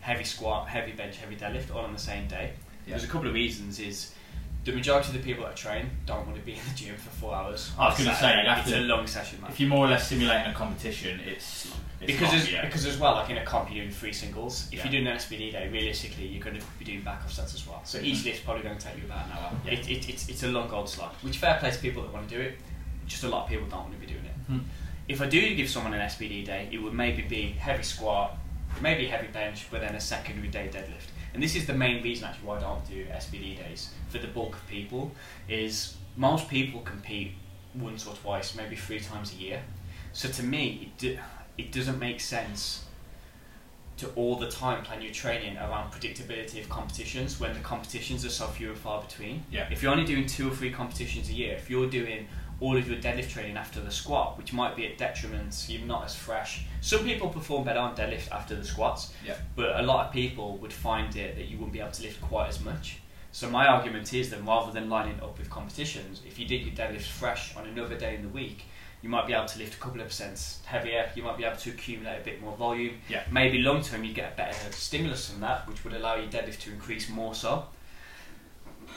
heavy 0.01 0.25
squat, 0.25 0.69
heavy 0.69 0.93
bench, 0.93 1.17
heavy 1.17 1.37
deadlift 1.37 1.75
all 1.75 1.81
on 1.85 1.93
the 1.93 1.99
same 1.99 2.29
day. 2.29 2.53
Yeah. 2.87 2.91
There's 2.95 3.05
a 3.05 3.09
couple 3.09 3.29
of 3.29 3.35
reasons. 3.35 3.81
Is 3.81 4.13
the 4.65 4.73
majority 4.73 5.09
of 5.09 5.15
the 5.15 5.21
people 5.21 5.45
that 5.45 5.53
I 5.53 5.55
train 5.55 5.91
don't 6.07 6.25
want 6.27 6.39
to 6.39 6.45
be 6.45 6.53
in 6.53 6.61
the 6.69 6.75
gym 6.75 6.95
for 6.97 7.11
four 7.11 7.35
hours. 7.35 7.73
I 7.79 7.89
was 7.89 7.99
gonna 7.99 8.15
say, 8.15 8.21
Saturday. 8.21 8.61
it's 8.61 8.71
to- 8.71 8.79
a 8.79 8.81
long 8.81 9.07
session, 9.07 9.41
man. 9.41 9.51
If 9.51 9.61
you're 9.61 9.69
more 9.69 9.87
or 9.87 9.91
less 9.91 10.09
simulating 10.09 10.53
a 10.53 10.55
competition, 10.55 11.21
it's, 11.21 11.73
it's 12.01 12.13
because 12.13 12.51
yeah. 12.51 12.65
because 12.65 12.87
as 12.87 12.97
well, 12.99 13.15
like 13.15 13.31
in 13.31 13.39
a 13.39 13.45
comp, 13.45 13.71
you're 13.71 13.83
doing 13.85 13.95
three 13.95 14.13
singles. 14.13 14.69
If 14.71 14.75
Yeah. 14.79 14.85
you're 14.85 14.93
doing 14.93 15.07
an 15.09 15.17
SBD 15.17 15.53
day, 15.53 15.69
realistically, 15.69 16.27
you're 16.27 16.43
going 16.43 16.57
to 16.59 16.65
be 16.79 16.85
doing 16.85 17.03
back 17.03 17.23
off 17.25 17.33
sets 17.33 17.55
as 17.55 17.67
well. 17.67 17.81
So 17.85 17.99
each 17.99 18.25
lift's 18.25 18.41
probably 18.41 18.63
going 18.63 18.79
to 18.79 18.85
take 18.87 18.97
you 18.99 19.05
about 19.05 19.27
an 19.27 19.33
hour. 19.33 19.53
Yeah. 19.65 19.73
It, 19.73 19.91
it, 19.91 20.09
it's, 20.09 20.29
it's 20.29 20.43
a 20.45 20.49
long 20.49 20.71
old 20.71 20.89
slog, 20.89 21.13
which 21.23 21.39
fair 21.39 21.59
play 21.59 21.71
to 21.71 21.79
people 21.79 22.03
that 22.03 22.13
want 22.13 22.29
to 22.29 22.35
do 22.37 22.41
it. 22.41 22.59
Just 23.07 23.25
a 23.25 23.29
lot 23.29 23.45
of 23.45 23.49
people 23.49 23.67
don't 23.69 23.81
want 23.81 23.93
to 23.95 23.99
be 23.99 24.07
doing 24.07 24.25
it. 24.25 24.53
Mhm. 24.53 24.65
If 25.09 25.23
I 25.23 25.27
do 25.27 25.55
give 25.55 25.69
someone 25.71 25.95
an 25.95 26.01
SBD 26.01 26.45
day, 26.45 26.69
it 26.71 26.79
would 26.83 26.93
maybe 26.93 27.23
be 27.23 27.53
heavy 27.53 27.83
squat, 27.83 28.37
maybe 28.83 29.07
heavy 29.07 29.29
bench, 29.29 29.67
but 29.71 29.81
then 29.81 29.95
a 29.95 30.01
secondary 30.01 30.49
day 30.49 30.69
deadlift. 30.73 31.09
And 31.35 31.43
this 31.43 31.57
is 31.57 31.67
the 31.67 31.73
main 31.75 32.03
reason 32.03 32.27
actually 32.27 32.47
why 32.47 32.57
I 32.59 32.61
don't 32.61 32.87
do 32.89 33.05
SBD 33.07 33.57
days 33.57 33.91
for 34.11 34.19
the 34.19 34.27
bulk 34.29 34.55
of 34.55 34.67
people. 34.69 35.13
Is 35.49 35.97
most 36.17 36.49
people 36.49 36.81
compete 36.81 37.33
once 37.75 38.07
or 38.07 38.15
twice, 38.15 38.55
maybe 38.55 38.77
three 38.77 39.01
times 39.01 39.33
a 39.33 39.37
year. 39.37 39.63
So 40.13 40.29
to 40.29 40.43
me, 40.43 40.93
it, 41.01 41.19
it 41.59 41.73
doesn't 41.73 41.99
make 41.99 42.21
sense 42.21 42.85
to 43.99 44.09
all 44.15 44.37
the 44.37 44.49
time 44.49 44.85
plan 44.85 45.03
your 45.03 45.13
training 45.13 45.57
around 45.57 45.91
predictability 45.91 46.61
of 46.61 46.69
competitions 46.69 47.41
when 47.41 47.53
the 47.53 47.61
competitions 47.61 48.25
are 48.25 48.31
so 48.31 48.47
few 48.47 48.69
and 48.69 48.79
far 48.79 49.03
between. 49.03 49.43
Yeah. 49.51 49.67
If 49.73 49.83
you're 49.83 49.91
only 49.91 50.05
doing 50.05 50.27
two 50.27 50.49
or 50.49 50.55
three 50.55 50.71
competitions 50.71 51.29
a 51.31 51.33
year, 51.33 51.55
if 51.57 51.69
you're 51.69 51.91
doing 51.91 52.29
all 52.61 52.77
of 52.77 52.89
your 52.89 52.99
deadlift 52.99 53.31
training 53.31 53.57
after 53.57 53.81
the 53.81 53.91
squat, 53.91 54.39
which 54.39 54.53
might 54.53 54.77
be 54.77 54.87
at 54.87 54.99
detriment, 54.99 55.67
you're 55.69 55.83
not 55.87 56.05
as 56.05 56.15
fresh. 56.15 56.63
Some 56.81 57.01
people 57.05 57.29
perform 57.29 57.65
better 57.65 57.81
on 57.81 57.97
deadlift 57.97 58.31
after 58.31 58.55
the 58.55 58.65
squats, 58.65 59.13
Yeah. 59.25 59.35
but 59.57 59.79
a 59.81 59.83
lot 59.83 60.07
of 60.07 60.13
people 60.13 60.57
would 60.59 60.73
find 60.73 61.15
it 61.17 61.35
that 61.37 61.47
you 61.47 61.57
wouldn't 61.57 61.73
be 61.73 61.81
able 61.81 61.91
to 61.93 62.03
lift 62.03 62.21
quite 62.21 62.49
as 62.49 62.61
much. 62.61 62.99
So 63.33 63.49
my 63.51 63.67
argument 63.67 64.13
is 64.15 64.31
that 64.31 64.45
rather 64.45 64.73
than 64.73 64.89
lining 64.89 65.21
up 65.21 65.39
with 65.39 65.51
competitions, 65.51 66.23
if 66.27 66.39
you 66.39 66.47
did 66.47 66.63
your 66.63 66.75
deadlifts 66.75 67.07
fresh 67.07 67.55
on 67.57 67.67
another 67.67 67.97
day 67.97 68.15
in 68.15 68.23
the 68.23 68.29
week, 68.29 68.65
you 69.03 69.09
might 69.09 69.27
be 69.27 69.33
able 69.33 69.47
to 69.47 69.59
lift 69.59 69.75
a 69.75 69.79
couple 69.79 70.01
of 70.01 70.09
percent 70.09 70.59
heavier. 70.65 71.11
You 71.15 71.23
might 71.23 71.37
be 71.37 71.45
able 71.45 71.57
to 71.57 71.71
accumulate 71.71 72.21
a 72.21 72.25
bit 72.25 72.41
more 72.41 72.57
volume. 72.57 72.95
Yeah. 73.09 73.23
Maybe 73.31 73.59
long 73.59 73.83
term 73.83 74.05
you 74.05 74.13
get 74.13 74.33
a 74.33 74.37
better 74.37 74.73
stimulus 74.73 75.31
from 75.31 75.41
that, 75.41 75.69
which 75.69 75.85
would 75.85 75.95
allow 75.95 76.17
your 76.17 76.31
deadlift 76.31 76.61
to 76.61 76.73
increase 76.73 77.09
more 77.09 77.35
so. 77.35 77.67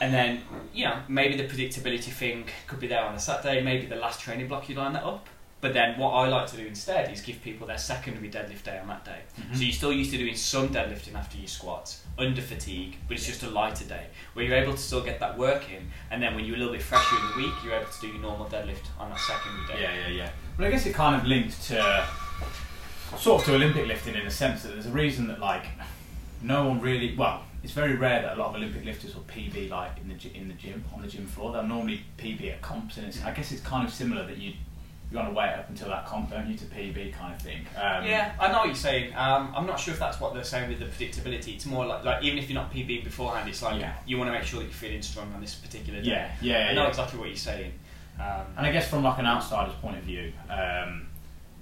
And 0.00 0.12
then, 0.12 0.42
you 0.72 0.84
know, 0.84 1.00
maybe 1.06 1.36
the 1.36 1.44
predictability 1.44 2.10
thing 2.10 2.46
could 2.66 2.80
be 2.80 2.88
there 2.88 3.04
on 3.04 3.14
a 3.14 3.18
Saturday. 3.20 3.62
Maybe 3.62 3.86
the 3.86 3.96
last 3.96 4.20
training 4.20 4.48
block 4.48 4.68
you 4.68 4.74
line 4.74 4.94
that 4.94 5.04
up. 5.04 5.28
But 5.62 5.74
then 5.74 5.96
what 5.96 6.10
I 6.10 6.26
like 6.26 6.48
to 6.48 6.56
do 6.56 6.66
instead 6.66 7.12
is 7.12 7.20
give 7.20 7.40
people 7.40 7.68
their 7.68 7.78
secondary 7.78 8.28
deadlift 8.28 8.64
day 8.64 8.78
on 8.80 8.88
that 8.88 9.04
day. 9.04 9.20
Mhm. 9.40 9.56
So 9.56 9.62
you're 9.62 9.72
still 9.72 9.92
used 9.92 10.10
to 10.10 10.18
doing 10.18 10.34
some 10.34 10.70
deadlifting 10.70 11.14
after 11.14 11.38
your 11.38 11.46
squats, 11.46 12.02
under 12.18 12.42
fatigue, 12.42 12.96
but 13.06 13.16
it's 13.16 13.24
just 13.26 13.44
a 13.44 13.48
lighter 13.48 13.84
day 13.84 14.08
where 14.34 14.44
you're 14.44 14.56
able 14.56 14.72
to 14.72 14.78
still 14.78 15.02
get 15.02 15.20
that 15.20 15.38
work 15.38 15.70
in. 15.70 15.88
And 16.10 16.20
then 16.20 16.34
when 16.34 16.44
you're 16.44 16.56
a 16.56 16.58
little 16.58 16.74
bit 16.74 16.82
fresher 16.82 17.14
in 17.16 17.28
the 17.30 17.46
week, 17.46 17.54
you're 17.64 17.74
able 17.74 17.88
to 17.88 18.00
do 18.00 18.08
your 18.08 18.18
normal 18.20 18.46
deadlift 18.46 18.86
on 18.98 19.10
that 19.10 19.20
secondary 19.20 19.66
day. 19.68 19.82
Yeah, 19.82 20.08
yeah, 20.08 20.08
yeah. 20.24 20.30
Well, 20.58 20.66
I 20.66 20.70
guess 20.72 20.84
it 20.84 20.94
kind 20.94 21.14
of 21.14 21.24
linked 21.28 21.62
to 21.68 22.06
sort 23.16 23.42
of 23.42 23.46
to 23.46 23.54
Olympic 23.54 23.86
lifting 23.86 24.16
in 24.16 24.26
a 24.26 24.30
sense 24.32 24.64
that 24.64 24.72
there's 24.72 24.86
a 24.86 24.90
reason 24.90 25.28
that 25.28 25.38
like 25.38 25.66
no 26.40 26.66
one 26.66 26.80
really 26.80 27.14
well. 27.14 27.44
It's 27.62 27.72
very 27.72 27.94
rare 27.94 28.20
that 28.22 28.36
a 28.36 28.40
lot 28.40 28.48
of 28.48 28.56
Olympic 28.56 28.84
lifters 28.84 29.14
will 29.14 29.22
PB 29.22 29.70
like 29.70 29.92
in 29.98 30.08
the 30.08 30.36
in 30.36 30.48
the 30.48 30.54
gym 30.54 30.84
on 30.92 31.02
the 31.02 31.06
gym 31.06 31.28
floor. 31.28 31.52
They'll 31.52 31.62
normally 31.62 32.02
PB 32.18 32.50
at 32.50 32.62
comps, 32.62 32.96
and 32.96 33.06
it's, 33.06 33.22
I 33.22 33.30
guess 33.32 33.52
it's 33.52 33.62
kind 33.62 33.86
of 33.86 33.94
similar 33.94 34.26
that 34.26 34.38
you 34.38 34.54
you 35.12 35.18
want 35.18 35.28
to 35.28 35.34
wait 35.34 35.50
up 35.50 35.68
until 35.68 35.88
that 35.88 36.06
comp, 36.06 36.30
don't 36.30 36.48
you, 36.48 36.56
to 36.56 36.64
PB 36.64 37.12
kind 37.12 37.34
of 37.34 37.42
thing. 37.42 37.58
Um, 37.76 38.04
Yeah, 38.04 38.32
I 38.40 38.48
know 38.50 38.58
what 38.60 38.66
you're 38.66 38.74
saying. 38.74 39.12
Um, 39.14 39.52
I'm 39.54 39.66
not 39.66 39.78
sure 39.78 39.92
if 39.92 40.00
that's 40.00 40.18
what 40.18 40.32
they're 40.32 40.42
saying 40.42 40.70
with 40.70 40.78
the 40.78 40.86
predictability. 40.86 41.54
It's 41.54 41.66
more 41.66 41.84
like, 41.84 42.02
like 42.04 42.22
even 42.24 42.38
if 42.38 42.48
you're 42.48 42.60
not 42.60 42.72
PBing 42.72 43.04
beforehand, 43.04 43.46
it's 43.48 43.62
like 43.62 43.78
Yeah. 43.78 43.92
you 44.06 44.16
want 44.16 44.28
to 44.28 44.32
make 44.32 44.44
sure 44.44 44.60
that 44.60 44.64
you're 44.66 44.72
feeling 44.72 45.02
strong 45.02 45.30
on 45.34 45.40
this 45.42 45.54
particular 45.54 46.00
day. 46.00 46.08
Yeah, 46.10 46.32
yeah, 46.40 46.68
I 46.70 46.74
know 46.74 46.84
yeah. 46.84 46.88
exactly 46.88 47.18
what 47.18 47.28
you're 47.28 47.36
saying. 47.36 47.72
Um, 48.18 48.46
And 48.56 48.66
I 48.66 48.72
guess 48.72 48.88
from 48.88 49.02
like 49.04 49.18
an 49.18 49.26
outsider's 49.26 49.74
point 49.76 49.98
of 49.98 50.04
view, 50.04 50.32
um, 50.48 51.08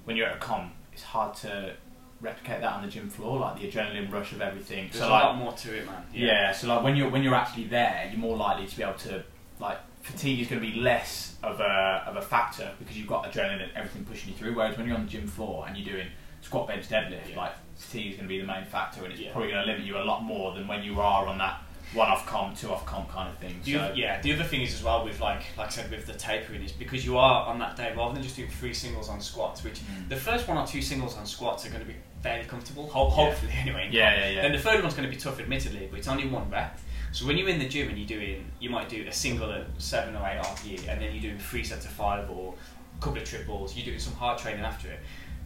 when 0.05 0.17
you're 0.17 0.29
at 0.29 0.37
a 0.37 0.39
comp, 0.39 0.73
it's 0.93 1.03
hard 1.03 1.35
to 1.39 1.75
replicate 2.21 2.61
that 2.61 2.73
on 2.73 2.83
the 2.83 2.89
gym 2.89 3.09
floor, 3.09 3.41
like 3.41 3.59
the 3.61 3.69
adrenaline 3.69 4.13
rush 4.13 4.31
of 4.33 4.41
everything. 4.43 4.89
there's 4.93 5.03
so 5.03 5.09
a 5.09 5.11
like, 5.11 5.25
lot 5.25 5.37
more 5.37 5.53
to 5.55 5.77
it, 5.77 5.87
man. 5.87 6.05
Yeah. 6.13 6.53
so 6.53 6.69
like 6.69 6.85
when 6.85 6.95
you're 6.95 7.09
when 7.09 7.23
you're 7.25 7.35
actually 7.35 7.65
there, 7.65 8.09
you're 8.11 8.21
more 8.21 8.37
likely 8.37 8.67
to 8.67 8.77
be 8.77 8.83
able 8.83 8.95
to 8.99 9.25
like 9.59 9.79
fatigue 10.03 10.41
is 10.41 10.49
going 10.49 10.61
to 10.63 10.67
be 10.67 10.79
less 10.81 11.35
of 11.43 11.61
a 11.61 12.05
of 12.07 12.17
a 12.17 12.23
factor 12.23 12.71
because 12.79 12.97
you've 12.97 13.07
got 13.07 13.31
adrenaline 13.31 13.63
and 13.63 13.73
everything 13.75 14.05
pushing 14.05 14.31
you 14.31 14.37
through. 14.37 14.55
Whereas 14.55 14.77
when 14.77 14.87
you're 14.87 14.97
on 14.97 15.05
the 15.05 15.11
gym 15.11 15.27
floor 15.27 15.67
and 15.69 15.77
you're 15.77 15.95
doing 15.95 16.07
squat, 16.43 16.69
bench, 16.69 16.89
deadlift, 16.89 17.31
Yeah. 17.31 17.37
like 17.37 17.53
fatigue 17.77 18.13
is 18.13 18.17
going 18.17 18.29
to 18.29 18.35
be 18.35 18.41
the 18.41 18.47
main 18.47 18.65
factor, 18.65 19.03
and 19.05 19.13
it's 19.13 19.21
Yeah. 19.21 19.33
probably 19.33 19.51
going 19.51 19.65
to 19.67 19.71
limit 19.71 19.87
you 19.87 19.99
a 19.99 20.05
lot 20.05 20.23
more 20.23 20.55
than 20.55 20.67
when 20.67 20.83
you 20.83 21.01
are 21.01 21.27
on 21.27 21.39
that 21.39 21.63
one 21.93 22.09
off 22.09 22.25
comp, 22.25 22.57
two 22.57 22.73
off 22.73 22.87
comp 22.87 23.11
kind 23.11 23.29
of 23.29 23.37
thing. 23.39 23.61
The 23.65 23.73
So, 23.73 23.79
other, 23.81 23.95
yeah, 23.97 24.21
the 24.21 24.33
other 24.33 24.45
thing 24.45 24.61
is 24.63 24.73
as 24.75 24.83
well 24.85 25.05
with 25.05 25.21
like 25.21 25.43
like 25.59 25.67
I 25.67 25.71
said 25.71 25.91
with 25.91 26.07
the 26.07 26.15
tapering 26.15 26.63
is 26.63 26.71
because 26.73 27.05
you 27.05 27.19
are 27.19 27.47
on 27.47 27.59
that 27.59 27.75
day 27.77 27.93
rather 27.97 28.15
than 28.15 28.23
just 28.23 28.37
doing 28.37 28.49
three 28.49 28.73
singles 28.73 29.09
on 29.09 29.21
squats, 29.21 29.65
which 29.65 29.81
Mm. 29.81 30.09
the 30.09 30.17
first 30.17 30.47
one 30.47 30.57
or 30.57 30.67
two 30.67 30.81
singles 30.83 31.17
on 31.19 31.27
squats 31.27 31.67
are 31.67 31.69
going 31.71 31.81
to 31.81 31.87
be 31.89 31.97
fairly 32.23 32.45
comfortable, 32.45 32.89
ho- 32.89 33.09
Yeah. 33.09 33.15
hopefully 33.15 33.53
anyway. 33.59 33.89
Yeah, 33.91 34.15
yeah, 34.15 34.29
yeah. 34.31 34.43
Then 34.43 34.53
the 34.53 34.59
third 34.61 34.83
one's 34.83 34.95
going 34.95 35.09
to 35.11 35.15
be 35.15 35.21
tough, 35.21 35.41
admittedly, 35.41 35.89
but 35.91 35.99
it's 35.99 36.07
only 36.09 36.27
one 36.29 36.49
rep. 36.49 36.79
So 37.13 37.27
when 37.27 37.37
you're 37.37 37.49
in 37.49 37.59
the 37.59 37.69
gym 37.69 37.89
and 37.89 37.99
you're 37.99 38.07
doing, 38.07 38.45
you 38.61 38.71
might 38.71 38.89
do 38.89 39.05
a 39.09 39.13
single 39.13 39.53
at 39.53 39.67
seven 39.79 40.15
or 40.17 40.27
eight 40.27 40.39
RPE, 40.41 40.89
and 40.89 41.01
then 41.01 41.13
you're 41.13 41.23
doing 41.23 41.39
three 41.39 41.65
sets 41.65 41.85
of 41.85 41.91
five 41.93 42.31
or 42.31 42.55
a 42.99 43.03
couple 43.03 43.19
of 43.21 43.25
triples. 43.29 43.77
You're 43.77 43.87
doing 43.87 43.99
some 43.99 44.15
hard 44.15 44.39
training 44.39 44.61
after 44.65 44.89
it. 44.91 45.01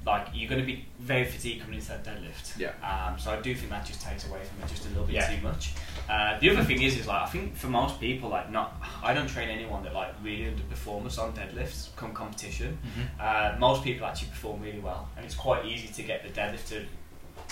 Like 0.07 0.27
you're 0.35 0.51
going 0.51 0.61
to 0.61 0.67
be 0.67 0.85
very 1.01 1.25
fatigued 1.25 1.63
coming 1.63 1.77
into 1.77 1.89
that 1.89 2.05
deadlift. 2.05 2.59
Yeah. 2.59 2.73
Um, 2.83 3.19
so 3.19 3.31
I 3.31 3.41
do 3.41 3.55
think 3.55 3.71
that 3.71 3.87
just 3.87 4.03
takes 4.03 4.29
away 4.29 4.41
from 4.45 4.63
it 4.63 4.69
just 4.69 4.85
a 4.85 4.89
little 4.91 5.05
bit 5.07 5.15
Yeah. 5.15 5.35
too 5.35 5.41
much. 5.43 5.73
Uh, 6.11 6.39
the 6.41 6.51
other 6.51 6.63
thing 6.63 6.83
is, 6.83 6.99
is 6.99 7.07
like 7.07 7.23
I 7.23 7.27
think 7.27 7.57
for 7.57 7.69
most 7.69 7.99
people, 7.99 8.29
like 8.29 8.51
not, 8.51 8.79
I 9.03 9.15
don't 9.15 9.27
train 9.29 9.49
anyone 9.49 9.83
that 9.85 9.95
like 9.95 10.11
really 10.23 10.45
underperforms 10.53 11.19
on 11.19 11.33
deadlifts 11.33 11.89
come 11.97 12.13
competition. 12.13 12.77
Mhm. 12.85 13.55
Uh, 13.55 13.59
most 13.59 13.83
people 13.83 14.07
actually 14.07 14.29
perform 14.29 14.61
really 14.61 14.81
well, 14.81 15.09
and 15.17 15.25
it's 15.25 15.35
quite 15.35 15.65
easy 15.65 15.89
to 15.89 16.03
get 16.03 16.23
the 16.23 16.29
deadlift 16.39 16.69
to 16.69 16.85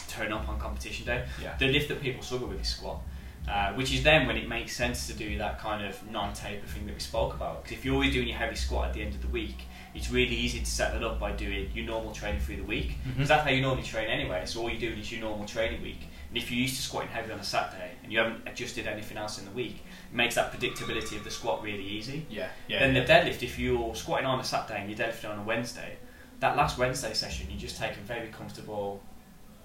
turn 0.09 0.31
up 0.31 0.47
on 0.47 0.61
competition 0.61 1.07
day. 1.07 1.25
Yeah. 1.43 1.57
The 1.57 1.69
lift 1.69 1.89
that 1.89 2.03
people 2.03 2.23
struggle 2.23 2.49
with 2.49 2.61
is 2.61 2.69
squat, 2.69 3.01
uh, 3.49 3.73
which 3.73 3.93
is 3.93 4.03
then 4.03 4.27
when 4.27 4.37
it 4.37 4.49
makes 4.49 4.77
sense 4.77 5.07
to 5.09 5.13
do 5.13 5.37
that 5.39 5.59
kind 5.59 5.85
of 5.85 6.11
non-taper 6.11 6.67
thing 6.67 6.87
that 6.87 6.95
we 6.95 7.01
spoke 7.01 7.35
about. 7.35 7.63
Because 7.63 7.79
if 7.79 7.85
you're 7.85 7.95
always 7.95 8.13
doing 8.13 8.29
your 8.29 8.37
heavy 8.37 8.55
squat 8.55 8.89
at 8.89 8.95
the 8.95 9.03
end 9.03 9.15
of 9.15 9.23
the 9.23 9.29
week, 9.29 9.67
it's 9.95 10.11
really 10.11 10.35
easy 10.35 10.61
to 10.61 10.67
set 10.67 10.93
that 10.93 11.03
up 11.03 11.19
by 11.19 11.33
doing 11.33 11.71
your 11.75 11.85
normal 11.85 12.13
training 12.13 12.41
through 12.41 12.57
the 12.57 12.65
week. 12.65 12.97
Because 13.05 13.29
that's 13.29 13.45
how 13.45 13.51
you 13.51 13.61
normally 13.61 13.83
train 13.83 14.09
anyway. 14.09 14.45
So 14.47 14.63
all 14.63 14.71
you're 14.71 14.81
doing 14.81 14.99
is 14.99 15.11
your 15.11 15.21
normal 15.21 15.47
training 15.47 15.83
week. 15.83 16.09
And 16.29 16.39
if 16.39 16.51
you're 16.51 16.61
used 16.61 16.77
to 16.77 16.83
squatting 16.83 17.11
heavy 17.11 17.31
on 17.31 17.41
a 17.41 17.45
Saturday 17.45 17.91
and 18.03 18.11
you 18.11 18.19
haven't 18.19 18.49
adjusted 18.49 18.87
anything 18.87 19.19
else 19.19 19.39
in 19.39 19.45
the 19.45 19.51
week, 19.51 19.85
it 20.11 20.15
makes 20.15 20.37
that 20.37 20.51
predictability 20.53 21.17
of 21.17 21.25
the 21.25 21.31
squat 21.31 21.63
really 21.63 21.85
easy. 21.85 22.27
yeah, 22.31 22.49
yeah. 22.69 22.79
then 22.79 22.95
yeah. 22.95 23.05
the 23.05 23.13
deadlift, 23.13 23.43
if 23.43 23.59
you're 23.59 23.95
squatting 23.95 24.25
on 24.25 24.41
a 24.41 24.45
Saturday 24.45 24.81
and 24.81 24.89
you're 24.89 24.99
deadlifting 24.99 25.31
on 25.31 25.41
a 25.41 25.43
Wednesday, 25.43 25.99
that 26.41 26.57
last 26.57 26.79
Wednesday 26.79 27.13
session, 27.13 27.49
you 27.51 27.59
just 27.59 27.77
take 27.77 27.97
a 27.97 28.01
very 28.01 28.29
comfortable. 28.29 29.03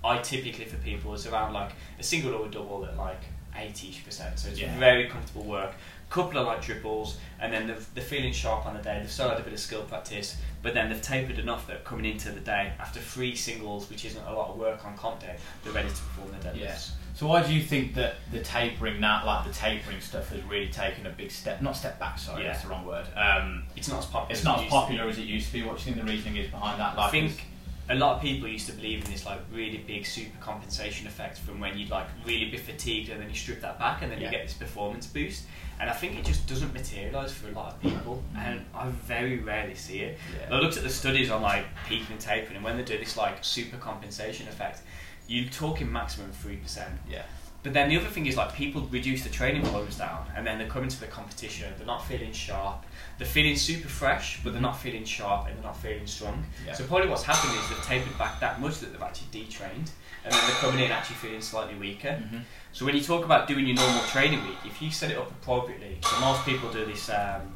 I 0.03 0.17
typically 0.17 0.65
for 0.65 0.77
people 0.77 1.13
is 1.13 1.25
around 1.25 1.53
like 1.53 1.71
a 1.99 2.03
single 2.03 2.33
or 2.33 2.47
a 2.47 2.49
double 2.49 2.85
at 2.85 2.97
like 2.97 3.21
80 3.57 4.01
percent. 4.05 4.39
So 4.39 4.49
it's 4.49 4.59
Yeah. 4.59 4.77
very 4.77 5.07
comfortable 5.07 5.43
work. 5.45 5.73
Couple 6.09 6.37
of 6.39 6.47
like 6.47 6.61
triples, 6.61 7.17
and 7.41 7.51
then 7.51 7.67
they're, 7.67 7.75
they're 7.93 8.03
feeling 8.03 8.31
sharp 8.31 8.65
on 8.65 8.77
the 8.77 8.81
day. 8.81 8.97
They've 9.01 9.11
still 9.11 9.27
had 9.27 9.39
a 9.39 9.43
bit 9.43 9.51
of 9.51 9.59
skill 9.59 9.81
practice, 9.83 10.37
but 10.61 10.73
then 10.73 10.89
they've 10.89 11.01
tapered 11.01 11.37
enough 11.37 11.67
that 11.67 11.83
coming 11.83 12.05
into 12.05 12.31
the 12.31 12.39
day 12.39 12.71
after 12.79 13.01
three 13.01 13.35
singles, 13.35 13.89
which 13.89 14.05
isn't 14.05 14.25
a 14.25 14.31
lot 14.33 14.49
of 14.51 14.57
work 14.57 14.85
on 14.85 14.95
comp 14.95 15.19
day, 15.19 15.35
they're 15.65 15.73
ready 15.73 15.89
to 15.89 15.95
perform 15.95 16.31
their 16.31 16.53
deadlifts. 16.53 16.59
Yeah. 16.61 16.77
So 17.13 17.27
why 17.27 17.43
do 17.45 17.53
you 17.53 17.61
think 17.61 17.93
that 17.95 18.15
the 18.31 18.39
tapering, 18.39 19.01
that 19.01 19.25
like 19.25 19.45
the 19.47 19.51
tapering 19.51 19.99
stuff, 19.99 20.29
has 20.29 20.41
really 20.43 20.69
taken 20.69 21.05
a 21.07 21.09
big 21.09 21.29
step? 21.29 21.61
Not 21.61 21.75
step 21.75 21.99
back. 21.99 22.17
Sorry, 22.19 22.43
Yeah. 22.43 22.51
that's 22.53 22.63
the 22.63 22.69
wrong 22.69 22.85
word. 22.85 23.05
Um, 23.15 23.63
It's 23.75 23.89
not 23.89 23.99
as 23.99 24.05
popular. 24.05 24.31
it's 24.33 24.43
not 24.45 24.59
as 24.59 24.61
used 24.63 24.71
to 24.71 24.75
be. 24.77 24.79
popular 24.81 25.09
as 25.09 25.17
it 25.17 25.21
used 25.23 25.47
to 25.47 25.53
be. 25.53 25.63
What 25.63 25.77
do 25.77 25.89
you 25.89 25.93
think 25.95 26.05
the 26.05 26.09
reasoning 26.13 26.37
is 26.37 26.49
behind 26.49 26.79
that? 26.79 26.95
Like, 26.95 27.07
I 27.07 27.11
think 27.11 27.43
a 27.89 27.95
lot 27.95 28.15
of 28.17 28.21
people 28.21 28.47
used 28.49 28.65
to 28.67 28.73
believe 28.73 29.05
in 29.05 29.11
this 29.11 29.25
like 29.25 29.39
really 29.53 29.77
big 29.77 30.05
super 30.05 30.37
compensation 30.41 31.07
effect 31.07 31.37
from 31.39 31.59
when 31.59 31.77
you'd 31.77 31.89
like 31.89 32.07
really 32.25 32.49
be 32.49 32.57
fatigued 32.57 33.09
and 33.09 33.21
then 33.21 33.29
you 33.29 33.35
strip 33.35 33.61
that 33.61 33.79
back 33.79 34.01
and 34.01 34.11
then 34.11 34.19
Yeah. 34.19 34.25
you 34.25 34.31
get 34.31 34.43
this 34.45 34.53
performance 34.53 35.07
boost. 35.07 35.45
And 35.79 35.89
I 35.89 35.93
think 35.93 36.17
it 36.17 36.25
just 36.25 36.47
doesn't 36.47 36.73
materialise 36.73 37.31
for 37.31 37.47
a 37.49 37.51
lot 37.51 37.73
of 37.73 37.79
people, 37.81 38.23
mm. 38.35 38.39
and 38.39 38.65
I 38.73 38.89
very 38.89 39.37
rarely 39.37 39.75
see 39.75 39.99
it. 39.99 40.17
Yeah. 40.49 40.55
I 40.55 40.59
looked 40.59 40.75
at 40.75 40.81
the 40.83 40.89
studies 40.89 41.29
on 41.29 41.43
like 41.43 41.65
peaking 41.87 42.07
and 42.13 42.19
tapering, 42.19 42.55
and 42.55 42.65
when 42.65 42.77
they 42.77 42.83
do 42.83 42.97
this 42.97 43.15
like 43.15 43.35
super 43.43 43.77
compensation 43.77 44.47
effect, 44.47 44.81
you're 45.27 45.47
talking 45.49 45.91
maximum 45.91 46.31
three 46.31 46.55
percent. 46.55 46.93
yeah, 47.07 47.21
But 47.61 47.73
then 47.73 47.89
the 47.89 47.97
other 47.97 48.07
thing 48.07 48.25
is 48.25 48.35
like 48.35 48.55
people 48.55 48.81
reduce 48.89 49.23
the 49.23 49.29
training 49.29 49.61
volumes 49.65 49.97
down, 49.99 50.25
and 50.35 50.47
then 50.47 50.57
they 50.57 50.65
come 50.65 50.81
into 50.83 50.99
the 50.99 51.05
competition. 51.05 51.71
They're 51.77 51.85
not 51.85 52.03
feeling 52.07 52.31
sharp. 52.31 52.83
They're 53.17 53.27
feeling 53.27 53.55
super 53.55 53.87
fresh, 53.89 54.39
but 54.43 54.53
they're 54.53 54.61
not 54.61 54.77
feeling 54.79 55.03
sharp, 55.03 55.47
and 55.47 55.55
they're 55.57 55.63
not 55.63 55.77
feeling 55.77 56.05
strong. 56.05 56.45
Yeah. 56.65 56.73
So 56.73 56.85
probably 56.85 57.09
what's 57.09 57.23
happened 57.23 57.57
is 57.57 57.67
they've 57.69 57.83
tapered 57.83 58.17
back 58.17 58.39
that 58.39 58.61
much 58.61 58.79
that 58.79 58.91
they've 58.91 59.01
actually 59.01 59.27
detrained, 59.31 59.89
and 60.23 60.33
then 60.33 60.41
they're 60.45 60.55
coming 60.57 60.83
in 60.85 60.91
actually 60.91 61.15
feeling 61.15 61.41
slightly 61.41 61.75
weaker. 61.75 62.09
Mhm. 62.31 62.43
So 62.73 62.85
when 62.85 62.95
you 62.95 63.01
talk 63.01 63.25
about 63.25 63.47
doing 63.47 63.65
your 63.65 63.75
normal 63.75 64.03
training 64.03 64.45
week, 64.45 64.57
if 64.65 64.81
you 64.81 64.91
set 64.91 65.09
it 65.09 65.17
up 65.17 65.31
appropriately, 65.31 65.97
so 66.03 66.19
most 66.19 66.45
people 66.45 66.71
do 66.71 66.85
this 66.85 67.09
um, 67.09 67.55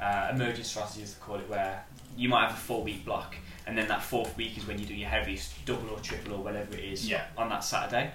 uh, 0.00 0.32
strategy, 0.62 1.02
as 1.02 1.14
they 1.14 1.20
call 1.20 1.36
it, 1.36 1.48
where 1.48 1.84
you 2.16 2.28
might 2.28 2.42
have 2.46 2.52
a 2.52 2.60
four 2.60 2.82
week 2.84 3.04
block, 3.04 3.34
and 3.66 3.76
then 3.76 3.88
that 3.88 4.02
fourth 4.02 4.36
week 4.36 4.56
is 4.56 4.66
when 4.66 4.78
you 4.78 4.86
do 4.86 4.94
your 4.94 5.08
heaviest 5.08 5.64
double 5.64 5.90
or 5.90 5.98
triple 6.00 6.34
or 6.34 6.38
whatever 6.44 6.74
it 6.76 6.84
is 6.84 7.08
Yeah. 7.08 7.24
on 7.36 7.48
that 7.48 7.64
Saturday. 7.64 8.12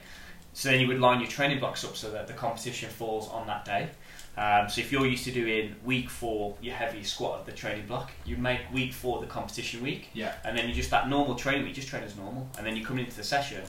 So 0.54 0.70
then 0.70 0.80
you 0.82 0.88
would 0.88 1.00
line 1.00 1.20
your 1.20 1.30
training 1.30 1.60
blocks 1.60 1.84
up 1.84 1.96
so 1.96 2.12
that 2.12 2.28
the 2.28 2.34
competition 2.34 2.90
falls 2.90 3.30
on 3.30 3.48
that 3.48 3.64
day. 3.66 3.90
Um, 4.38 4.70
so 4.70 4.80
if 4.82 4.92
you're 4.92 5.06
used 5.06 5.26
to 5.26 5.32
doing 5.32 5.76
week 5.84 6.10
four 6.10 6.56
your 6.62 6.74
heavy 6.74 7.04
squat 7.04 7.40
of 7.42 7.46
the 7.46 7.52
training 7.52 7.86
block, 7.88 8.12
you 8.26 8.38
make 8.38 8.62
week 8.74 8.94
four 8.94 9.20
the 9.20 9.28
competition 9.28 9.84
week, 9.84 10.10
Yeah. 10.14 10.34
and 10.46 10.58
then 10.58 10.68
you 10.70 10.74
just 10.74 10.90
that 10.92 11.10
normal 11.10 11.36
training 11.36 11.64
week 11.66 11.76
just 11.76 11.90
train 11.90 12.04
as 12.04 12.16
normal, 12.16 12.50
and 12.58 12.66
then 12.66 12.76
you 12.78 12.86
come 12.86 12.98
into 12.98 13.16
the 13.16 13.24
session. 13.24 13.62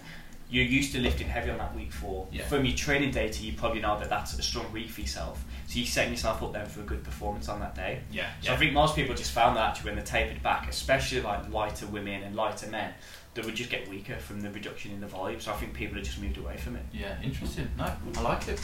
You're 0.48 0.64
used 0.66 0.92
to 0.92 1.00
lifting 1.00 1.28
heavy 1.28 1.50
on 1.50 1.56
that 1.58 1.74
week 1.74 1.90
four. 1.92 2.28
Yeah. 2.30 2.44
From 2.44 2.66
your 2.66 2.76
training 2.76 3.10
data, 3.10 3.42
you 3.42 3.54
probably 3.54 3.80
know 3.80 3.98
that 3.98 4.10
that's 4.10 4.38
a 4.38 4.42
strong 4.42 4.70
week 4.70 4.90
for 4.90 5.00
yourself. 5.00 5.42
So 5.66 5.78
you're 5.78 5.86
setting 5.86 6.12
yourself 6.12 6.42
up 6.42 6.52
then 6.52 6.66
for 6.66 6.80
a 6.82 6.84
good 6.84 7.02
performance 7.02 7.48
on 7.48 7.58
that 7.60 7.74
day. 7.74 8.00
Yeah. 8.10 8.28
So 8.42 8.52
I 8.52 8.56
think 8.56 8.74
most 8.74 8.94
people 8.94 9.14
just 9.14 9.32
found 9.32 9.56
that 9.56 9.70
actually 9.70 9.92
when 9.92 9.98
they 9.98 10.04
tapered 10.04 10.42
back, 10.42 10.68
especially 10.68 11.22
like 11.22 11.48
lighter 11.50 11.86
women 11.86 12.22
and 12.22 12.36
lighter 12.36 12.66
men, 12.66 12.92
that 13.32 13.46
would 13.46 13.54
just 13.54 13.70
get 13.70 13.88
weaker 13.88 14.16
from 14.16 14.42
the 14.42 14.50
reduction 14.50 14.92
in 14.92 15.00
the 15.00 15.06
volume. 15.06 15.40
So 15.40 15.52
I 15.52 15.56
think 15.56 15.72
people 15.72 15.94
have 15.96 16.04
just 16.04 16.20
moved 16.20 16.36
away 16.36 16.58
from 16.58 16.76
it. 16.76 16.84
Yeah. 16.92 17.16
Interesting. 17.22 17.70
No, 17.78 17.90
I 18.16 18.20
like 18.20 18.46
it. 18.48 18.60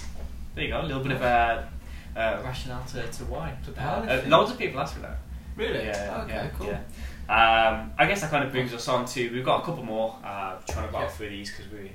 There 0.55 0.65
you 0.65 0.71
go, 0.71 0.81
a 0.81 0.83
little 0.83 1.03
bit 1.03 1.13
of 1.13 1.23
a 1.23 1.71
uh, 2.17 2.41
rationale 2.45 2.85
to, 2.87 3.07
to 3.07 3.25
why. 3.25 3.57
To 3.65 3.81
Uh, 3.83 4.23
loads 4.27 4.51
of 4.51 4.59
people 4.59 4.81
ask 4.81 4.95
for 4.95 5.01
that. 5.01 5.19
Really? 5.57 5.85
Yeah, 5.87 6.23
Okay. 6.25 6.35
yeah, 6.35 6.49
cool. 6.59 6.67
yeah. 6.69 6.81
Um, 7.29 7.93
I 7.99 8.07
guess 8.07 8.21
that 8.23 8.31
kind 8.31 8.45
of 8.45 8.53
brings 8.53 8.73
us 8.73 8.89
on 8.89 9.05
to 9.07 9.31
we've 9.31 9.45
got 9.45 9.63
a 9.63 9.65
couple 9.65 9.85
more. 9.85 10.17
Uh, 10.25 10.57
trying 10.69 10.87
to 10.87 10.93
go 10.93 11.01
Yeah. 11.01 11.09
through 11.09 11.29
these 11.31 11.51
because 11.51 11.71
we're 11.73 11.91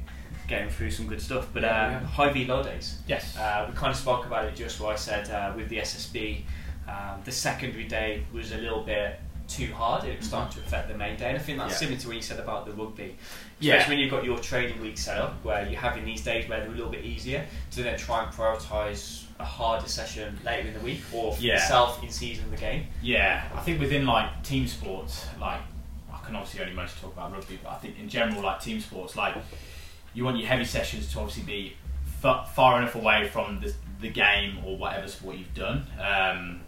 getting 0.48 0.70
through 0.70 0.92
some 0.92 1.08
good 1.08 1.22
stuff. 1.22 1.48
But 1.54 1.64
Yeah, 1.64 2.00
we 2.02 2.06
high 2.08 2.30
V 2.32 2.46
low 2.46 2.62
days. 2.62 3.00
Yes. 3.08 3.36
Uh, 3.38 3.66
we 3.70 3.76
kind 3.76 3.92
of 3.92 3.98
spoke 3.98 4.26
about 4.26 4.46
it 4.46 4.56
just 4.56 4.80
what 4.80 4.94
I 4.94 4.96
said 4.96 5.30
uh, 5.32 5.54
with 5.56 5.70
the 5.70 5.78
SSB. 5.80 6.44
Um, 6.88 7.22
the 7.24 7.32
secondary 7.32 7.86
day 7.86 8.24
was 8.34 8.52
a 8.52 8.58
little 8.58 8.84
bit 8.84 9.20
too 9.48 9.74
hard. 9.74 10.04
It 10.04 10.18
was 10.20 10.28
starting 10.28 10.54
to 10.62 10.66
affect 10.66 10.90
the 10.90 10.98
main 10.98 11.16
day, 11.18 11.30
and 11.30 11.38
I 11.38 11.42
think 11.42 11.58
that's 11.58 11.74
Yeah. 11.74 11.78
similar 11.80 11.98
to 12.00 12.08
what 12.08 12.16
you 12.18 12.22
said 12.22 12.40
about 12.40 12.66
the 12.66 12.74
rugby. 12.74 13.16
Yeah. 13.60 13.76
Especially 13.76 13.96
when 13.96 14.00
you've 14.02 14.12
got 14.12 14.24
your 14.26 14.38
training 14.40 14.82
week 14.82 14.98
set 14.98 15.18
up, 15.18 15.34
where 15.44 15.66
you're 15.68 15.80
having 15.80 16.06
these 16.06 16.24
days 16.24 16.48
where 16.50 16.60
they're 16.60 16.68
a 16.70 16.72
little 16.72 16.92
bit 16.92 17.04
easier 17.06 17.46
to 17.72 17.84
then 17.84 17.98
try 17.98 18.24
and 18.24 18.32
prioritise 18.32 19.23
a 19.40 19.46
harder 19.46 19.88
session 19.88 20.38
later 20.46 20.68
in 20.68 20.74
the 20.74 20.80
week 20.80 21.02
or 21.14 21.34
for 21.36 21.42
Yeah. 21.42 21.54
yourself 21.56 22.02
in 22.04 22.10
season 22.10 22.46
of 22.46 22.52
the 22.52 22.58
game. 22.58 22.88
Yeah, 23.02 23.44
I 23.56 23.60
think 23.62 23.80
within 23.80 24.06
like 24.06 24.44
team 24.44 24.68
sports, 24.68 25.26
like 25.40 25.60
I 26.14 26.26
can 26.26 26.36
obviously 26.36 26.62
only 26.62 26.74
mostly 26.74 27.02
talk 27.02 27.14
about 27.14 27.32
rugby, 27.34 27.60
but 27.62 27.72
I 27.72 27.76
think 27.76 28.00
in 28.00 28.08
general, 28.10 28.42
like 28.44 28.62
team 28.62 28.80
sports, 28.80 29.16
like 29.16 29.36
you 30.14 30.24
want 30.24 30.38
your 30.38 30.48
heavy 30.48 30.66
sessions 30.66 31.12
to 31.14 31.20
obviously 31.20 31.44
be 31.44 31.76
fa- 32.22 32.46
far 32.56 32.78
enough 32.80 32.96
away 32.96 33.28
from 33.28 33.60
the, 33.60 33.74
the 34.00 34.10
game 34.10 34.60
or 34.66 34.78
whatever 34.78 35.08
sport 35.08 35.36
you've 35.38 35.54
done, 35.56 35.86
um, 36.00 36.62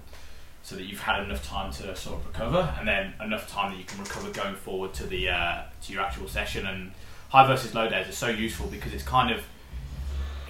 so 0.63 0.75
that 0.75 0.83
you've 0.85 0.99
had 1.01 1.21
enough 1.23 1.45
time 1.47 1.71
to 1.71 1.95
sort 1.95 2.19
of 2.19 2.25
recover, 2.27 2.73
and 2.79 2.87
then 2.87 3.13
enough 3.23 3.47
time 3.49 3.71
that 3.71 3.77
you 3.77 3.83
can 3.85 3.99
recover 3.99 4.31
going 4.31 4.55
forward 4.55 4.93
to 4.95 5.05
the 5.05 5.29
uh, 5.29 5.61
to 5.83 5.93
your 5.93 6.01
actual 6.01 6.27
session. 6.27 6.65
And 6.65 6.91
high 7.29 7.45
versus 7.45 7.73
low 7.75 7.87
days 7.87 8.07
are 8.07 8.11
so 8.11 8.27
useful 8.29 8.67
because 8.67 8.93
it's 8.93 9.03
kind 9.03 9.31
of 9.31 9.43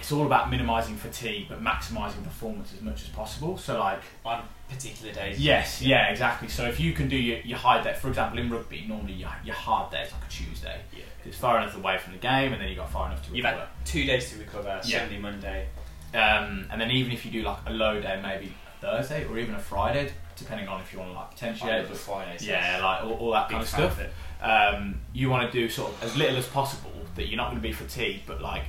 it's 0.06 0.12
all 0.12 0.24
about 0.24 0.48
minimising 0.52 0.94
fatigue 0.94 1.46
but 1.48 1.60
maximising 1.60 2.22
performance 2.22 2.72
as 2.72 2.80
much 2.80 3.02
as 3.02 3.08
possible. 3.08 3.58
So 3.58 3.76
like 3.80 3.98
on 4.24 4.44
particular 4.68 5.12
days. 5.12 5.40
Yes, 5.40 5.82
yeah, 5.82 6.10
exactly. 6.10 6.46
So 6.46 6.64
if 6.66 6.78
you 6.78 6.92
can 6.92 7.08
do 7.08 7.16
your, 7.16 7.38
your 7.40 7.58
high 7.58 7.82
day, 7.82 7.92
for 7.92 8.06
example, 8.06 8.38
in 8.38 8.48
rugby, 8.48 8.84
normally 8.86 9.14
your, 9.14 9.32
your 9.44 9.56
hard 9.56 9.90
day 9.90 10.02
is 10.02 10.12
like 10.12 10.22
a 10.24 10.28
Tuesday. 10.28 10.80
Yeah. 10.92 11.00
It's 11.24 11.36
far 11.36 11.58
enough 11.58 11.76
away 11.76 11.98
from 11.98 12.12
the 12.12 12.20
game, 12.20 12.52
and 12.52 12.62
then 12.62 12.68
you 12.68 12.76
got 12.76 12.88
far 12.88 13.06
enough 13.08 13.26
to 13.26 13.32
recover. 13.32 13.54
You've 13.56 13.58
had 13.58 13.68
two 13.84 14.04
days 14.04 14.30
to 14.30 14.38
recover, 14.38 14.80
Yeah. 14.84 15.00
Sunday, 15.00 15.18
Monday. 15.18 15.66
Um, 16.14 16.68
and 16.70 16.80
then 16.80 16.92
even 16.92 17.10
if 17.10 17.24
you 17.24 17.32
do 17.32 17.42
like 17.42 17.58
a 17.66 17.72
low 17.72 18.00
day, 18.00 18.20
maybe 18.22 18.54
a 18.78 18.80
Thursday 18.80 19.24
or 19.24 19.40
even 19.40 19.56
a 19.56 19.58
Friday, 19.58 20.12
depending 20.36 20.68
on 20.68 20.80
if 20.82 20.92
you 20.92 21.00
want 21.00 21.10
to 21.10 21.16
like 21.16 21.30
potentiate, 21.32 21.84
over 21.84 21.94
Fridays. 21.94 22.46
yeah, 22.46 22.78
like 22.80 23.02
all, 23.02 23.14
all 23.14 23.32
that 23.32 23.48
kind 23.48 23.60
of 23.60 23.68
stuff. 23.68 23.98
of. 24.00 24.06
Um, 24.40 25.00
you 25.12 25.30
want 25.30 25.50
to 25.50 25.60
do 25.60 25.68
sort 25.68 25.90
of 25.90 26.04
as 26.04 26.16
little 26.16 26.36
as 26.36 26.46
possible 26.46 26.92
that 27.16 27.26
you're 27.26 27.38
not 27.38 27.50
going 27.50 27.60
to 27.60 27.68
be 27.68 27.72
fatigued, 27.72 28.24
but 28.24 28.40
like 28.40 28.62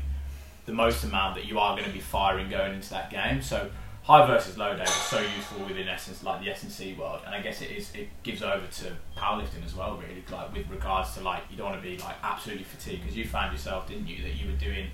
the 0.68 0.74
most 0.74 1.04
amount 1.04 1.34
that 1.34 1.46
you 1.46 1.58
are 1.58 1.76
going 1.76 1.88
to 1.88 1.94
be 1.94 2.00
firing 2.00 2.50
going 2.50 2.76
into 2.76 2.90
that 2.92 3.10
game. 3.10 3.42
So 3.42 3.72
high 4.04 4.28
versus 4.28 4.58
low 4.58 4.76
days 4.76 4.88
are 4.88 4.92
so 4.92 5.20
useful 5.20 5.66
within 5.66 5.88
essence 5.88 6.24
like 6.24 6.44
the 6.44 6.52
S&C 6.52 6.94
world, 6.94 7.22
and 7.26 7.34
I 7.34 7.42
guess 7.42 7.62
it 7.62 7.72
is 7.72 7.94
it 7.96 8.10
gives 8.22 8.44
over 8.44 8.68
to 8.68 8.92
powerlifting 9.18 9.66
as 9.66 9.76
well, 9.76 9.98
really. 9.98 10.24
Like 10.32 10.54
with 10.54 10.70
regards 10.70 11.16
to 11.16 11.22
like 11.22 11.44
you 11.50 11.58
don't 11.58 11.72
want 11.72 11.82
to 11.82 11.90
be 11.90 11.98
like 11.98 12.16
absolutely 12.22 12.66
fatigued 12.66 13.02
because 13.02 13.18
you 13.18 13.26
found 13.26 13.52
yourself, 13.52 13.88
didn't 13.88 14.08
you, 14.08 14.22
that 14.22 14.36
you 14.36 14.52
were 14.52 14.58
doing 14.58 14.88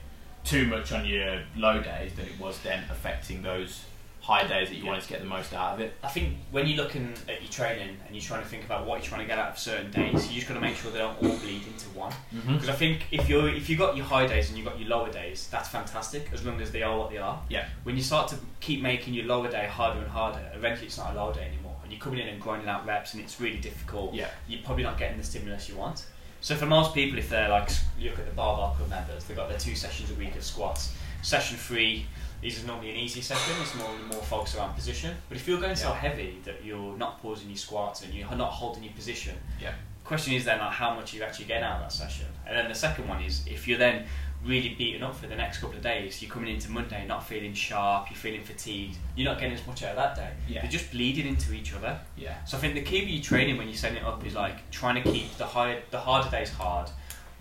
too 0.43 0.67
much 0.67 0.91
on 0.91 1.05
your 1.05 1.41
low 1.55 1.81
days 1.81 2.13
that 2.15 2.25
it 2.25 2.39
was 2.39 2.59
then 2.59 2.83
affecting 2.91 3.41
those 3.41 3.85
high 4.23 4.47
days 4.47 4.69
that 4.69 4.75
you 4.75 4.83
Yeah. 4.83 4.89
wanted 4.91 5.03
to 5.03 5.09
get 5.09 5.19
the 5.19 5.25
most 5.25 5.53
out 5.53 5.73
of 5.73 5.81
it. 5.81 5.93
I 6.01 6.07
think 6.07 6.37
when 6.49 6.65
you're 6.65 6.81
looking 6.81 7.13
at 7.27 7.41
your 7.41 7.51
training 7.51 7.97
and 8.07 8.15
you're 8.15 8.23
trying 8.23 8.41
to 8.41 8.47
think 8.47 8.63
about 8.63 8.85
what 8.85 8.99
you're 9.01 9.09
trying 9.09 9.19
to 9.19 9.27
get 9.27 9.37
out 9.37 9.49
of 9.51 9.59
certain 9.59 9.91
days, 9.91 10.29
you 10.29 10.35
just 10.35 10.47
got 10.47 10.53
to 10.53 10.61
make 10.61 10.77
sure 10.77 10.91
they 10.91 10.99
don't 10.99 11.21
all 11.21 11.35
bleed 11.39 11.67
into 11.67 11.89
one. 11.89 12.13
Mm-hmm. 12.33 12.53
Because 12.53 12.69
I 12.69 12.73
think 12.73 13.05
if 13.11 13.27
you 13.27 13.45
if 13.47 13.69
you 13.69 13.75
got 13.75 13.97
your 13.97 14.05
high 14.05 14.25
days 14.25 14.47
and 14.47 14.57
you 14.57 14.63
got 14.63 14.79
your 14.79 14.87
lower 14.87 15.11
days, 15.11 15.49
that's 15.51 15.67
fantastic 15.67 16.29
as 16.31 16.45
long 16.45 16.61
as 16.61 16.71
they 16.71 16.83
are 16.83 16.97
what 16.97 17.09
they 17.09 17.17
are. 17.17 17.41
Yeah. 17.49 17.67
When 17.83 17.97
you 17.97 18.01
start 18.01 18.29
to 18.29 18.37
keep 18.61 18.81
making 18.81 19.13
your 19.13 19.25
lower 19.25 19.51
day 19.51 19.67
harder 19.67 19.99
and 19.99 20.09
harder, 20.09 20.41
eventually 20.55 20.87
it's 20.87 20.97
not 20.97 21.11
a 21.11 21.15
lower 21.15 21.33
day 21.33 21.45
anymore, 21.45 21.75
and 21.83 21.91
you're 21.91 21.99
coming 22.01 22.19
in 22.19 22.29
and 22.29 22.39
grinding 22.41 22.69
out 22.69 22.85
reps, 22.85 23.13
and 23.13 23.21
it's 23.21 23.41
really 23.41 23.57
difficult. 23.57 24.13
Yeah. 24.13 24.29
You're 24.47 24.63
probably 24.63 24.83
not 24.83 24.97
getting 24.97 25.17
the 25.17 25.23
stimulus 25.25 25.67
you 25.67 25.75
want. 25.75 26.05
So 26.39 26.55
for 26.55 26.65
most 26.65 26.93
people, 26.93 27.19
if 27.19 27.29
they're 27.29 27.49
like 27.49 27.69
you 27.99 28.09
look 28.09 28.19
at 28.19 28.25
the 28.25 28.31
barbell 28.33 28.73
club 28.77 28.89
members, 28.89 29.25
they've 29.25 29.35
got 29.35 29.49
their 29.49 29.59
two 29.59 29.75
sessions 29.75 30.11
a 30.11 30.15
week 30.15 30.33
of 30.37 30.45
squats. 30.45 30.93
Session 31.21 31.57
three 31.57 32.05
is 32.45 32.65
normally 32.65 32.89
an 32.91 32.97
easy 32.97 33.21
session. 33.21 33.55
It's 33.61 33.75
more 33.75 33.89
more 34.11 34.21
focused 34.21 34.55
around 34.57 34.73
position. 34.75 35.15
But 35.29 35.37
if 35.37 35.47
you're 35.47 35.59
going 35.61 35.75
so 35.75 35.89
Yeah. 35.89 35.95
heavy 35.99 36.39
that 36.43 36.63
you're 36.63 36.97
not 36.97 37.21
pausing 37.21 37.49
your 37.49 37.57
squats 37.57 38.01
and 38.03 38.13
you're 38.13 38.29
not 38.35 38.51
holding 38.51 38.83
your 38.83 38.93
position, 38.93 39.35
Yeah. 39.59 39.73
question 40.03 40.33
is 40.33 40.43
then 40.45 40.59
like 40.59 40.73
how 40.73 40.93
much 40.93 41.13
you 41.13 41.23
actually 41.23 41.45
get 41.45 41.63
out 41.63 41.75
of 41.77 41.81
that 41.83 41.91
session. 41.91 42.27
And 42.45 42.57
then 42.57 42.67
the 42.67 42.75
second 42.75 43.07
one 43.07 43.21
is 43.23 43.45
if 43.47 43.67
you're 43.67 43.77
then 43.79 44.05
really 44.43 44.75
beaten 44.75 45.01
up 45.01 45.15
for 45.15 45.27
the 45.27 45.35
next 45.37 45.59
couple 45.59 45.77
of 45.77 45.81
days, 45.81 46.21
you're 46.21 46.29
coming 46.29 46.53
into 46.53 46.69
Monday 46.69 47.05
not 47.07 47.25
feeling 47.25 47.53
sharp, 47.53 48.09
you're 48.09 48.17
feeling 48.19 48.43
fatigued, 48.43 48.97
you're 49.15 49.29
not 49.31 49.39
getting 49.39 49.53
as 49.55 49.65
much 49.65 49.83
out 49.83 49.91
of 49.91 49.95
that 49.95 50.15
day. 50.15 50.31
Yeah. 50.49 50.61
They're 50.61 50.69
just 50.71 50.91
bleeding 50.91 51.25
into 51.27 51.53
each 51.53 51.73
other. 51.73 51.97
Yeah. 52.17 52.43
So 52.43 52.57
I 52.57 52.59
think 52.59 52.73
the 52.73 52.81
key 52.81 52.99
with 53.01 53.09
your 53.09 53.23
training 53.23 53.55
when 53.57 53.67
you're 53.69 53.77
setting 53.77 53.99
it 53.99 54.03
up 54.03 54.25
is 54.25 54.33
like 54.35 54.69
trying 54.69 55.01
to 55.01 55.09
keep 55.09 55.37
the 55.37 55.45
high, 55.45 55.81
the 55.91 55.99
harder 56.01 56.29
days 56.29 56.51
hard, 56.51 56.89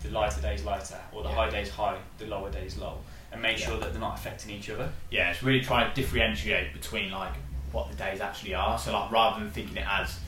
the 0.00 0.10
lighter 0.10 0.40
days 0.40 0.62
lighter, 0.64 1.00
or 1.10 1.24
the 1.24 1.28
Yeah. 1.30 1.34
high 1.34 1.50
days 1.50 1.70
high, 1.70 1.98
the 2.18 2.26
lower 2.26 2.50
days 2.52 2.76
low, 2.76 3.00
and 3.32 3.40
make 3.42 3.58
Yeah. 3.58 3.66
sure 3.66 3.78
that 3.80 3.92
they're 3.92 4.00
not 4.00 4.18
affecting 4.18 4.50
each 4.52 4.68
other. 4.70 4.90
yeah, 5.10 5.30
it's 5.30 5.42
really 5.42 5.60
trying 5.62 5.88
to 5.92 5.94
differentiate 6.00 6.72
between 6.72 7.10
like 7.10 7.32
what 7.72 7.88
the 7.90 7.96
days 7.96 8.20
actually 8.20 8.54
are. 8.54 8.78
So 8.78 8.92
like 8.92 9.10
rather 9.10 9.40
than 9.40 9.50
thinking 9.50 9.76
it 9.78 9.86
as 9.88 10.18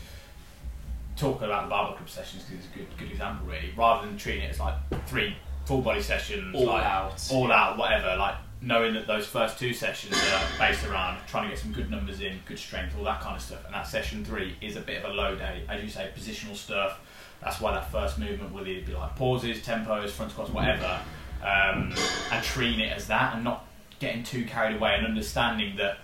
talking 1.16 1.44
about 1.44 1.64
the 1.64 1.70
barbell 1.70 1.94
club 1.96 2.08
sessions 2.08 2.42
because 2.44 2.64
it's 2.64 2.74
a 2.74 2.78
good 2.78 2.86
good 2.98 3.10
example 3.10 3.46
really. 3.46 3.72
Rather 3.76 4.06
than 4.06 4.16
treating 4.16 4.42
it 4.42 4.50
as 4.50 4.60
like 4.60 4.74
three 5.06 5.36
full 5.66 5.80
body 5.80 6.02
sessions, 6.02 6.54
All 6.54 6.66
like 6.66 6.84
out. 6.84 7.28
all 7.32 7.52
out, 7.52 7.78
whatever. 7.78 8.16
Like 8.16 8.34
knowing 8.60 8.94
that 8.94 9.06
those 9.06 9.26
first 9.26 9.58
two 9.58 9.72
sessions 9.74 10.14
are 10.16 10.58
based 10.58 10.84
around 10.86 11.18
trying 11.28 11.44
to 11.44 11.50
get 11.50 11.58
some 11.58 11.72
good 11.72 11.90
numbers 11.90 12.20
in, 12.20 12.40
good 12.46 12.58
strength, 12.58 12.94
all 12.98 13.04
that 13.04 13.20
kind 13.20 13.36
of 13.36 13.42
stuff. 13.42 13.64
And 13.66 13.74
that 13.74 13.86
session 13.86 14.24
three 14.24 14.56
is 14.60 14.76
a 14.76 14.80
bit 14.80 15.04
of 15.04 15.10
a 15.10 15.14
low 15.14 15.34
day, 15.36 15.62
as 15.68 15.82
you 15.82 15.88
say, 15.90 16.10
positional 16.18 16.56
stuff. 16.56 16.98
That's 17.42 17.60
why 17.60 17.72
that 17.72 17.90
first 17.92 18.18
movement 18.18 18.52
will 18.54 18.66
either 18.66 18.86
be 18.86 18.94
like 18.94 19.14
pauses, 19.16 19.58
tempos, 19.58 20.08
front 20.10 20.32
squats, 20.32 20.50
whatever, 20.50 20.98
um, 21.44 21.94
and 22.32 22.44
treating 22.44 22.80
it 22.80 22.92
as 22.96 23.06
that, 23.08 23.34
and 23.34 23.44
not 23.44 23.66
getting 24.00 24.22
too 24.22 24.44
carried 24.44 24.76
away, 24.76 24.94
and 24.96 25.06
understanding 25.06 25.76
that 25.76 25.98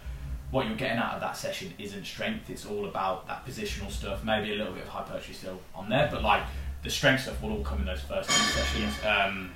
what 0.50 0.66
you're 0.66 0.76
getting 0.76 0.98
out 0.98 1.14
of 1.14 1.20
that 1.20 1.36
session 1.36 1.72
isn't 1.78 2.04
strength. 2.04 2.50
It's 2.50 2.66
all 2.66 2.86
about 2.86 3.26
that 3.28 3.46
positional 3.46 3.90
stuff. 3.90 4.24
Maybe 4.24 4.52
a 4.52 4.56
little 4.56 4.72
bit 4.72 4.82
of 4.82 4.88
hypertrophy 4.88 5.32
still 5.32 5.60
on 5.74 5.88
there, 5.88 6.08
but 6.10 6.22
like 6.22 6.42
the 6.82 6.90
strength 6.90 7.22
stuff 7.22 7.40
will 7.42 7.52
all 7.52 7.62
come 7.64 7.78
in 7.80 7.86
those 7.86 8.00
first 8.02 8.28
two 8.30 8.34
sessions. 8.42 8.94
Um, 9.04 9.50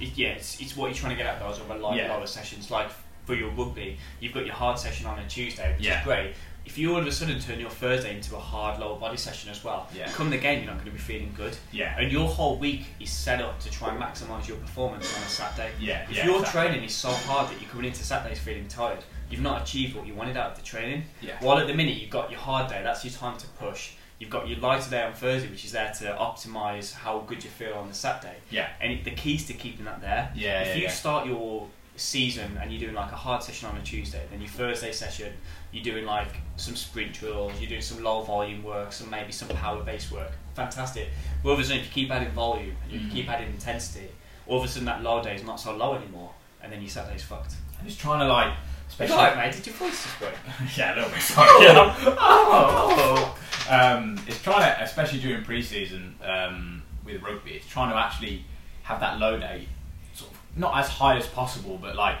It, 0.00 0.16
yeah, 0.16 0.28
it's, 0.30 0.58
it's 0.60 0.74
what 0.76 0.86
you're 0.86 0.94
trying 0.94 1.14
to 1.14 1.22
get 1.22 1.26
out 1.26 1.42
of 1.42 1.56
those 1.58 1.64
other 1.70 1.78
light, 1.78 1.98
Yeah. 1.98 2.14
lower 2.14 2.26
sessions. 2.26 2.70
Like 2.70 2.88
for 3.26 3.34
your 3.34 3.50
rugby, 3.50 3.98
you've 4.18 4.32
got 4.32 4.46
your 4.46 4.54
hard 4.54 4.78
session 4.78 5.04
on 5.06 5.18
a 5.18 5.28
Tuesday, 5.28 5.74
which 5.76 5.86
Yeah. 5.86 5.98
is 6.00 6.04
great. 6.06 6.34
If 6.70 6.78
you 6.78 6.92
all 6.94 7.00
of 7.00 7.06
a 7.08 7.10
sudden 7.10 7.40
turn 7.40 7.58
your 7.58 7.68
Thursday 7.68 8.14
into 8.14 8.36
a 8.36 8.38
hard 8.38 8.78
lower 8.78 8.96
body 8.96 9.16
session 9.16 9.50
as 9.50 9.64
well, 9.64 9.88
Yeah. 9.92 10.08
come 10.12 10.30
the 10.30 10.38
game, 10.38 10.58
you're 10.62 10.68
not 10.68 10.74
going 10.76 10.86
to 10.86 10.92
be 10.92 10.98
feeling 10.98 11.34
good. 11.36 11.56
yeah, 11.72 11.98
And 11.98 12.12
your 12.12 12.28
whole 12.28 12.58
week 12.58 12.82
is 13.00 13.10
set 13.10 13.40
up 13.42 13.58
to 13.62 13.70
try 13.72 13.88
and 13.92 14.00
maximise 14.00 14.46
your 14.46 14.56
performance 14.58 15.12
on 15.16 15.20
a 15.24 15.26
Saturday. 15.26 15.72
yeah, 15.80 16.04
If 16.08 16.18
yeah, 16.18 16.26
your 16.26 16.38
exactly. 16.38 16.60
training 16.68 16.84
is 16.84 16.94
so 16.94 17.10
hard 17.10 17.50
that 17.50 17.60
you're 17.60 17.68
coming 17.70 17.86
into 17.86 18.04
Saturdays 18.04 18.38
feeling 18.38 18.68
tired, 18.68 19.00
you've 19.28 19.40
not 19.40 19.62
achieved 19.62 19.96
what 19.96 20.06
you 20.06 20.14
wanted 20.14 20.36
out 20.36 20.52
of 20.52 20.58
the 20.58 20.62
training. 20.62 21.06
Yeah. 21.20 21.32
While 21.40 21.58
at 21.58 21.66
the 21.66 21.74
minute 21.74 21.96
you've 21.96 22.08
got 22.10 22.30
your 22.30 22.38
hard 22.38 22.68
day, 22.70 22.82
that's 22.84 23.04
your 23.04 23.14
time 23.14 23.36
to 23.38 23.48
push. 23.48 23.90
You've 24.20 24.30
got 24.30 24.46
your 24.46 24.60
lighter 24.60 24.90
day 24.90 25.02
on 25.02 25.12
Thursday, 25.12 25.48
which 25.48 25.64
is 25.64 25.72
there 25.72 25.92
to 25.98 26.04
optimise 26.20 26.94
how 26.94 27.18
good 27.26 27.42
you 27.42 27.50
feel 27.50 27.72
on 27.74 27.88
the 27.88 27.94
Saturday. 27.94 28.36
Yeah. 28.48 28.68
And 28.80 28.92
it, 28.92 29.02
the 29.02 29.10
key's 29.10 29.44
to 29.48 29.54
keeping 29.54 29.86
that 29.86 30.00
there. 30.00 30.30
Yeah, 30.36 30.60
If 30.60 30.68
yeah, 30.68 30.74
you 30.76 30.82
yeah. 30.82 30.90
start 30.92 31.26
your 31.26 31.66
season 31.96 32.56
and 32.62 32.70
you're 32.70 32.80
doing 32.80 32.94
like 32.94 33.10
a 33.10 33.16
hard 33.16 33.42
session 33.42 33.68
on 33.68 33.76
a 33.76 33.82
Tuesday, 33.82 34.22
then 34.30 34.40
your 34.40 34.48
Thursday 34.50 34.92
session 34.92 35.32
you're 35.72 35.84
doing 35.84 36.04
like 36.04 36.28
some 36.56 36.76
sprint 36.76 37.12
drills, 37.14 37.52
you're 37.60 37.68
doing 37.68 37.80
some 37.82 38.02
low 38.02 38.22
volume 38.22 38.62
work, 38.62 38.92
some 38.92 39.08
maybe 39.10 39.32
some 39.32 39.48
power 39.48 39.82
based 39.82 40.10
work. 40.12 40.32
Fantastic. 40.54 41.08
But 41.42 41.48
all 41.50 41.54
of 41.54 41.60
a 41.60 41.64
sudden, 41.64 41.78
if 41.80 41.86
you 41.86 41.92
keep 41.92 42.10
adding 42.10 42.30
volume 42.32 42.76
and 42.84 42.92
you 42.92 43.00
Mhm. 43.00 43.12
keep 43.12 43.28
adding 43.30 43.48
intensity, 43.48 44.08
all 44.46 44.58
of 44.58 44.64
a 44.64 44.68
sudden 44.68 44.84
that 44.86 45.02
low 45.02 45.22
day 45.22 45.34
is 45.36 45.44
not 45.44 45.60
so 45.60 45.74
low 45.76 45.94
anymore, 45.94 46.32
and 46.62 46.72
then 46.72 46.80
your 46.80 46.90
Saturday's 46.90 47.22
fucked. 47.22 47.54
I'm 47.78 47.86
just 47.86 48.00
trying 48.00 48.18
to 48.20 48.26
like, 48.26 48.52
especially. 48.88 49.14
alright, 49.16 49.36
mate? 49.36 49.52
Did 49.54 49.66
your 49.68 49.74
voice 49.76 50.02
just 50.02 50.18
break? 50.18 50.32
yeah, 50.76 50.94
a 50.94 50.96
little 50.96 51.10
bit. 51.10 51.22
Sorry. 51.22 51.64
Yeah. 51.64 51.94
Oh. 52.18 53.38
um, 53.70 54.20
it's 54.26 54.42
trying 54.42 54.60
to, 54.62 54.82
especially 54.82 55.20
during 55.20 55.44
pre-season 55.44 56.16
um, 56.22 56.82
with 57.04 57.22
rugby, 57.22 57.52
it's 57.52 57.66
trying 57.66 57.90
to 57.90 57.96
actually 57.96 58.44
have 58.82 59.00
that 59.00 59.18
low 59.18 59.38
day, 59.38 59.66
sort 60.14 60.32
of 60.32 60.38
not 60.56 60.76
as 60.78 60.88
high 60.88 61.16
as 61.16 61.26
possible, 61.28 61.78
but 61.80 61.94
like 61.96 62.16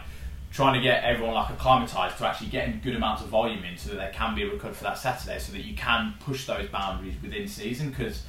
trying 0.60 0.74
to 0.74 0.80
get 0.82 1.02
everyone 1.04 1.32
like 1.34 1.48
acclimatized 1.48 2.18
to 2.18 2.26
actually 2.26 2.48
getting 2.48 2.78
good 2.84 2.94
amounts 2.94 3.22
of 3.22 3.28
volume 3.28 3.64
in 3.64 3.78
so 3.78 3.88
that 3.88 3.96
there 3.96 4.12
can 4.12 4.34
be 4.34 4.44
recovered 4.44 4.76
for 4.76 4.84
that 4.84 4.98
Saturday 4.98 5.38
so 5.38 5.52
that 5.52 5.64
you 5.64 5.74
can 5.74 6.12
push 6.20 6.46
those 6.46 6.68
boundaries 6.68 7.14
within 7.22 7.48
season 7.48 7.88
because 7.88 8.24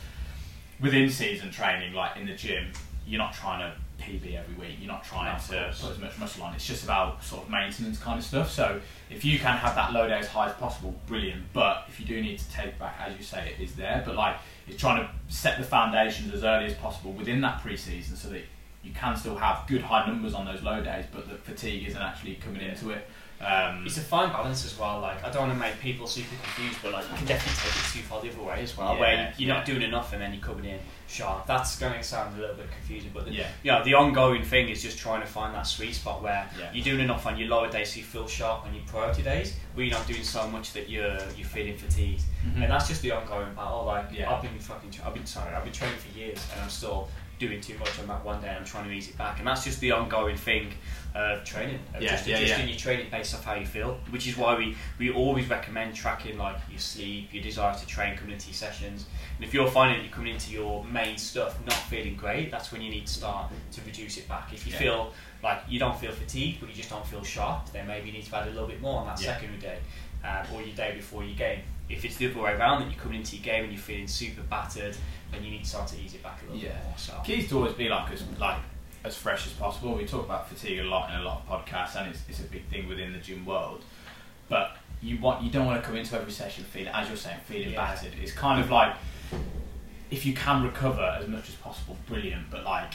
within 0.80 1.10
season 1.10 1.52
training 1.52 1.94
like 1.94 2.16
in 2.16 2.26
the 2.26 2.34
gym 2.34 2.72
you're 3.06 3.18
not 3.18 3.34
trying 3.34 3.60
to 3.60 3.74
PB 4.02 4.34
every 4.34 4.56
week 4.56 4.78
you're 4.80 4.88
not 4.88 5.04
trying 5.04 5.26
No, 5.26 5.58
to 5.58 5.76
put 5.78 5.92
as 5.92 6.00
much 6.00 6.18
muscle 6.20 6.44
on 6.44 6.56
it's 6.56 6.66
just 6.66 6.86
about 6.86 7.22
sort 7.22 7.44
of 7.44 7.50
maintenance 7.50 8.00
kind 8.00 8.18
of 8.18 8.24
stuff. 8.24 8.50
So 8.50 8.80
if 9.10 9.26
you 9.26 9.38
can 9.38 9.58
have 9.58 9.76
that 9.76 9.92
load 9.92 10.10
as 10.10 10.28
high 10.28 10.48
as 10.48 10.54
possible 10.54 10.96
brilliant 11.08 11.44
but 11.52 11.84
if 11.90 12.00
you 12.00 12.06
do 12.06 12.22
need 12.22 12.40
to 12.40 12.50
take 12.50 12.80
back 12.80 12.96
as 13.06 13.18
you 13.18 13.26
say 13.26 13.54
it 13.58 13.62
is 13.62 13.76
there. 13.76 14.04
But 14.06 14.16
like 14.16 14.38
it's 14.70 14.80
trying 14.80 15.06
to 15.06 15.10
set 15.28 15.58
the 15.58 15.66
foundations 15.66 16.34
as 16.34 16.46
early 16.46 16.68
as 16.68 16.76
possible 16.76 17.12
within 17.12 17.42
that 17.42 17.62
pre-season 17.62 18.16
so 18.16 18.30
that 18.30 18.44
you 18.84 18.92
can 18.94 19.16
still 19.16 19.36
have 19.36 19.68
good 19.68 19.82
high 19.82 20.06
numbers 20.08 20.34
on 20.34 20.46
those 20.46 20.62
low 20.64 20.82
days, 20.82 21.06
but 21.12 21.30
the 21.30 21.36
fatigue 21.36 21.88
isn't 21.88 22.02
actually 22.02 22.36
coming 22.36 22.62
into 22.62 22.90
it. 22.92 23.08
Um, 23.40 23.84
It's 23.88 23.98
a 23.98 24.02
fine 24.02 24.30
balance 24.32 24.66
as 24.66 24.78
well. 24.78 25.00
Like 25.02 25.24
I 25.24 25.30
don't 25.32 25.48
want 25.48 25.54
to 25.54 25.58
make 25.60 25.80
people 25.80 26.06
super 26.06 26.36
confused, 26.44 26.78
but 26.84 26.92
like 26.94 27.10
you 27.10 27.18
can 27.18 27.26
definitely 27.26 27.58
take 27.60 27.76
it 27.76 27.92
too 27.92 28.04
far 28.08 28.22
the 28.22 28.30
other 28.30 28.44
way 28.44 28.62
as 28.62 28.78
well, 28.78 28.94
Yeah, 28.94 29.00
where 29.00 29.34
you're 29.38 29.48
yeah. 29.50 29.54
not 29.56 29.66
doing 29.66 29.82
enough 29.82 30.14
and 30.14 30.22
then 30.22 30.32
you're 30.32 30.44
coming 30.44 30.66
in 30.66 30.78
sharp. 31.08 31.48
That's 31.48 31.80
going 31.80 31.94
to 31.94 32.04
sound 32.04 32.38
a 32.38 32.40
little 32.42 32.56
bit 32.56 32.68
confusing, 32.72 33.10
but 33.12 33.26
the, 33.26 33.32
Yeah. 33.32 33.48
you 33.64 33.72
know, 33.72 33.84
the 33.84 33.96
ongoing 33.96 34.44
thing 34.44 34.70
is 34.70 34.84
just 34.84 35.00
trying 35.00 35.22
to 35.22 35.28
find 35.28 35.56
that 35.56 35.64
sweet 35.66 35.96
spot 35.96 36.22
where 36.22 36.48
Yeah. 36.60 36.70
you're 36.72 36.84
doing 36.84 37.00
enough 37.00 37.26
on 37.26 37.36
your 37.36 37.48
lower 37.50 37.68
days 37.68 37.94
so 37.94 37.98
you 37.98 38.04
feel 38.06 38.28
sharp 38.28 38.64
on 38.68 38.76
your 38.76 38.84
priority 38.86 39.24
days, 39.24 39.56
but 39.76 39.86
you're 39.86 39.98
not 39.98 40.06
doing 40.06 40.24
so 40.24 40.48
much 40.48 40.74
that 40.74 40.88
you're 40.88 41.18
you're 41.36 41.48
feeling 41.48 41.78
fatigued. 41.78 42.22
Mhm. 42.46 42.62
And 42.62 42.72
that's 42.72 42.88
just 42.90 43.02
the 43.02 43.10
ongoing 43.12 43.56
battle. 43.56 43.86
Like 43.86 44.06
Yeah. 44.12 44.32
I've 44.32 44.44
been 44.44 44.60
fucking, 44.60 44.92
tra- 44.92 45.08
I've 45.08 45.16
been 45.16 45.26
sorry, 45.26 45.52
I've 45.56 45.64
been 45.64 45.74
training 45.74 45.98
for 45.98 46.16
years 46.16 46.46
and 46.54 46.62
I'm 46.62 46.70
still 46.70 47.10
doing 47.42 47.60
too 47.60 47.78
much 47.80 48.00
on 48.00 48.08
that 48.08 48.24
one 48.24 48.40
day. 48.40 48.50
and 48.50 48.58
I'm 48.58 48.66
trying 48.66 48.88
to 48.88 48.92
ease 48.92 49.10
it 49.10 49.18
back, 49.18 49.40
and 49.40 49.48
that's 49.48 49.64
just 49.64 49.80
the 49.80 49.92
ongoing 49.92 50.38
thing 50.38 50.72
of 51.16 51.44
training. 51.44 51.80
Of 51.94 52.02
Yeah, 52.02 52.12
just 52.12 52.28
yeah, 52.28 52.38
adjusting 52.38 52.68
yeah. 52.68 52.72
your 52.72 52.80
training 52.80 53.08
based 53.10 53.34
off 53.34 53.44
how 53.44 53.56
you 53.56 53.66
feel, 53.66 54.00
which 54.12 54.28
is 54.28 54.38
why 54.38 54.56
we, 54.58 54.78
we 55.00 55.12
always 55.12 55.50
recommend 55.50 55.96
tracking 55.96 56.38
like 56.38 56.58
your 56.70 56.80
sleep, 56.80 57.34
your 57.34 57.44
desire 57.44 57.76
to 57.76 57.86
train 57.88 58.16
coming 58.16 58.34
into 58.34 58.48
your 58.48 58.54
sessions. 58.54 59.08
And 59.36 59.46
if 59.46 59.54
you're 59.54 59.70
finding 59.70 59.98
that 59.98 60.04
you're 60.06 60.16
coming 60.16 60.34
into 60.34 60.52
your 60.52 60.86
main 60.86 61.18
stuff 61.18 61.60
not 61.66 61.74
feeling 61.74 62.16
great, 62.16 62.52
that's 62.52 62.72
when 62.72 62.82
you 62.82 62.92
need 62.92 63.08
to 63.08 63.14
start 63.14 63.52
to 63.72 63.82
reduce 63.82 64.18
it 64.18 64.30
back. 64.30 64.54
If 64.54 64.68
you 64.68 64.74
feel 64.74 65.12
like 65.44 65.64
you 65.68 65.80
don't 65.80 65.98
feel 65.98 66.12
fatigued, 66.12 66.60
but 66.60 66.70
you 66.70 66.76
just 66.76 66.92
don't 66.92 67.06
feel 67.06 67.24
sharp, 67.24 67.72
then 67.74 67.88
maybe 67.88 68.08
you 68.08 68.14
need 68.14 68.26
to 68.26 68.36
add 68.38 68.48
a 68.48 68.52
little 68.52 68.68
bit 68.68 68.80
more 68.80 69.00
on 69.00 69.08
that 69.08 69.20
secondary 69.20 69.60
day 69.60 69.80
um, 70.24 70.46
or 70.54 70.62
your 70.62 70.76
day 70.76 70.94
before 70.96 71.24
your 71.24 71.36
game. 71.36 71.62
If 71.94 72.06
it's 72.06 72.18
the 72.18 72.30
other 72.32 72.40
way 72.42 72.54
around, 72.54 72.82
that 72.82 72.92
you're 72.92 73.00
coming 73.02 73.20
into 73.20 73.36
your 73.36 73.44
game 73.46 73.64
and 73.66 73.74
you're 73.74 73.82
feeling 73.82 74.08
super 74.08 74.42
battered, 74.44 74.96
then 75.32 75.44
you 75.44 75.52
need 75.52 75.64
to 75.64 75.70
start 75.70 75.88
to 75.90 76.00
ease 76.00 76.14
it 76.14 76.24
back 76.24 76.42
a 76.42 76.46
little 76.52 76.58
Yeah. 76.62 76.74
bit 76.74 76.84
more. 76.86 76.94
So. 76.98 77.22
Key 77.24 77.34
is 77.40 77.50
to 77.50 77.58
always 77.58 77.74
be 77.74 77.90
like 77.90 78.12
as 78.12 78.24
like 78.40 78.58
as 79.04 79.18
fresh 79.18 79.48
as 79.48 79.54
possible. 79.54 79.96
We 79.96 80.06
talk 80.06 80.26
about 80.26 80.48
fatigue 80.50 80.80
a 80.80 80.84
lot 80.84 81.10
in 81.12 81.20
a 81.20 81.24
lot 81.24 81.42
of 81.42 81.66
podcasts, 81.66 81.96
and 81.96 82.10
it's, 82.12 82.22
it's 82.30 82.40
a 82.40 82.44
big 82.44 82.66
thing 82.68 82.88
within 82.88 83.14
the 83.14 83.20
gym 83.20 83.46
world. 83.46 83.84
But 84.50 84.78
you 85.02 85.18
want 85.20 85.44
you 85.44 85.50
don't 85.50 85.66
want 85.66 85.82
to 85.82 85.88
come 85.88 85.98
into 85.98 86.16
every 86.16 86.32
session 86.32 86.64
feeling, 86.66 86.90
as 86.94 87.08
you're 87.08 87.18
saying, 87.18 87.40
feeling 87.48 87.72
Yeah. 87.72 87.78
battered. 87.86 88.14
It's 88.22 88.32
kind 88.34 88.60
of 88.62 88.70
like 88.70 88.96
if 90.12 90.26
you 90.26 90.34
can 90.34 90.62
recover 90.64 91.18
as 91.20 91.28
much 91.28 91.48
as 91.50 91.56
possible, 91.56 91.98
brilliant. 92.08 92.50
But 92.52 92.64
like 92.66 92.94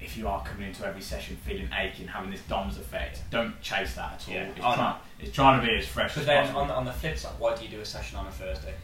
if 0.00 0.16
you 0.16 0.28
are 0.28 0.42
coming 0.44 0.68
into 0.68 0.86
every 0.86 1.00
session 1.02 1.36
feeling 1.44 1.68
aching, 1.78 2.06
having 2.06 2.30
this 2.30 2.42
DOMS 2.42 2.78
effect, 2.78 3.22
don't 3.30 3.60
chase 3.60 3.94
that 3.94 4.12
at 4.14 4.28
all. 4.28 4.34
Yeah. 4.34 4.42
It's, 4.44 4.60
Oh, 4.60 4.70
no. 4.70 4.74
trying, 4.76 4.96
it's 5.20 5.32
trying 5.34 5.60
to 5.60 5.66
be 5.66 5.74
as 5.76 5.86
fresh 5.86 6.14
But 6.14 6.20
as 6.20 6.26
then 6.26 6.40
possible. 6.42 6.60
on 6.62 6.68
the, 6.68 6.74
on 6.74 6.84
the 6.84 6.92
flip 6.92 7.18
side, 7.18 7.32
why 7.38 7.56
do 7.56 7.64
you 7.64 7.70
do 7.70 7.80
a 7.80 7.84
session 7.84 8.16
on 8.18 8.26
a 8.26 8.30
Thursday? 8.30 8.74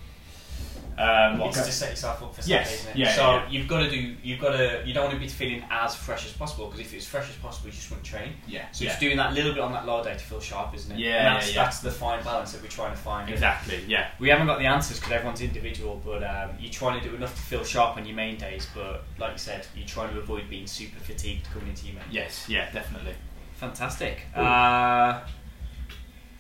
Um, 0.97 1.41
it's 1.41 1.57
to 1.67 1.73
set 1.73 1.91
yourself 1.91 2.23
up 2.23 2.33
for 2.37 2.49
Yes, 2.49 2.73
isn't 2.83 2.91
it? 2.93 2.97
yeah, 2.97 3.17
so 3.17 3.23
yeah, 3.23 3.43
yeah. 3.43 3.51
you've 3.51 3.67
got 3.67 3.81
to 3.81 3.91
do, 3.91 4.15
you've 4.23 4.41
got 4.41 4.53
to, 4.53 4.83
you 4.87 4.95
don't 4.95 5.05
want 5.07 5.15
to 5.15 5.21
be 5.21 5.27
feeling 5.27 5.65
as 5.69 5.97
fresh 5.97 6.25
as 6.25 6.33
possible 6.33 6.67
because 6.67 6.81
if 6.81 6.95
it's 6.95 7.05
fresh 7.05 7.29
as 7.29 7.35
possible, 7.37 7.67
you 7.67 7.73
just 7.73 7.91
want 7.91 8.05
to 8.05 8.09
train. 8.09 8.35
yeah, 8.47 8.71
So 8.71 8.85
yeah. 8.85 8.91
it's 8.93 9.01
doing 9.01 9.17
that 9.17 9.35
little 9.35 9.53
bit 9.53 9.61
on 9.61 9.73
that 9.73 9.87
lower 9.87 10.05
day 10.05 10.13
to 10.13 10.19
feel 10.21 10.39
sharp, 10.39 10.73
isn't 10.73 10.93
it? 10.93 10.99
Yeah, 11.01 11.17
and 11.17 11.27
that's, 11.37 11.49
yeah, 11.49 11.57
yeah. 11.57 11.65
that's 11.65 11.81
the 11.81 11.91
fine 11.91 12.23
balance 12.23 12.53
that 12.53 12.63
we're 12.63 12.69
trying 12.69 12.93
to 12.93 12.97
find. 12.97 13.29
exactly, 13.29 13.81
yeah. 13.89 14.11
We 14.21 14.29
haven't 14.29 14.47
got 14.47 14.61
the 14.61 14.67
answers 14.67 14.99
because 15.01 15.13
everyone's 15.15 15.41
individual, 15.41 16.01
but 16.05 16.23
um, 16.23 16.51
you're 16.61 16.71
trying 16.73 17.01
to 17.03 17.09
do 17.09 17.13
enough 17.17 17.35
to 17.35 17.43
feel 17.43 17.65
sharp 17.65 17.97
on 17.97 18.07
your 18.07 18.15
main 18.15 18.37
days. 18.39 18.69
But 18.73 19.03
like 19.19 19.33
you 19.33 19.39
said, 19.39 19.67
you're 19.75 19.89
trying 19.89 20.15
to 20.15 20.21
avoid 20.21 20.49
being 20.49 20.69
super 20.69 21.01
fatigued 21.01 21.49
coming 21.53 21.71
into 21.71 21.87
your 21.87 21.97
main. 21.97 22.05
Yes, 22.13 22.49
yeah, 22.49 22.71
definitely. 22.71 23.15
Fantastic. 23.57 24.21
Uh, 24.35 25.23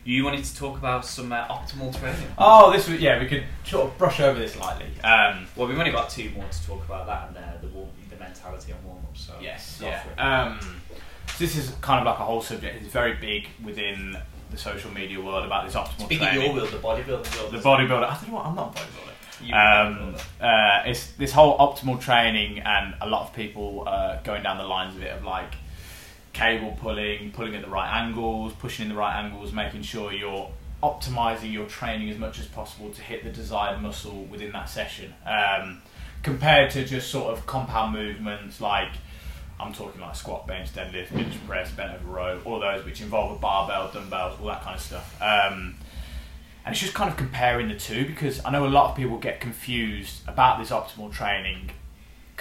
you 0.04 0.24
wanted 0.24 0.44
to 0.44 0.56
talk 0.56 0.76
about 0.78 1.04
some 1.04 1.32
uh, 1.32 1.46
optimal 1.48 1.98
training. 1.98 2.26
Oh, 2.38 2.70
this 2.72 2.88
was 2.88 3.00
yeah. 3.00 3.18
We 3.20 3.26
could 3.26 3.44
sort 3.64 3.86
of 3.86 3.98
brush 3.98 4.20
over 4.20 4.38
this 4.38 4.56
lightly. 4.56 4.86
Um, 5.02 5.46
Well, 5.56 5.66
we've 5.68 5.78
only 5.78 5.90
got 5.92 6.10
two 6.10 6.30
more 6.30 6.44
to 6.48 6.66
talk 6.66 6.84
about 6.84 7.06
that 7.06 7.28
and 7.28 7.36
uh, 7.38 7.60
the 7.60 7.68
warm, 7.68 7.88
the 8.10 8.16
mentality 8.16 8.72
on 8.72 8.84
warm 8.84 8.98
up. 9.04 9.16
So 9.16 9.32
yes, 9.40 9.80
yeah. 9.82 10.02
Um, 10.18 10.58
so 11.28 11.34
this 11.38 11.56
is 11.56 11.70
kind 11.80 12.00
of 12.00 12.06
like 12.06 12.18
a 12.20 12.24
whole 12.24 12.42
subject. 12.42 12.82
It's 12.82 12.92
very 12.92 13.14
big 13.14 13.48
within 13.64 14.16
the 14.50 14.56
social 14.58 14.90
media 14.92 15.20
world 15.20 15.44
about 15.44 15.64
this 15.66 15.74
optimal 15.74 16.04
Speaking 16.04 16.28
of 16.28 16.34
your 16.34 16.52
will, 16.52 16.66
the 16.66 16.76
bodybuilder 16.78 17.42
will. 17.42 17.50
the 17.50 17.58
bodybuilder. 17.58 18.04
I 18.04 18.14
don't 18.14 18.28
know 18.28 18.34
what. 18.34 18.46
I'm 18.46 18.54
not 18.54 18.76
a 18.76 18.80
bodybuilder. 18.80 19.10
Um, 19.52 20.14
uh, 20.40 20.82
it's 20.86 21.08
this 21.12 21.32
whole 21.32 21.58
optimal 21.58 22.00
training, 22.00 22.60
and 22.60 22.94
a 23.00 23.08
lot 23.08 23.22
of 23.28 23.34
people 23.34 23.84
uh, 23.86 24.20
going 24.22 24.42
down 24.42 24.58
the 24.58 24.64
lines 24.64 24.94
of 24.96 25.02
it 25.02 25.10
of 25.16 25.24
like 25.24 25.54
cable 26.34 26.76
pulling, 26.80 27.32
pulling 27.32 27.54
at 27.54 27.62
the 27.62 27.70
right 27.70 27.90
angles, 28.02 28.52
pushing 28.54 28.84
in 28.84 28.88
the 28.90 28.98
right 28.98 29.24
angles, 29.24 29.52
making 29.52 29.82
sure 29.82 30.12
you're 30.12 30.50
optimizing 30.82 31.50
your 31.50 31.66
training 31.66 32.10
as 32.10 32.18
much 32.18 32.38
as 32.38 32.46
possible 32.46 32.90
to 32.90 33.00
hit 33.00 33.24
the 33.24 33.30
desired 33.30 33.80
muscle 33.80 34.24
within 34.24 34.52
that 34.52 34.68
session. 34.68 35.14
Um, 35.24 35.80
compared 36.22 36.70
to 36.72 36.84
just 36.84 37.10
sort 37.10 37.32
of 37.32 37.46
compound 37.46 37.94
movements 37.94 38.60
like 38.60 38.90
I'm 39.58 39.72
talking 39.72 40.00
like 40.00 40.16
squat, 40.16 40.46
bench, 40.46 40.72
deadlift, 40.72 41.14
bench 41.14 41.34
press, 41.46 41.70
bent 41.70 41.94
over 41.94 42.06
row, 42.06 42.40
all 42.44 42.60
those 42.60 42.84
which 42.84 43.00
involve 43.00 43.36
a 43.36 43.40
barbell, 43.40 43.90
dumbbells, 43.92 44.38
all 44.40 44.48
that 44.48 44.62
kind 44.62 44.74
of 44.74 44.82
stuff. 44.82 45.16
Um, 45.22 45.76
and 46.66 46.72
it's 46.72 46.80
just 46.80 46.94
kind 46.94 47.10
of 47.10 47.16
comparing 47.16 47.68
the 47.68 47.76
two 47.76 48.06
because 48.06 48.44
I 48.44 48.50
know 48.50 48.66
a 48.66 48.68
lot 48.68 48.90
of 48.90 48.96
people 48.96 49.18
get 49.18 49.40
confused 49.40 50.22
about 50.26 50.58
this 50.58 50.70
optimal 50.70 51.12
training 51.12 51.70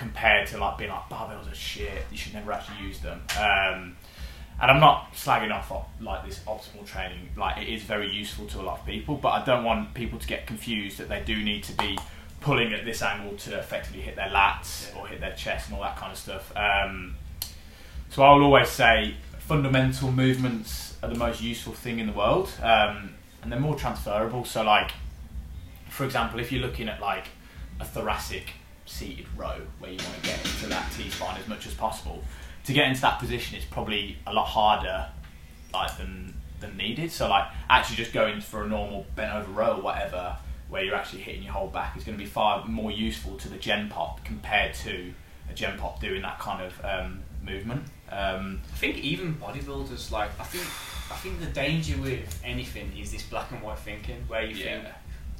compared 0.04 0.46
to 0.46 0.58
like 0.58 0.78
being 0.78 0.90
like 0.90 1.10
barbells 1.10 1.50
are 1.50 1.56
shit. 1.56 2.04
You 2.12 2.18
should 2.18 2.34
never 2.34 2.52
actually 2.52 2.86
use 2.86 3.00
them. 3.00 3.22
Um, 3.40 3.96
and 4.62 4.70
I'm 4.70 4.80
not 4.80 5.14
slagging 5.14 5.52
off 5.52 5.72
like 6.02 6.26
this 6.26 6.40
optimal 6.40 6.86
training. 6.86 7.30
Like 7.38 7.58
it 7.58 7.70
is 7.70 7.84
very 7.84 8.12
useful 8.12 8.46
to 8.48 8.60
a 8.60 8.64
lot 8.64 8.80
of 8.80 8.86
people, 8.86 9.16
but 9.16 9.30
I 9.30 9.46
don't 9.46 9.64
want 9.64 9.94
people 9.94 10.20
to 10.20 10.28
get 10.28 10.46
confused 10.46 10.98
that 10.98 11.08
they 11.08 11.22
do 11.22 11.42
need 11.42 11.64
to 11.64 11.74
be 11.78 11.98
pulling 12.42 12.74
at 12.74 12.84
this 12.84 13.02
angle 13.02 13.38
to 13.38 13.58
effectively 13.58 14.02
hit 14.02 14.18
their 14.18 14.28
lats 14.28 14.96
or 14.98 15.08
hit 15.08 15.22
their 15.22 15.34
chest 15.36 15.70
and 15.70 15.78
all 15.78 15.84
that 15.84 15.96
kind 15.96 16.12
of 16.12 16.18
stuff. 16.18 16.52
Um, 16.56 17.16
so 18.10 18.24
I'll 18.24 18.44
always 18.44 18.70
say 18.70 19.16
fundamental 19.40 20.12
movements 20.12 20.98
are 21.02 21.10
the 21.10 21.18
most 21.18 21.42
useful 21.42 21.74
thing 21.74 22.00
in 22.00 22.08
the 22.08 22.14
world, 22.14 22.52
um, 22.62 23.16
and 23.42 23.52
they're 23.52 23.60
more 23.60 23.76
transferable. 23.76 24.44
So, 24.44 24.64
like, 24.64 24.92
for 25.90 26.04
example, 26.04 26.40
if 26.40 26.52
you're 26.52 26.62
looking 26.62 26.90
at 26.90 27.00
like 27.00 27.26
a 27.80 27.86
thoracic 27.86 28.54
seated 28.86 29.26
row 29.36 29.62
where 29.80 29.92
you 29.92 29.98
want 29.98 30.16
to 30.16 30.22
get 30.22 30.40
into 30.46 30.68
that 30.68 30.92
T 30.92 31.10
spine 31.10 31.40
as 31.40 31.48
much 31.48 31.66
as 31.68 31.74
possible, 31.74 32.24
to 32.66 32.74
get 32.74 32.88
into 32.88 33.02
that 33.02 33.20
position, 33.20 33.58
it's 33.58 33.66
probably 33.66 34.18
a 34.26 34.34
lot 34.34 34.46
harder, 34.46 35.10
like 35.74 35.98
than 35.98 36.34
than 36.60 36.78
needed. 36.78 37.12
So, 37.12 37.30
like, 37.30 37.46
actually 37.70 37.98
just 37.98 38.14
going 38.14 38.42
for 38.42 38.64
a 38.64 38.68
normal 38.68 39.06
bent 39.16 39.34
over 39.34 39.52
row 39.52 39.76
or 39.78 39.82
whatever, 39.82 40.38
where 40.70 40.84
you're 40.84 40.96
actually 40.96 41.22
hitting 41.22 41.44
your 41.44 41.54
whole 41.54 41.68
back, 41.68 41.98
is 41.98 42.04
going 42.04 42.18
to 42.18 42.24
be 42.24 42.30
far 42.30 42.66
more 42.66 42.92
useful 42.92 43.38
to 43.38 43.50
the 43.50 43.58
gen 43.58 43.90
pop 43.90 44.24
compared 44.24 44.74
to 44.76 45.14
a 45.50 45.54
gen 45.54 45.78
pop 45.78 46.00
doing 46.00 46.22
that 46.22 46.40
kind 46.40 46.64
of 46.64 46.86
um, 46.86 47.20
movement. 47.46 47.84
Um, 48.10 48.62
I 48.74 48.78
think 48.78 48.98
even 48.98 49.36
bodybuilders 49.36 50.12
like 50.12 50.30
I 50.40 50.44
think 50.44 50.64
I 51.12 51.16
think 51.16 51.40
the 51.40 51.48
danger 51.48 51.98
with 51.98 52.40
anything 52.44 52.96
is 52.98 53.12
this 53.12 53.24
black 53.24 53.52
and 53.52 53.62
white 53.62 53.80
thinking 53.80 54.24
where 54.28 54.44
you 54.44 54.56
think 54.56 54.86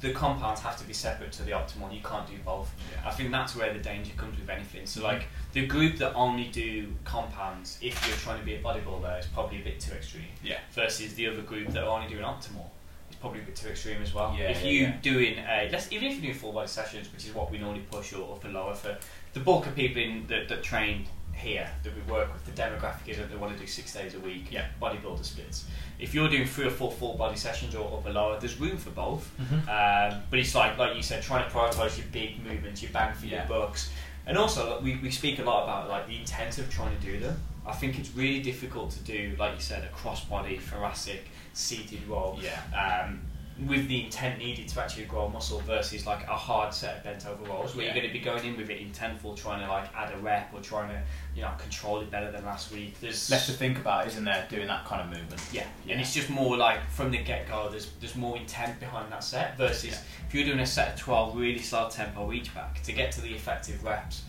the 0.00 0.12
compounds 0.12 0.60
have 0.60 0.76
to 0.78 0.84
be 0.84 0.92
separate 0.92 1.32
to 1.32 1.42
the 1.42 1.52
optimal. 1.52 1.92
You 1.94 2.02
can't 2.02 2.26
do 2.26 2.34
both. 2.44 2.72
Yeah. 2.92 3.08
I 3.08 3.12
think 3.12 3.30
that's 3.30 3.56
where 3.56 3.72
the 3.72 3.78
danger 3.78 4.12
comes 4.16 4.38
with 4.38 4.48
anything. 4.48 4.86
So 4.86 5.00
mm-hmm. 5.00 5.08
like 5.08 5.26
the 5.52 5.66
group 5.66 5.96
that 5.96 6.14
only 6.14 6.48
do 6.48 6.88
compounds, 7.04 7.78
if 7.80 8.06
you're 8.06 8.16
trying 8.16 8.40
to 8.40 8.44
be 8.44 8.54
a 8.54 8.62
bodybuilder, 8.62 9.20
is 9.20 9.26
probably 9.26 9.60
a 9.60 9.64
bit 9.64 9.80
too 9.80 9.92
extreme. 9.92 10.24
Yeah. 10.42 10.58
Versus 10.72 11.14
the 11.14 11.28
other 11.28 11.42
group 11.42 11.68
that 11.68 11.84
are 11.84 11.88
only 11.88 12.08
doing 12.08 12.24
optimal, 12.24 12.66
is 13.10 13.16
probably 13.20 13.40
a 13.40 13.44
bit 13.44 13.56
too 13.56 13.68
extreme 13.68 14.02
as 14.02 14.12
well. 14.14 14.34
Yeah, 14.38 14.50
if 14.50 14.62
yeah, 14.62 14.70
you 14.70 14.80
yeah. 14.80 14.96
doing 15.02 15.38
a 15.38 15.68
let's 15.72 15.90
even 15.92 16.08
if 16.08 16.16
you 16.16 16.32
do 16.32 16.34
full 16.34 16.52
body 16.52 16.68
sessions, 16.68 17.12
which 17.12 17.26
is 17.26 17.34
what 17.34 17.50
we 17.50 17.58
normally 17.58 17.84
push 17.90 18.12
or 18.12 18.38
and 18.44 18.52
lower 18.52 18.74
for 18.74 18.96
the 19.32 19.40
bulk 19.40 19.66
of 19.66 19.74
people 19.74 20.02
in, 20.02 20.26
that 20.26 20.48
that 20.48 20.62
train 20.62 21.06
here 21.36 21.68
that 21.82 21.92
we 21.94 22.00
work 22.12 22.32
with, 22.32 22.44
the 22.44 22.52
demographic 22.62 23.08
is 23.08 23.16
that 23.18 23.30
they 23.30 23.36
want 23.36 23.52
to 23.52 23.58
do 23.58 23.66
six 23.66 23.92
days 23.92 24.14
a 24.14 24.20
week. 24.20 24.46
Yeah. 24.50 24.66
Bodybuilder 24.80 25.24
splits. 25.24 25.64
If 25.98 26.14
you're 26.14 26.28
doing 26.28 26.46
three 26.46 26.66
or 26.66 26.70
four 26.70 26.90
full 26.90 27.14
body 27.16 27.36
sessions 27.36 27.74
or 27.74 27.98
upper 27.98 28.10
lower, 28.12 28.38
there's 28.40 28.58
room 28.60 28.76
for 28.76 28.90
both. 28.90 29.30
Mhm. 29.40 29.68
Um, 29.68 30.22
but 30.30 30.38
it's 30.38 30.54
like, 30.54 30.78
like 30.78 30.96
you 30.96 31.02
said, 31.02 31.22
trying 31.22 31.44
to 31.48 31.50
prioritise 31.54 31.96
your 31.98 32.06
big 32.12 32.42
movements, 32.44 32.82
your 32.82 32.90
bang 32.92 33.14
for 33.14 33.26
Yeah. 33.26 33.46
your 33.48 33.60
bucks, 33.60 33.90
and 34.26 34.36
also 34.38 34.74
like, 34.74 34.82
we, 34.82 34.96
we 34.96 35.10
speak 35.10 35.38
a 35.38 35.42
lot 35.44 35.64
about 35.64 35.88
like 35.88 36.06
the 36.06 36.16
intent 36.18 36.58
of 36.58 36.70
trying 36.70 36.96
to 36.98 37.02
do 37.04 37.18
them. 37.20 37.40
I 37.66 37.72
think 37.72 37.98
it's 37.98 38.10
really 38.14 38.40
difficult 38.40 38.90
to 38.92 39.00
do, 39.00 39.34
like 39.38 39.54
you 39.54 39.60
said, 39.60 39.84
a 39.84 39.88
cross 39.88 40.24
body 40.24 40.58
thoracic 40.58 41.24
seated 41.54 42.06
roll. 42.08 42.38
Yeah. 42.40 42.60
Um, 43.06 43.22
with 43.68 43.86
the 43.86 44.04
intent 44.04 44.38
needed 44.40 44.66
to 44.66 44.82
actually 44.82 45.04
grow 45.04 45.28
muscle 45.28 45.60
versus 45.60 46.06
like 46.06 46.24
a 46.24 46.36
hard 46.36 46.74
set 46.74 46.96
of 46.96 47.04
bent 47.04 47.24
over 47.24 47.44
rolls 47.44 47.76
where 47.76 47.84
Yeah. 47.86 47.92
you're 47.94 48.02
going 48.02 48.12
to 48.12 48.18
be 48.18 48.24
going 48.24 48.44
in 48.44 48.56
with 48.56 48.68
it 48.68 48.80
intentful, 48.80 49.36
trying 49.36 49.60
to 49.64 49.68
like 49.70 49.94
add 49.94 50.12
a 50.12 50.18
rep 50.18 50.52
or 50.52 50.60
trying 50.60 50.88
to 50.88 51.00
you 51.36 51.42
know 51.42 51.52
control 51.56 52.00
it 52.00 52.10
better 52.10 52.32
than 52.32 52.44
last 52.44 52.72
week. 52.72 52.98
There's 53.00 53.30
Less 53.30 53.46
to 53.46 53.52
think 53.52 53.78
about, 53.78 54.08
isn't 54.08 54.24
there? 54.24 54.44
Doing 54.50 54.66
that 54.66 54.84
kind 54.86 55.02
of 55.02 55.08
movement. 55.16 55.40
yeah, 55.52 55.66
Yeah. 55.84 55.92
and 55.92 56.00
it's 56.00 56.12
just 56.12 56.30
more 56.30 56.56
like 56.56 56.80
from 56.90 57.12
the 57.12 57.18
get 57.18 57.46
go. 57.48 57.68
There's 57.70 57.90
there's 58.00 58.16
more 58.16 58.36
intent 58.36 58.80
behind 58.80 59.12
that 59.12 59.22
set 59.22 59.56
versus 59.56 59.84
Yeah. 59.92 59.98
if 60.26 60.34
you're 60.34 60.44
doing 60.46 60.58
a 60.60 60.66
set 60.66 60.94
of 60.94 60.98
twelve 60.98 61.36
really 61.36 61.60
slow 61.60 61.88
tempo 61.88 62.32
each 62.32 62.52
back 62.54 62.82
to 62.82 62.92
get 62.92 63.12
to 63.12 63.20
the 63.20 63.32
effective 63.34 63.84
reps. 63.84 64.22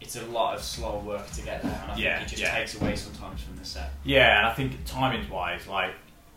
It's 0.00 0.16
a 0.16 0.24
lot 0.28 0.56
of 0.56 0.62
slow 0.62 1.00
work 1.00 1.30
to 1.32 1.42
get 1.42 1.62
there, 1.62 1.78
and 1.82 1.92
I 1.92 1.96
Yeah, 1.96 2.18
think 2.20 2.32
it 2.32 2.36
just 2.36 2.50
takes 2.52 2.80
away 2.80 2.96
sometimes 2.96 3.42
from 3.42 3.58
the 3.58 3.64
set. 3.66 3.90
Yeah, 4.04 4.38
and 4.38 4.46
I 4.46 4.54
think 4.54 4.82
timings 4.86 5.28
wise, 5.28 5.66
like 5.66 5.92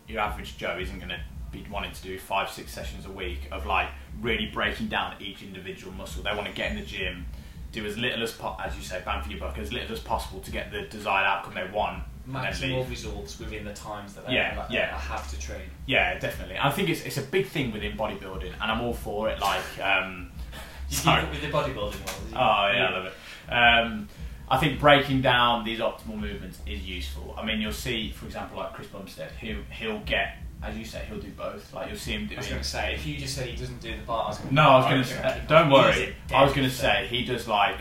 your 0.06 0.20
average 0.20 0.58
Joe 0.58 0.76
isn't 0.78 0.98
going 0.98 1.08
to 1.08 1.20
be 1.54 1.66
wanting 1.70 1.92
to 1.92 2.02
do 2.02 2.18
five, 2.18 2.50
six 2.50 2.72
sessions 2.72 3.06
a 3.06 3.10
week 3.10 3.40
of 3.52 3.66
like 3.66 3.88
really 4.20 4.46
breaking 4.46 4.88
down 4.88 5.14
each 5.20 5.42
individual 5.42 5.92
muscle. 5.92 6.22
They 6.22 6.34
want 6.34 6.46
to 6.46 6.52
get 6.52 6.70
in 6.72 6.76
the 6.78 6.84
gym, 6.84 7.26
do 7.72 7.84
as 7.86 7.96
little 7.96 8.22
as 8.22 8.32
po- 8.32 8.56
as 8.62 8.76
you 8.76 8.82
say, 8.82 9.00
bang 9.04 9.22
for 9.22 9.30
your 9.30 9.40
buck, 9.40 9.58
as 9.58 9.72
little 9.72 9.92
as 9.92 10.00
possible 10.00 10.40
to 10.40 10.50
get 10.50 10.70
the 10.72 10.82
desired 10.82 11.26
outcome 11.26 11.54
they 11.54 11.68
want. 11.72 12.02
Maximal 12.28 12.88
results 12.88 13.38
within 13.38 13.64
the 13.66 13.72
times 13.74 14.14
that 14.14 14.26
they 14.26 14.32
Yeah, 14.34 14.54
like, 14.56 14.70
yeah. 14.70 14.96
have 14.98 15.28
to 15.30 15.38
train. 15.38 15.60
Yeah, 15.86 16.18
definitely. 16.18 16.56
I 16.58 16.70
think 16.70 16.88
it's 16.88 17.02
it's 17.02 17.18
a 17.18 17.22
big 17.22 17.46
thing 17.46 17.70
within 17.72 17.96
bodybuilding, 17.98 18.50
and 18.60 18.72
I'm 18.72 18.80
all 18.80 18.94
for 18.94 19.28
it. 19.28 19.38
Like, 19.40 19.62
um, 19.82 20.30
sorry. 20.88 21.24
with 21.28 21.42
the 21.42 21.48
bodybuilding 21.48 21.76
world. 21.76 22.32
Oh 22.32 22.70
yeah, 22.74 22.88
I 22.88 22.90
love 22.90 23.04
it. 23.06 23.12
Um, 23.52 24.08
I 24.48 24.58
think 24.58 24.78
breaking 24.80 25.20
down 25.22 25.64
these 25.64 25.80
optimal 25.80 26.18
movements 26.18 26.60
is 26.66 26.80
useful. 26.86 27.34
I 27.36 27.44
mean, 27.44 27.60
you'll 27.60 27.72
see, 27.72 28.10
for 28.10 28.24
example, 28.26 28.58
like 28.58 28.72
Chris 28.72 28.86
Bumstead, 28.88 29.30
who 29.40 29.56
he'll 29.70 30.00
get, 30.00 30.36
as 30.62 30.76
you 30.76 30.84
say, 30.84 31.04
he'll 31.08 31.18
do 31.18 31.30
both. 31.30 31.72
Like 31.74 31.88
you'll 31.88 31.98
see 31.98 32.12
him 32.12 32.26
do. 32.26 32.34
I 32.34 32.38
was 32.38 32.48
going 32.48 32.60
to 32.62 32.66
say, 32.66 32.94
if 32.94 33.06
you 33.06 33.16
just 33.18 33.34
said 33.34 33.48
he 33.48 33.56
doesn't 33.56 33.80
do 33.80 33.90
the 33.96 34.02
bar, 34.02 34.24
I 34.24 34.28
was 34.28 34.38
gonna, 34.38 34.52
No, 34.52 34.62
I 34.62 34.76
was 34.76 34.86
going 34.86 35.02
to 35.02 35.08
say, 35.08 35.42
don't 35.48 35.70
worry. 35.70 35.92
He 35.92 36.00
is 36.02 36.08
a 36.30 36.36
I 36.36 36.42
was 36.44 36.52
going 36.52 36.68
to 36.68 36.74
say 36.74 37.06
he 37.08 37.24
does 37.24 37.46
like 37.48 37.76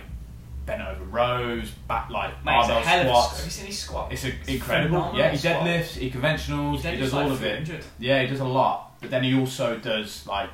bent 0.66 0.82
over 0.82 1.04
rows, 1.06 1.72
back 1.88 2.10
like 2.10 2.32
Mate, 2.46 2.60
it's 2.60 2.68
a 2.70 2.72
barbell 2.72 2.84
hell 2.84 3.00
of 3.02 3.06
a 3.06 3.10
squats. 3.10 3.36
Have 3.38 3.46
you 3.46 3.52
seen 3.52 3.66
his 3.68 3.80
squat? 3.80 4.12
It's 4.14 4.24
a, 4.26 4.32
incredible. 4.48 4.98
Phenomenal 4.98 5.18
Yeah, 5.20 5.32
he 5.32 5.38
squat. 5.38 5.56
deadlifts, 5.56 5.88
he 5.98 6.12
conventionals, 6.12 6.80
he, 6.82 6.90
He 6.92 6.98
does 6.98 7.12
deadlifts 7.12 7.14
all 7.14 7.32
of 7.32 7.44
it. 7.44 7.66
300. 7.66 7.86
Yeah, 8.00 8.22
he 8.22 8.28
does 8.28 8.40
a 8.40 8.46
lot. 8.46 8.96
But 9.02 9.10
then 9.10 9.24
he 9.24 9.38
also 9.38 9.78
does 9.78 10.26
like 10.28 10.50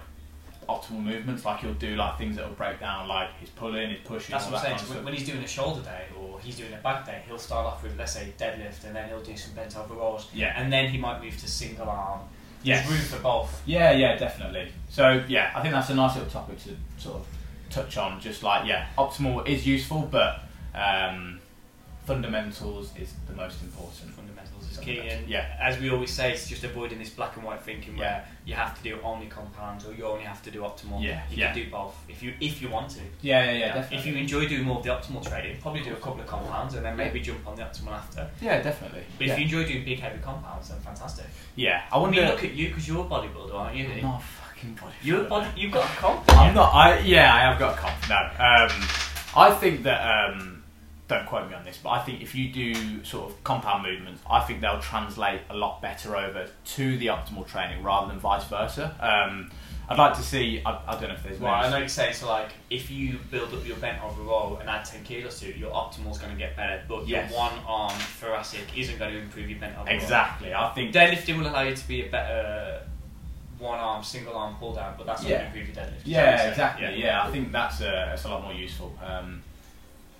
optimal 0.70 1.03
movements. 1.03 1.43
Like 1.45 1.59
he'll 1.61 1.74
do 1.74 1.95
like 1.95 2.17
things 2.17 2.36
that 2.38 2.47
will 2.47 2.55
break 2.55 2.80
down 2.80 3.07
like 3.07 3.30
his 3.39 3.49
pulling, 3.49 3.89
his 3.89 3.99
pushing, 4.05 4.34
That's 4.34 4.45
what 4.49 4.61
that 4.61 4.72
I'm 4.74 4.78
saying. 4.80 4.95
when- 4.95 5.05
when 5.05 5.13
he's 5.15 5.26
doing 5.28 5.43
a 5.43 5.47
shoulder 5.47 5.82
day 5.82 6.05
or 6.20 6.39
he's 6.39 6.55
doing 6.57 6.74
a 6.74 6.78
back 6.78 7.05
day, 7.05 7.22
he'll 7.28 7.38
start 7.39 7.65
off 7.65 7.84
with, 7.84 7.97
let's 7.97 8.13
say, 8.13 8.34
deadlift, 8.38 8.84
and 8.86 8.95
then 8.95 9.09
he'll 9.09 9.22
do 9.22 9.36
some 9.36 9.53
bent 9.53 9.76
over 9.78 9.93
rolls, 9.95 10.28
Yeah. 10.34 10.53
and 10.59 10.72
then 10.72 10.89
he 10.89 10.97
might 10.97 11.22
move 11.24 11.38
to 11.39 11.47
single 11.47 11.89
arm. 11.89 12.22
Yes. 12.63 12.88
There's 12.88 12.99
room 12.99 13.07
for 13.07 13.24
both. 13.24 13.61
Yeah, 13.65 13.91
yeah, 13.91 14.15
definitely. 14.17 14.72
So 14.89 15.24
yeah, 15.28 15.51
I 15.55 15.61
think 15.61 15.74
that's 15.74 15.89
a 15.89 15.95
nice 15.95 16.15
little 16.15 16.30
topic 16.30 16.61
to 16.65 16.76
sort 16.97 17.15
of 17.17 17.26
touch 17.70 17.97
on. 17.97 18.20
Just 18.20 18.43
like 18.43 18.67
yeah, 18.67 18.88
optimal 18.97 19.47
is 19.47 19.65
useful, 19.65 20.01
but 20.11 20.41
um, 20.76 21.39
fundamentals 22.05 22.91
is 22.97 23.13
the 23.28 23.34
most 23.34 23.61
important. 23.61 24.13
Key, 24.82 24.99
and 25.09 25.27
Yeah. 25.27 25.45
as 25.59 25.77
we 25.80 25.89
always 25.91 26.11
say, 26.11 26.32
it's 26.34 26.47
just 26.47 26.63
avoiding 26.63 26.99
this 26.99 27.09
black 27.09 27.36
and 27.36 27.43
white 27.45 27.61
thinking 27.61 27.95
Yeah. 27.95 27.99
where 28.01 28.25
you 28.45 28.53
have 28.55 28.75
to 28.77 28.84
do 28.84 28.99
only 29.03 29.27
compounds 29.27 29.86
or 29.86 29.93
you 29.93 30.05
only 30.05 30.23
have 30.25 30.41
to 30.43 30.51
do 30.51 30.61
optimal. 30.61 31.01
Yeah, 31.01 31.21
you 31.30 31.38
yeah. 31.38 31.53
can 31.53 31.63
do 31.63 31.69
both 31.69 31.95
if 32.07 32.23
you 32.23 32.34
if 32.39 32.61
you 32.61 32.69
want 32.69 32.89
to. 32.91 32.99
Yeah, 33.21 33.43
yeah, 33.43 33.51
yeah, 33.51 33.67
If 33.69 33.75
definitely. 33.75 34.11
you 34.11 34.17
enjoy 34.17 34.47
doing 34.47 34.63
more 34.63 34.77
of 34.77 34.84
the 34.84 34.89
optimal 34.89 35.27
trading, 35.27 35.57
probably 35.61 35.82
do 35.84 35.93
a 35.93 35.97
couple 35.97 36.21
of 36.21 36.27
compounds 36.27 36.73
and 36.75 36.84
then 36.86 36.97
Yeah. 36.97 37.03
maybe 37.05 37.19
jump 37.21 37.45
on 37.47 37.55
the 37.55 37.63
optimal 37.63 37.91
after. 37.93 38.27
yeah, 38.41 38.61
definitely. 38.61 39.03
But 39.17 39.27
yeah. 39.27 39.34
if 39.34 39.39
you 39.39 39.45
enjoy 39.45 39.63
doing 39.71 39.86
big 39.86 39.99
heavy 39.99 40.19
compounds, 40.19 40.69
then 40.69 40.80
fantastic. 40.82 41.25
yeah, 41.55 41.82
I 41.91 41.95
I 41.95 41.99
wonder. 41.99 42.21
mean, 42.21 42.30
look 42.30 42.43
at 42.43 42.53
you 42.53 42.67
because 42.69 42.88
you're 42.88 43.05
a 43.05 43.09
bodybuilder, 43.09 43.53
aren't 43.53 43.75
you? 43.75 43.88
I'm 43.88 44.01
not 44.01 44.19
a 44.21 44.23
fucking 44.23 44.73
body. 44.75 44.93
You're 45.03 45.21
a 45.25 45.30
body. 45.30 45.47
You've 45.55 45.71
got 45.73 45.86
a 45.86 45.95
comp. 45.97 46.23
I'm 46.34 46.53
not. 46.55 46.73
I 46.73 46.99
yeah, 46.99 47.34
I 47.34 47.39
have 47.41 47.59
got 47.59 47.75
a 47.75 47.77
comp. 47.77 48.09
No, 48.09 48.15
um, 48.17 48.88
I 49.36 49.51
think 49.59 49.84
that. 49.84 50.01
Um, 50.34 50.59
don't 51.10 51.26
quote 51.26 51.49
me 51.49 51.55
on 51.55 51.66
this, 51.66 51.78
but 51.84 51.89
I 51.89 51.99
think 51.99 52.22
if 52.22 52.34
you 52.36 52.49
do 52.49 53.03
sort 53.03 53.30
of 53.32 53.43
compound 53.43 53.84
movements, 53.84 54.22
I 54.30 54.39
think 54.41 54.62
they'll 54.62 54.80
translate 54.80 55.41
a 55.49 55.55
lot 55.57 55.82
better 55.82 56.16
over 56.16 56.47
to 56.76 56.97
the 56.97 57.07
optimal 57.07 57.45
training 57.47 57.84
rather 57.84 58.07
than 58.07 58.20
vice 58.20 58.45
versa. 58.45 58.95
Um, 59.01 59.51
I'd 59.89 59.97
like 59.97 60.14
to 60.18 60.22
see. 60.22 60.62
I, 60.64 60.80
I 60.88 60.91
don't 60.99 61.10
know 61.10 61.16
if 61.16 61.24
there's. 61.24 61.39
Well, 61.39 61.51
I 61.51 61.68
know 61.68 61.78
you 61.80 61.88
say 61.88 62.14
so. 62.14 62.28
Like, 62.28 62.49
if 62.70 62.91
you 62.91 63.18
build 63.32 63.51
up 63.55 63.66
your 63.66 63.78
bent 63.78 64.03
over 64.03 64.22
roll 64.22 64.57
and 64.57 64.70
add 64.70 64.86
ten 64.86 65.03
kilos 65.03 65.39
to 65.39 65.49
it, 65.49 65.57
your 65.57 65.74
optimal's 65.74 66.20
going 66.20 66.32
to 66.32 66.38
get 66.38 66.55
better. 66.55 66.84
But 66.88 67.07
Yes. 67.07 67.32
your 67.32 67.39
one 67.39 67.53
arm 67.68 67.97
thoracic 67.97 68.62
isn't 68.78 68.99
going 68.99 69.14
to 69.14 69.20
improve 69.20 69.49
your 69.49 69.57
bent 69.60 69.76
over 69.80 69.86
roll. 69.89 69.95
Exactly. 69.99 70.53
I 70.53 70.70
think. 70.76 70.93
Deadlifting 70.93 71.39
will 71.39 71.47
allow 71.47 71.64
you 71.64 71.76
to 71.76 71.88
be 71.88 72.05
a 72.05 72.10
better 72.12 72.84
one 73.57 73.80
arm, 73.80 74.03
single 74.03 74.36
arm 74.38 74.55
pull 74.60 74.74
down, 74.74 74.93
but 74.95 75.07
that's 75.07 75.24
not 75.24 75.32
Yeah. 75.32 75.38
going 75.39 75.51
to 75.53 75.60
improve 75.60 75.76
your 75.76 75.84
deadlift. 75.86 75.97
Is 76.01 76.05
Yeah, 76.05 76.49
exactly. 76.49 77.01
Yeah. 77.01 77.24
I 77.24 77.32
think 77.32 77.51
that's 77.51 77.82
a, 77.82 77.84
that's 78.12 78.26
a 78.26 78.30
lot 78.30 78.43
more 78.43 78.53
useful. 78.53 78.95
Um, 79.03 79.41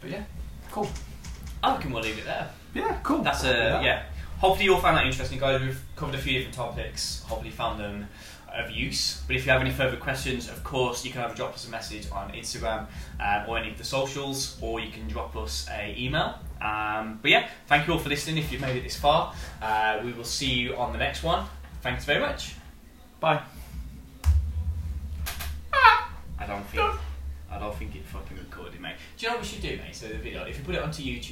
but 0.02 0.10
yeah, 0.10 0.24
cool. 0.72 0.90
I 1.64 1.76
reckon 1.76 1.92
we'll 1.92 2.04
leave 2.04 2.18
it 2.18 2.26
there. 2.26 2.50
Yeah, 2.74 3.00
cool. 3.04 3.22
That's 3.22 3.44
a 3.44 3.82
yeah. 3.84 4.04
Hopefully 4.40 4.66
you 4.66 4.74
all 4.76 4.82
found 4.82 4.98
that 4.98 5.06
interesting, 5.06 5.40
guys. 5.40 5.60
We've 5.60 5.82
covered 5.96 6.16
a 6.16 6.18
few 6.18 6.34
different 6.38 6.56
topics. 6.56 7.24
Hopefully 7.24 7.50
you 7.50 7.56
found 7.56 7.80
them 7.80 8.08
of 8.54 8.72
use. 8.72 9.22
But 9.28 9.36
if 9.36 9.46
you 9.46 9.52
have 9.52 9.62
any 9.62 9.72
further 9.72 9.98
questions, 9.98 10.50
of 10.50 10.64
course, 10.64 11.06
you 11.06 11.12
can 11.12 11.22
either 11.22 11.36
drop 11.36 11.54
us 11.54 11.68
a 11.68 11.72
message 11.72 12.08
on 12.12 12.32
Instagram 12.32 12.88
um, 13.20 13.46
or 13.48 13.58
any 13.58 13.70
of 13.72 13.78
the 13.78 13.84
socials, 13.84 14.58
or 14.62 14.80
you 14.80 14.92
can 14.92 15.08
drop 15.08 15.36
us 15.36 15.68
a 15.72 15.96
email. 15.98 16.40
Um, 16.62 17.20
but 17.22 17.32
yeah, 17.32 17.48
thank 17.68 17.88
you 17.88 17.94
all 17.94 18.00
for 18.00 18.10
listening. 18.10 18.38
If 18.38 18.52
you've 18.52 18.62
made 18.62 18.78
it 18.78 18.84
this 18.84 18.98
far, 18.98 19.34
uh, 19.62 20.00
we 20.04 20.14
will 20.14 20.24
see 20.24 20.52
you 20.52 20.76
on 20.76 20.94
the 20.94 21.00
next 21.00 21.24
one. 21.24 21.46
Thanks 21.82 22.06
very 22.06 22.20
much. 22.20 22.56
Bye. 23.20 23.42
I 26.42 26.46
don't 26.48 26.66
think 26.68 26.92
I 27.52 27.60
don't 27.60 27.76
think 27.76 27.96
it 27.96 28.06
fucking 28.06 28.38
mate. 28.80 28.96
Do 29.18 29.26
you 29.26 29.32
know 29.32 29.38
what 29.38 29.44
we 29.44 29.48
should 29.48 29.62
do, 29.62 29.78
mate? 29.78 29.96
So 29.96 30.08
the 30.08 30.16
video, 30.16 30.44
if 30.44 30.58
you 30.58 30.64
put 30.64 30.76
it 30.76 30.82
onto 30.82 31.04
YouTube. 31.04 31.24